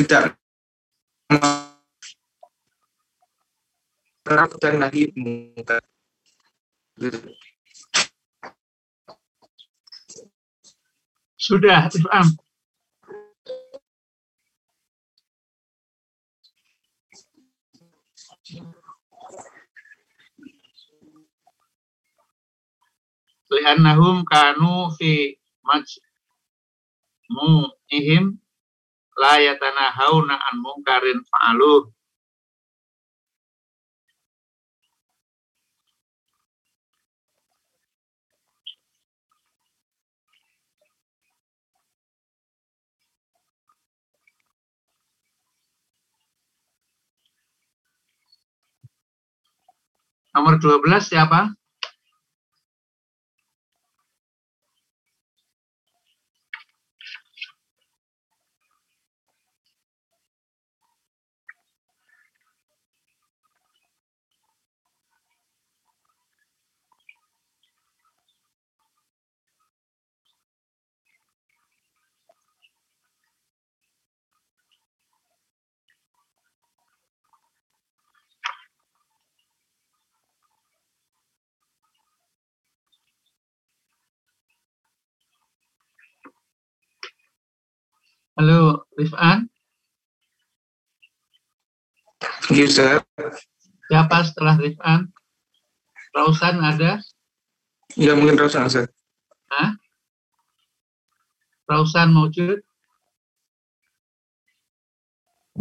tidak 0.00 0.34
dan 4.26 4.74
nahi 4.82 5.06
munkar. 5.14 5.82
Sudah, 11.50 11.90
Rif'an. 11.90 12.30
Li'annahum 23.50 24.22
kanu 24.22 24.94
fi 24.94 25.34
majmu'ihim 27.26 28.38
la 29.18 29.42
yatanahawna 29.42 30.38
an 30.38 30.54
munkarin 30.62 31.18
fa'aluh. 31.26 31.90
Nomor 50.34 50.62
12 50.62 51.10
siapa? 51.10 51.59
Halo, 88.38 88.86
Rifan. 88.94 89.50
Iya, 92.54 92.64
Ustaz. 92.70 93.02
Siapa 93.90 94.22
setelah 94.22 94.54
Rifan? 94.54 95.10
Rausan 96.14 96.62
ada? 96.62 97.02
Ya, 97.98 98.14
mungkin 98.14 98.38
Rausan, 98.38 98.70
Ustaz. 98.70 98.86
Hah? 99.50 99.74
Rausan 101.66 102.14
Maujud? 102.14 102.62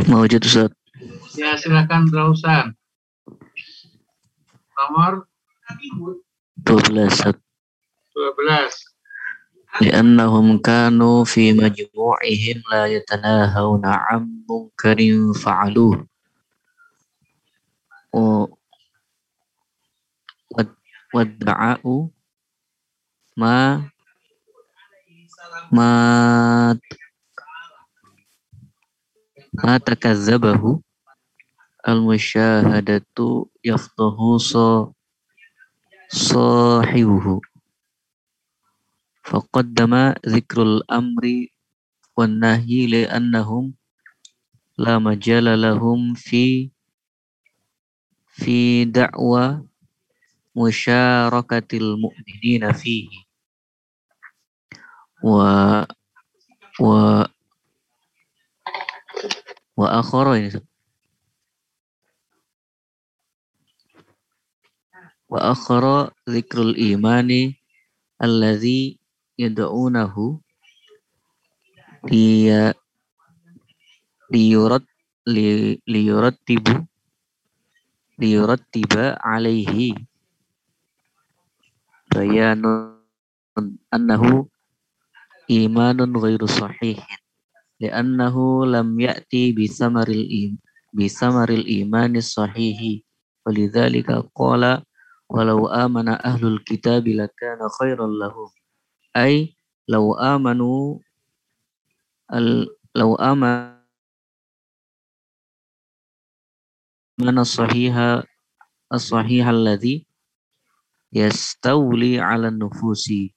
Mawujud 0.06 0.42
Ustaz. 0.46 0.70
Ya, 1.34 1.58
silakan 1.58 2.06
Rausan. 2.14 2.78
Nomor 4.78 5.26
12 6.62 7.10
Ustaz. 7.10 7.34
12. 8.14 8.99
لأنهم 9.81 10.59
كانوا 10.59 11.25
في 11.25 11.53
مجموعهم 11.53 12.63
لا 12.73 12.87
يتناهون 12.87 13.83
عن 13.87 14.43
منكر 14.51 14.99
فعلوه 15.45 16.07
و- 18.13 18.47
واد- 20.51 20.77
وادعوا 21.15 22.09
ما 23.37 23.91
ما 25.73 25.91
ما 29.65 29.79
تكذبه 29.79 30.81
المشاهدة 31.89 33.07
يفضه 33.65 34.39
صا- 34.39 34.93
صاحبه 36.09 37.41
فقدم 39.30 39.94
ذكر 40.28 40.64
الأمر 40.64 41.48
والنهي 42.18 42.88
لأنهم 42.88 43.74
لا 44.78 45.00
مجال 45.00 45.62
لهم 45.62 46.14
في 46.14 46.70
في 48.28 48.86
دعوى 48.86 49.68
مشاركة 50.58 51.78
المؤمنين 51.78 52.72
فيه. 52.74 53.10
و 55.24 55.32
و 56.82 57.24
وآخر 59.78 60.28
وآخر 65.30 66.12
ذكر 66.30 66.62
الإيمان 66.62 67.54
الذي 68.24 68.99
yad'unahu 69.40 70.44
dia 72.12 72.76
liyurat 74.28 74.84
li, 75.24 75.80
liyurattibu 75.88 76.76
liyurattiba 78.20 79.16
alaihi. 79.24 79.96
Bayanun 82.12 83.00
annahu 83.96 84.52
imanun 85.48 86.12
ghairu 86.20 86.48
le 86.84 87.00
li'annahu 87.80 88.68
lam 88.68 88.92
ya'ti 89.00 89.56
bisamaril 89.56 90.28
im 90.28 90.52
bisamaril 90.92 91.64
imani 91.64 92.20
sahihi. 92.20 93.08
Walidhalika 93.48 94.28
qala 94.36 94.84
walau 95.32 95.72
amana 95.72 96.20
ahlul 96.20 96.60
kitab 96.68 97.08
lakana 97.08 97.72
khairan 97.72 98.20
lahum 98.20 98.52
ay 99.14 99.54
law 99.90 100.14
amanu 100.18 101.02
al 102.30 102.70
lau 102.94 103.14
mana 107.20 107.44
sahiha 107.44 108.24
as-sahiha 108.88 109.52
alladhi 109.52 110.08
yastawli 111.12 112.16
ala 112.16 112.48
nufusi 112.48 113.36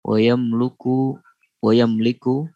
wa 0.00 0.16
yamluku 0.16 1.20
wa 1.60 1.70
yamliku 1.76 2.48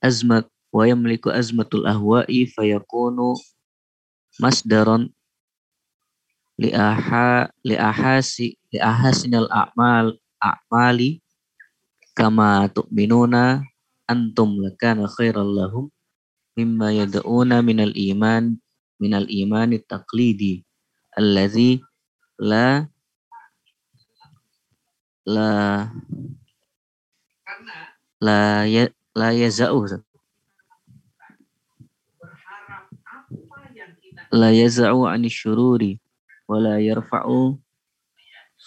azmat 0.00 0.48
wa 0.72 0.88
yamliku 0.88 1.28
azmatul 1.28 1.84
ahwa'i 1.84 2.48
fayakunu 2.48 3.36
masdaran 4.40 5.12
li 6.56 6.72
aha 6.72 7.52
li 7.60 7.76
ahasi 7.76 8.56
li 8.72 8.78
ahasinal 8.80 9.44
a'mal 9.52 10.16
a'mali 10.40 11.20
kama 12.16 12.66
tu'minuna 12.72 13.62
antum 14.10 14.58
lakana 14.64 15.06
khairal 15.06 15.46
lahum 15.46 15.86
mimma 16.56 16.90
yad'una 16.96 17.62
minal 17.62 17.94
iman 17.94 18.58
minal 19.00 19.24
imani 19.30 19.78
taqlidi 19.84 20.64
allazi 21.16 21.80
la 22.40 22.88
la 25.24 25.48
la 28.20 28.68
ya, 28.68 28.84
la 29.16 29.28
yazau. 29.32 29.88
La 34.30 34.48
yazau 34.54 35.08
anisyururi 35.08 35.98
wala 36.46 36.78
yarfa'u 36.78 37.58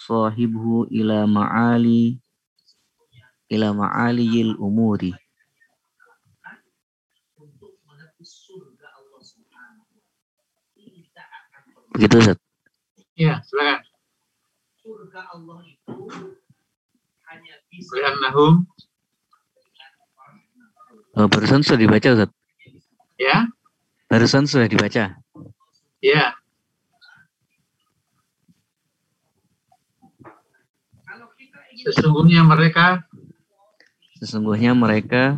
sahibhu 0.04 0.84
ila 0.92 1.24
ma'ali 1.24 2.20
ila 3.48 3.72
ma'aliyil 3.72 4.56
umuri. 4.60 5.16
Begitu 11.94 12.14
Ustaz. 12.18 12.38
Ya, 13.14 13.38
silakan. 13.46 13.86
Surga 14.82 15.20
Allah 15.30 15.62
itu 15.64 15.96
hanya 17.30 17.54
bisa 17.70 17.94
Liannahum 17.96 18.66
Oh, 21.14 21.30
barusan 21.30 21.62
sudah 21.62 21.78
dibaca 21.78 22.08
Ustaz. 22.10 22.30
Ya. 23.14 23.46
Barusan 24.10 24.50
sudah 24.50 24.66
dibaca. 24.66 25.14
Ya. 26.02 26.34
Sesungguhnya 31.84 32.40
mereka 32.42 33.04
Sesungguhnya 34.24 34.72
mereka 34.72 35.36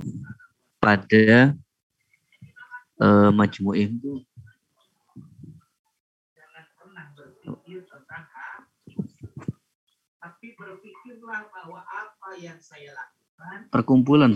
pada 0.79 1.59
uh, 3.03 3.35
majmu'im 3.35 3.99
itu 3.99 4.23
perkumpulan 13.75 14.31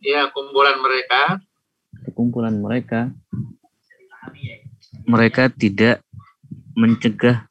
ya 0.00 0.30
kumpulan 0.32 0.80
mereka. 0.80 1.42
Perkumpulan 2.06 2.54
mereka. 2.56 3.12
Mereka 5.04 5.50
tidak 5.52 6.00
mencegah 6.78 7.49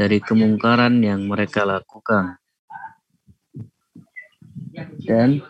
dari 0.00 0.16
kemungkaran 0.16 0.96
yang 1.04 1.28
mereka 1.28 1.68
lakukan. 1.68 2.40
Dan 5.04 5.44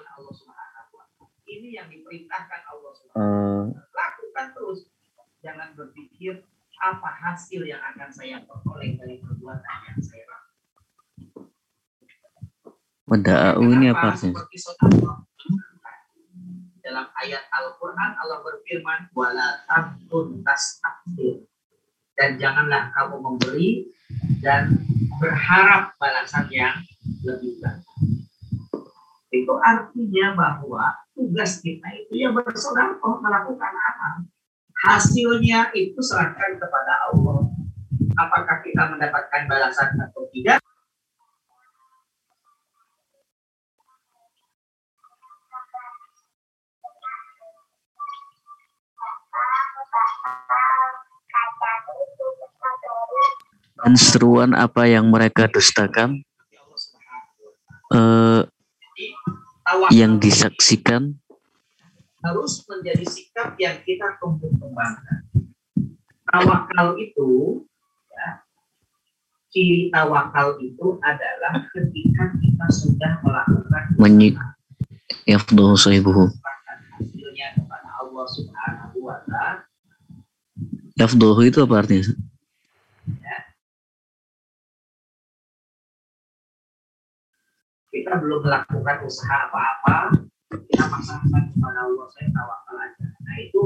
eh, 3.15 3.65
lakukan 3.95 4.47
terus. 4.59 4.91
Jangan 5.41 5.79
berpikir 5.79 6.43
apa 6.83 7.11
hasil 7.15 7.63
yang 7.63 7.79
akan 7.95 8.11
saya 8.11 8.43
peroleh 8.43 8.99
dari 8.99 9.23
perbuatan 9.23 9.79
yang 9.87 10.01
saya 10.03 10.27
lakukan. 10.27 10.59
Wada'u 13.07 13.63
ini 13.71 13.87
apa 13.95 14.19
artinya? 14.19 14.43
Dalam 16.83 17.07
ayat 17.23 17.47
Al-Quran 17.55 18.11
Allah 18.19 18.43
berfirman 18.43 19.15
wala 19.15 19.63
tamtun 19.71 20.43
tastakbir 20.43 21.50
dan 22.21 22.37
janganlah 22.37 22.93
kamu 22.93 23.17
memberi 23.17 23.89
dan 24.45 24.77
berharap 25.17 25.97
balasan 25.97 26.45
yang 26.53 26.77
lebih 27.25 27.57
banyak. 27.65 27.97
Itu 29.33 29.57
artinya 29.57 30.37
bahwa 30.37 31.01
tugas 31.17 31.65
kita 31.65 31.89
itu 31.97 32.21
ya 32.21 32.29
bersedekah 32.29 33.01
melakukan 33.25 33.73
amal. 33.73 34.29
Hasilnya 34.85 35.73
itu 35.73 35.97
serahkan 36.05 36.61
kepada 36.61 37.09
Allah. 37.09 37.49
Apakah 38.21 38.61
kita 38.61 38.93
mendapatkan 38.93 39.49
balasan 39.49 39.97
atau 39.97 40.29
tidak? 40.37 40.61
Dan 53.81 53.95
seruan 53.97 54.53
apa 54.53 54.85
yang 54.85 55.09
mereka 55.09 55.49
dustakan 55.49 56.21
eh, 57.97 58.43
yang 59.95 60.21
disaksikan 60.21 61.17
harus 62.21 62.61
menjadi 62.69 63.05
sikap 63.09 63.57
yang 63.57 63.81
kita 63.81 64.21
tumbuh 64.21 64.53
kembangkan. 64.61 65.25
Tawakal 66.29 67.01
itu, 67.01 67.65
ya, 68.13 68.45
ciri 69.49 69.89
tawakal 69.89 70.61
itu 70.61 71.01
adalah 71.01 71.65
ketika 71.73 72.25
kita 72.39 72.67
sudah 72.69 73.13
melakukan 73.25 73.85
sahibuhu 75.81 76.29
hasilnya 77.01 77.57
kepada 77.57 77.89
Allah 78.05 78.27
Subhanahu 78.29 78.97
wa 79.01 79.19
Ta'ala. 79.25 79.70
Yafduhu 81.01 81.41
itu 81.49 81.65
apa 81.65 81.81
artinya 81.81 82.13
Kita 87.91 88.23
belum 88.23 88.47
melakukan 88.47 89.03
usaha 89.03 89.51
apa-apa, 89.51 90.15
kita 90.71 90.85
pasangkan 90.87 91.51
kepada 91.51 91.91
Allah 91.91 92.07
saya 92.15 92.31
tawakal 92.31 92.77
aja. 92.79 93.07
Nah 93.27 93.37
itu 93.43 93.63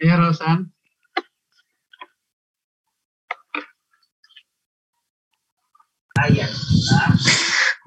Ya, 0.00 0.16
Rosan. 0.16 0.72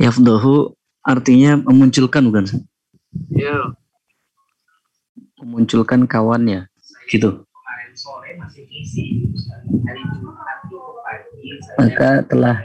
yafduhu 0.01 0.73
artinya 1.05 1.57
memunculkan 1.57 2.25
bukan 2.29 2.43
Sir? 2.49 2.59
Ya, 3.29 3.77
memunculkan 5.41 6.05
kawannya 6.09 6.69
gitu. 7.09 7.45
Maka 11.77 12.25
telah 12.25 12.57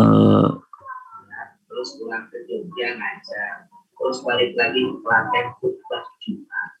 eh, 0.00 0.48
terus 1.68 1.90
pulang 2.00 2.24
ke 2.28 2.38
Jogja 2.48 2.88
ngajar. 2.96 3.68
Terus 3.94 4.20
balik 4.20 4.52
lagi 4.60 4.84
pelatihan 5.00 5.48
khutbah 5.56 6.04
Jumat 6.20 6.73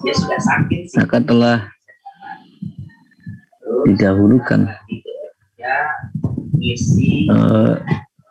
dia 0.00 0.14
sudah 0.16 0.40
sakit 0.40 0.80
sih. 0.88 0.96
Maka 0.98 1.18
telah 1.22 1.58
terus 3.60 3.82
didahulukan. 3.94 4.60
Ya 5.60 5.76
eh, 7.30 7.74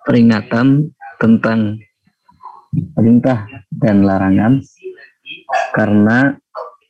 peringatan 0.03 0.89
tentang 1.22 1.77
perintah 2.97 3.45
dan 3.69 4.06
larangan 4.06 4.61
karena 5.73 6.38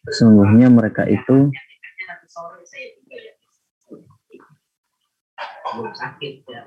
sesungguhnya 0.08 0.72
mereka 0.72 1.04
itu 1.08 1.52
ya 1.52 2.14
belum 5.70 5.94
sakit 5.94 6.34
ya 6.50 6.60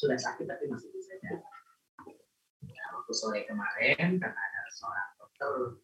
sudah 0.00 0.18
sakit 0.18 0.44
tapi 0.48 0.64
masih 0.70 0.88
ya, 0.90 0.95
waktu 3.06 3.22
sore 3.22 3.46
kemarin 3.46 4.18
karena 4.18 4.34
ada 4.34 4.60
seorang 4.74 5.10
dokter 5.14 5.78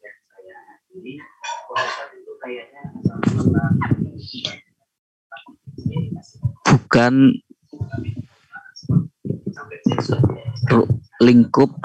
yang 0.00 0.16
saya 0.24 0.56
hadiri 0.72 1.20
proses 1.68 2.08
itu 2.16 2.32
kayaknya 2.40 2.82
bukan 6.64 7.14
lingkup 11.20 11.76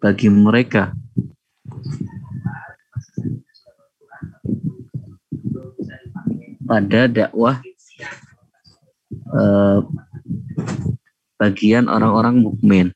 bagi 0.00 0.32
mereka 0.32 0.96
pada 6.64 7.12
dakwah 7.12 7.60
eh, 9.36 9.78
bagian 11.36 11.92
orang-orang 11.92 12.40
mukmin. 12.40 12.88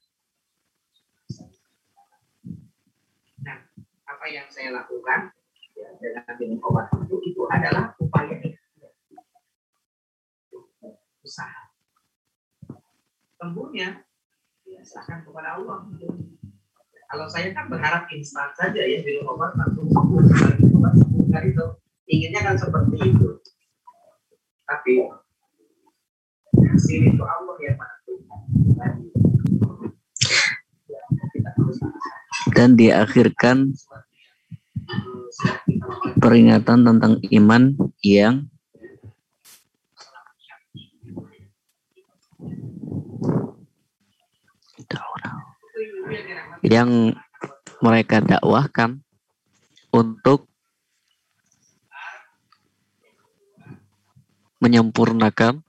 Yang 4.29 4.47
saya 4.53 4.71
lakukan 4.77 5.33
ya, 5.73 5.89
dengan 6.01 6.35
minum 6.37 6.61
obat 6.69 6.93
itu, 7.05 7.17
itu 7.33 7.43
adalah 7.49 7.97
upaya 7.99 8.37
usaha. 11.25 11.63
Sembuhnya 13.39 14.05
ya 14.69 14.81
serahkan 14.85 15.25
kepada 15.25 15.61
Allah. 15.61 15.85
Kalau 17.09 17.27
saya 17.29 17.57
kan 17.57 17.73
berharap 17.73 18.05
instan 18.13 18.53
saja 18.53 18.85
ya 18.85 19.01
minum 19.05 19.33
obat 19.33 19.57
langsung 19.57 19.89
sembuh, 19.89 20.25
obat 20.77 20.95
sembuh 20.97 21.19
Nah, 21.29 21.45
itu 21.45 21.65
inginnya 22.09 22.41
kan 22.41 22.57
seperti 22.57 22.97
itu. 23.05 23.29
Tapi 24.65 24.93
hasil 26.57 27.01
itu 27.05 27.23
Allah 27.25 27.57
yang 27.61 27.77
menentukan. 27.77 28.93
Ya, 30.89 31.01
dan 32.57 32.75
diakhirkan 32.75 33.77
peringatan 36.19 36.85
tentang 36.85 37.21
iman 37.31 37.63
yang 38.03 38.49
yang 46.69 47.17
mereka 47.79 48.19
dakwahkan 48.19 49.01
untuk 49.95 50.51
menyempurnakan 54.59 55.63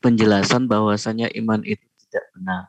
penjelasan 0.00 0.70
bahwasanya 0.70 1.28
iman 1.36 1.60
itu 1.66 1.82
tidak 2.08 2.24
benar. 2.32 2.62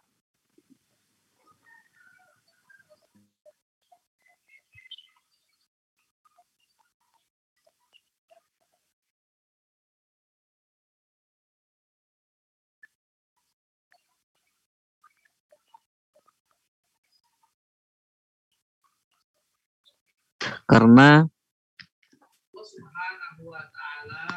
Karena 20.72 21.28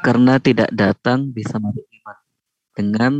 karena 0.02 0.34
tidak 0.42 0.74
datang 0.74 1.30
bisa 1.30 1.62
masuk 1.62 1.86
iman. 1.86 2.18
Dengan 2.74 3.12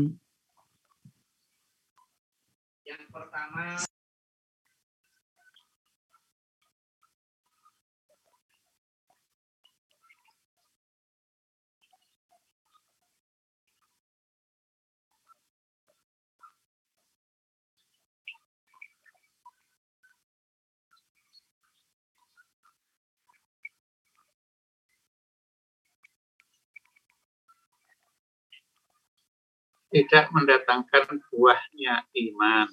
tidak 29.95 30.27
mendatangkan 30.35 31.23
buahnya 31.31 31.95
iman. 32.11 32.67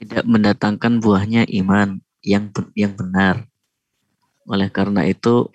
tidak 0.00 0.24
mendatangkan 0.24 0.96
buahnya 1.00 1.44
iman 1.60 2.00
yang 2.24 2.48
yang 2.72 2.92
benar. 2.96 3.44
Oleh 4.48 4.72
karena 4.72 5.04
itu 5.04 5.48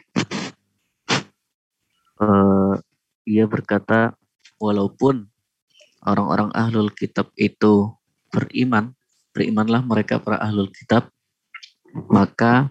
eh, 2.22 2.74
ia 3.26 3.46
berkata 3.50 4.14
walaupun 4.62 5.26
orang-orang 6.06 6.54
ahlul 6.54 6.94
kitab 6.94 7.34
itu 7.38 7.90
beriman, 8.30 8.94
berimanlah 9.34 9.82
mereka 9.82 10.22
para 10.22 10.38
ahlul 10.38 10.70
kitab, 10.70 11.10
maka 12.06 12.70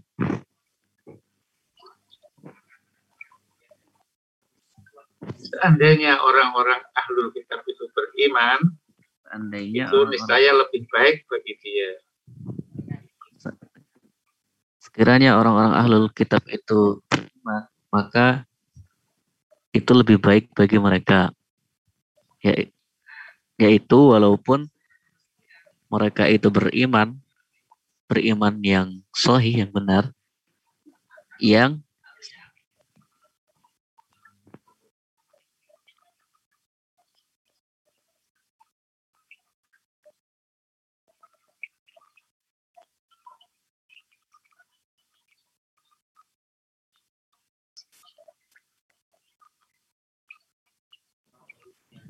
Seandainya 5.38 6.20
orang-orang 6.20 6.80
ahlul 6.96 7.30
kitab 7.32 7.62
itu 7.68 7.84
beriman, 7.92 8.74
seandainya 9.24 9.88
itu 9.88 9.98
niscaya 10.08 10.50
lebih 10.54 10.82
baik 10.90 11.24
bagi 11.28 11.54
dia. 11.60 11.90
sekiranya 14.94 15.34
orang-orang 15.34 15.74
ahlul 15.74 16.06
kitab 16.14 16.46
itu 16.46 17.02
beriman, 17.10 17.66
maka 17.90 18.46
itu 19.74 19.90
lebih 19.90 20.22
baik 20.22 20.54
bagi 20.54 20.78
mereka. 20.78 21.34
Ya, 22.38 22.70
yaitu 23.58 24.14
walaupun 24.14 24.70
mereka 25.90 26.30
itu 26.30 26.46
beriman, 26.46 27.18
beriman 28.06 28.54
yang 28.62 28.88
sahih, 29.10 29.66
yang 29.66 29.70
benar, 29.74 30.14
yang 31.42 31.83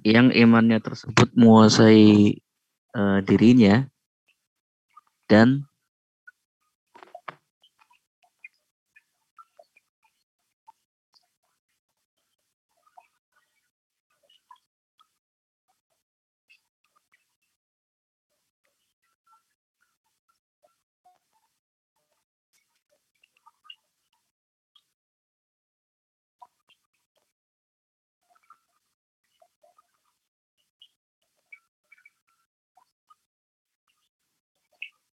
yang 0.04 0.28
imannya 0.30 0.78
tersebut 0.84 1.32
menguasai 1.32 2.36
eh, 2.94 3.18
dirinya 3.24 3.88
dan 5.26 5.64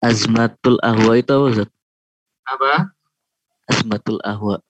azmatul 0.06 0.78
ahwa 0.86 1.18
itu 1.18 1.30
apa 1.34 1.46
Ustaz? 1.50 1.70
Apa? 2.46 2.72
Azmatul 3.66 4.22
ahwa. 4.22 4.62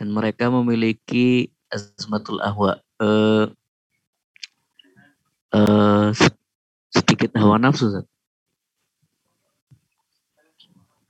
Dan 0.00 0.16
mereka 0.16 0.48
memiliki 0.48 1.52
azmatul 1.70 2.40
ahwa. 2.40 2.80
Eh, 3.00 3.46
eh, 5.56 6.08
se- 6.12 6.40
sedikit 6.92 7.32
hawa 7.40 7.56
nafsu 7.56 7.88
Ustaz. 7.88 8.06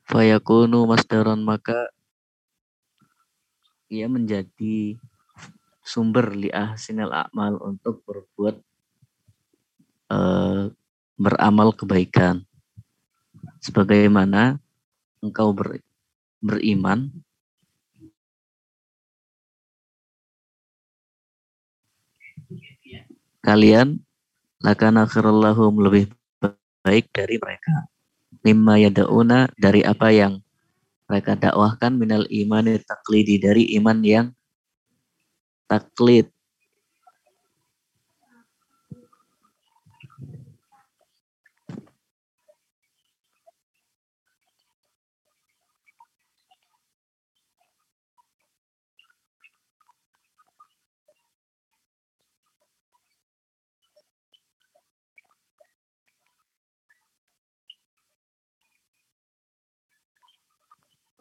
Fayakunu 0.07 0.87
masdaron 0.87 1.43
maka 1.43 1.91
ia 3.91 4.07
menjadi 4.07 4.95
sumber 5.83 6.31
li 6.39 6.47
ahsinil 6.55 7.11
a'mal 7.11 7.59
untuk 7.59 8.07
berbuat 8.07 8.55
eh, 10.15 10.65
beramal 11.19 11.75
kebaikan. 11.75 12.47
Sebagaimana 13.59 14.62
engkau 15.19 15.51
ber- 15.51 15.83
beriman 16.39 17.11
kalian 23.41 24.01
lakana 24.61 25.09
khairallahum 25.09 25.81
lebih 25.81 26.09
baik 26.85 27.09
dari 27.12 27.37
mereka. 27.37 27.89
Mimma 28.41 28.81
yada'una 28.81 29.53
dari 29.61 29.85
apa 29.85 30.09
yang 30.12 30.41
mereka 31.11 31.37
dakwahkan 31.37 31.93
minal 31.99 32.25
imani 32.31 32.81
taklidi 32.81 33.37
dari 33.37 33.69
iman 33.77 33.99
yang 34.01 34.27
taklid 35.69 36.31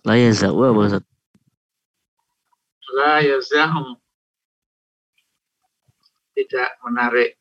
la 0.06 0.16
yaza'u 0.16 0.62
apa 0.64 0.80
Ustaz? 0.86 1.04
La 2.96 3.20
yazahum. 3.22 3.98
Tidak 6.38 6.70
menarik. 6.88 7.36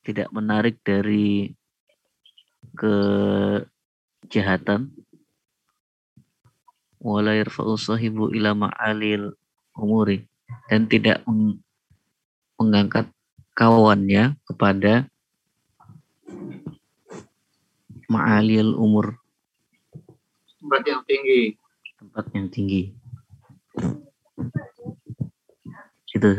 tidak 0.00 0.32
menarik 0.32 0.80
dari 0.80 1.52
kejahatan 2.72 3.68
wala 6.96 7.36
yarfa'u 7.36 7.76
sahibu 7.76 8.32
ila 8.32 8.56
ma'alil 8.56 9.36
umuri 9.76 10.24
dan 10.72 10.88
tidak 10.88 11.20
meng- 11.28 11.60
mengangkat 12.56 13.12
kawannya 13.52 14.40
kepada 14.48 15.04
ma'alil 18.08 18.72
umur 18.80 19.19
Tempat 20.60 20.82
yang 20.84 21.02
tinggi. 21.08 21.56
tempat 22.00 22.24
yang 22.32 22.48
tinggi 22.48 22.96
itu 26.20 26.30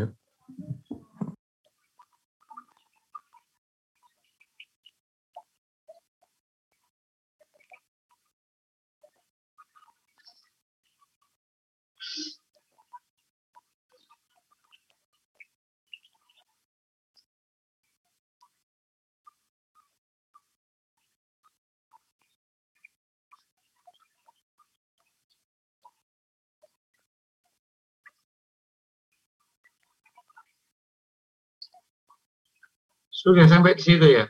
Sudah 33.22 33.46
sampai 33.46 33.78
di 33.78 33.86
situ 33.86 34.08
ya. 34.10 34.26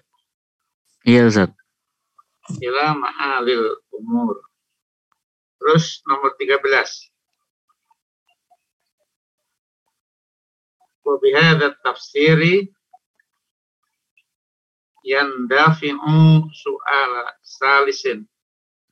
iya 1.08 1.24
Ustaz 1.24 1.56
Ila 2.60 2.92
ma'alil 2.92 3.80
umur. 3.96 4.44
Terus 5.56 6.04
nomor 6.04 6.36
13. 6.36 7.08
Wa 11.08 11.16
bihadza 11.24 11.72
tafsiri 11.80 12.68
yandafi'u 15.08 16.52
su'ala 16.52 17.32
salisin 17.40 18.28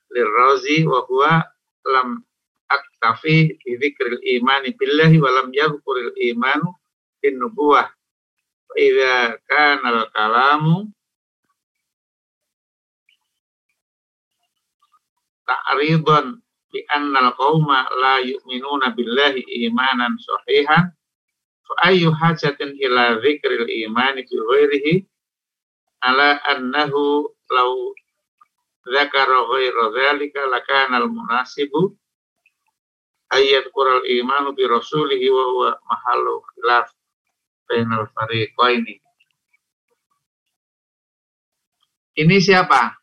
lirrazi 0.08 0.88
wa 0.88 1.04
huwa 1.04 1.44
lam 1.84 2.24
aktafi 2.72 3.60
bi 3.60 3.76
dzikril 3.76 4.16
imani 4.24 4.72
billahi 4.80 5.20
wa 5.20 5.28
lam 5.28 5.52
yadhkuril 5.52 6.16
imanu 6.16 6.72
bin 7.20 7.36
nubuwah. 7.36 7.92
Fa 8.70 8.78
idza 8.78 9.34
kana 9.50 9.88
al 9.90 10.06
kalamu. 10.14 10.86
Ta'ridan 15.42 16.38
bi 16.70 16.78
anna 16.86 17.18
al 17.26 17.30
qauma 17.34 17.90
la 17.98 18.22
yu'minuna 18.22 18.94
billahi 18.94 19.42
imanan 19.66 20.14
sahihan. 20.22 20.94
Fa 21.66 21.74
ayyu 21.90 22.14
hajatin 22.14 22.78
ila 22.78 23.18
dzikril 23.18 23.66
imani 23.66 24.22
bi 24.22 24.36
ghairihi. 24.38 24.94
Ala 26.06 26.38
annahu 26.46 27.26
law 27.50 27.74
dzakara 28.86 29.50
ghaira 29.50 29.84
dzalika 29.90 30.46
lakana 30.46 31.02
al 31.02 31.10
munasibu 31.10 31.98
khilaf 37.70 37.86
bainal 37.86 38.04
fariqaini 38.10 38.98
ini. 42.18 42.36
Siapa? 42.42 42.98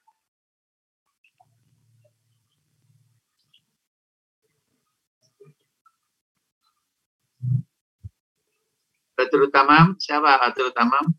Badrul 9.18 9.50
Tamam 9.50 9.98
siapa 9.98 10.38
Badrul 10.38 10.70
Tamam? 10.76 11.10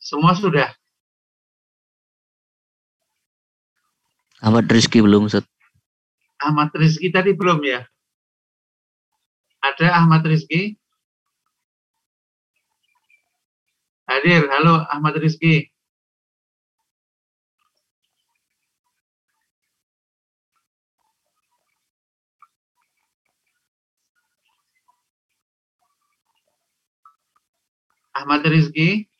Semua 0.00 0.32
sudah? 0.32 0.72
Ahmad 4.42 4.66
Rizky 4.66 4.98
belum 5.04 5.28
Ustaz. 5.30 5.51
Ahmad 6.42 6.74
Rizky 6.74 7.14
tadi 7.14 7.38
belum 7.38 7.62
ya? 7.62 7.86
Ada 9.62 9.94
Ahmad 9.94 10.26
Rizky? 10.26 10.74
Hadir, 14.10 14.50
halo 14.50 14.82
Ahmad 14.90 15.14
Rizky. 15.22 15.70
Ahmad 28.12 28.42
Rizky. 28.44 29.11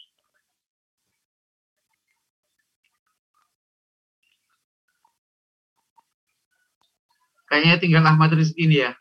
Kayaknya 7.53 7.77
tinggal 7.85 8.05
Ahmad 8.09 8.33
Rizky 8.33 8.65
ini 8.65 8.81
ya. 8.81 8.97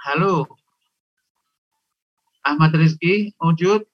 Halo. 0.00 0.48
Ahmad 2.40 2.72
Rizky, 2.72 3.36
wujud. 3.36 3.84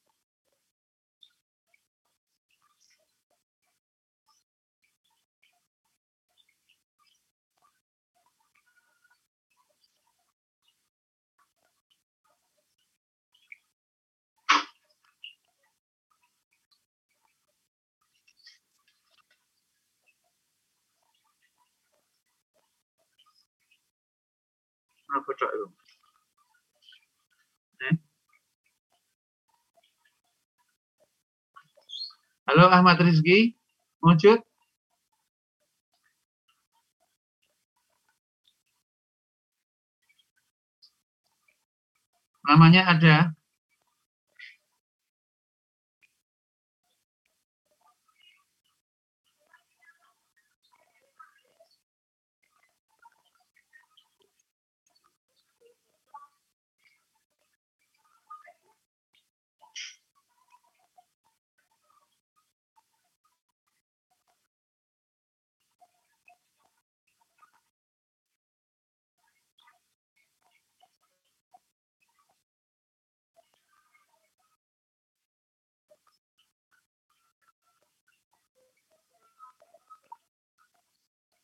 Halo 32.45 32.67
Ahmad 32.67 32.99
Rizky, 32.99 33.55
wujud? 34.03 34.43
Namanya 42.43 42.91
ada. 42.91 43.17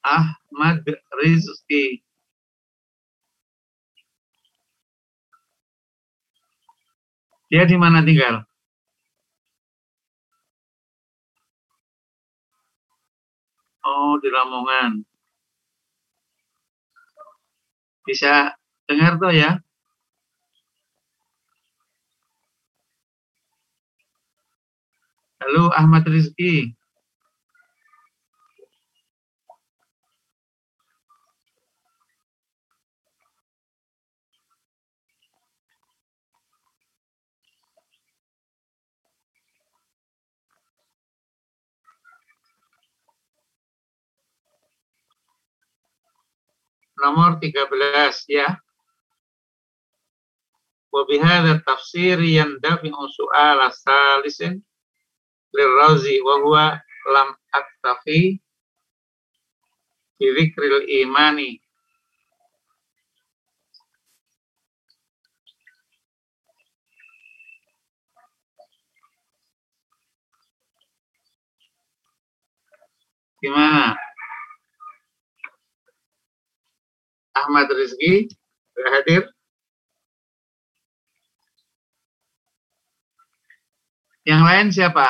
Ahmad 0.04 0.84
Rizki. 1.20 2.00
Dia 7.50 7.66
di 7.66 7.76
mana 7.76 8.00
tinggal? 8.06 8.46
Oh, 13.84 14.16
di 14.22 14.28
Lamongan. 14.30 15.02
Bisa 18.06 18.54
dengar 18.88 19.18
tuh 19.20 19.32
ya? 19.34 19.58
Halo 25.40 25.72
Ahmad 25.74 26.04
Rizki. 26.06 26.79
Nomor 47.00 47.40
13 47.40 48.28
ya. 48.28 48.48
Wa 50.92 51.02
bihadza 51.08 51.62
tafsir 51.66 52.18
yandafi'u 52.18 53.04
su'ala 53.16 53.70
salisin 53.70 54.58
lirrazi 55.54 56.20
wa 56.26 56.34
huwa 56.42 56.64
lam 57.14 57.28
aktafi 57.54 58.42
bi 60.18 60.26
dzikril 60.34 60.84
imani 61.00 61.62
Gimana? 73.40 73.96
Ahmad 77.34 77.70
Rizki 77.70 78.30
sudah 78.74 78.90
hadir. 78.98 79.22
Yang 84.28 84.42
lain 84.44 84.66
siapa? 84.70 85.06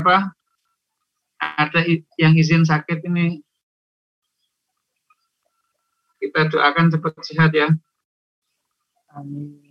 Apa? 0.00 0.32
Ada 1.40 1.84
yang 2.16 2.36
izin 2.36 2.64
sakit 2.64 3.04
ini 3.04 3.44
Kita 6.20 6.52
doakan 6.52 6.92
cepat 6.92 7.14
sehat 7.24 7.50
ya. 7.56 7.72
Amin. 9.16 9.69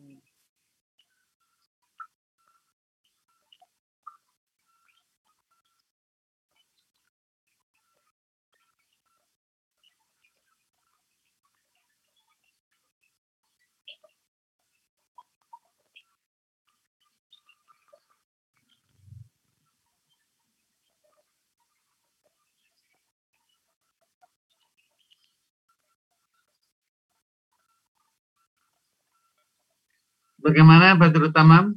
Bagaimana 30.39 30.95
Badrul 30.95 31.35
Tamam? 31.35 31.75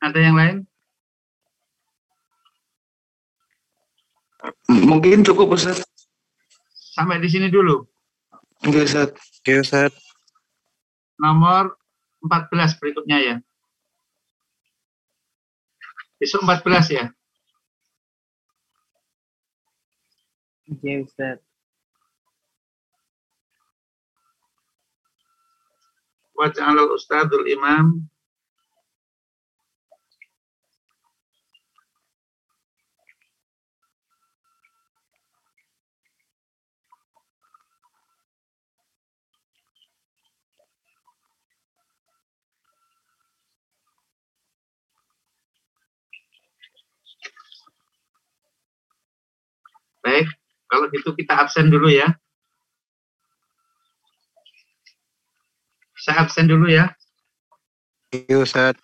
Ada 0.00 0.18
yang 0.20 0.36
lain? 0.36 0.56
Mungkin 4.68 5.24
cukup 5.26 5.56
Ustaz. 5.56 5.84
Sampai 6.96 7.20
di 7.20 7.28
sini 7.28 7.52
dulu. 7.52 7.84
Oke 8.64 8.88
Ustaz. 8.88 9.12
Oke 9.42 9.52
Ustaz. 9.60 9.92
Nomor 11.20 11.76
14 12.24 12.80
berikutnya 12.80 13.18
ya. 13.20 13.36
Besok 16.16 16.44
14 16.48 16.88
ya. 16.96 17.04
Oke 20.66 20.90
Ustaz. 21.04 21.45
Waj'alul 26.36 26.92
ustadul 26.92 27.48
imam 27.48 28.04
Baik, 50.06 50.30
kalau 50.70 50.86
gitu 50.94 51.18
kita 51.18 51.34
absen 51.34 51.66
dulu 51.66 51.90
ya. 51.90 52.06
Saya 56.06 56.22
absen 56.22 56.46
dulu 56.46 56.70
ya. 56.70 56.94
Iya, 58.14 58.38
Ustaz. 58.38 58.78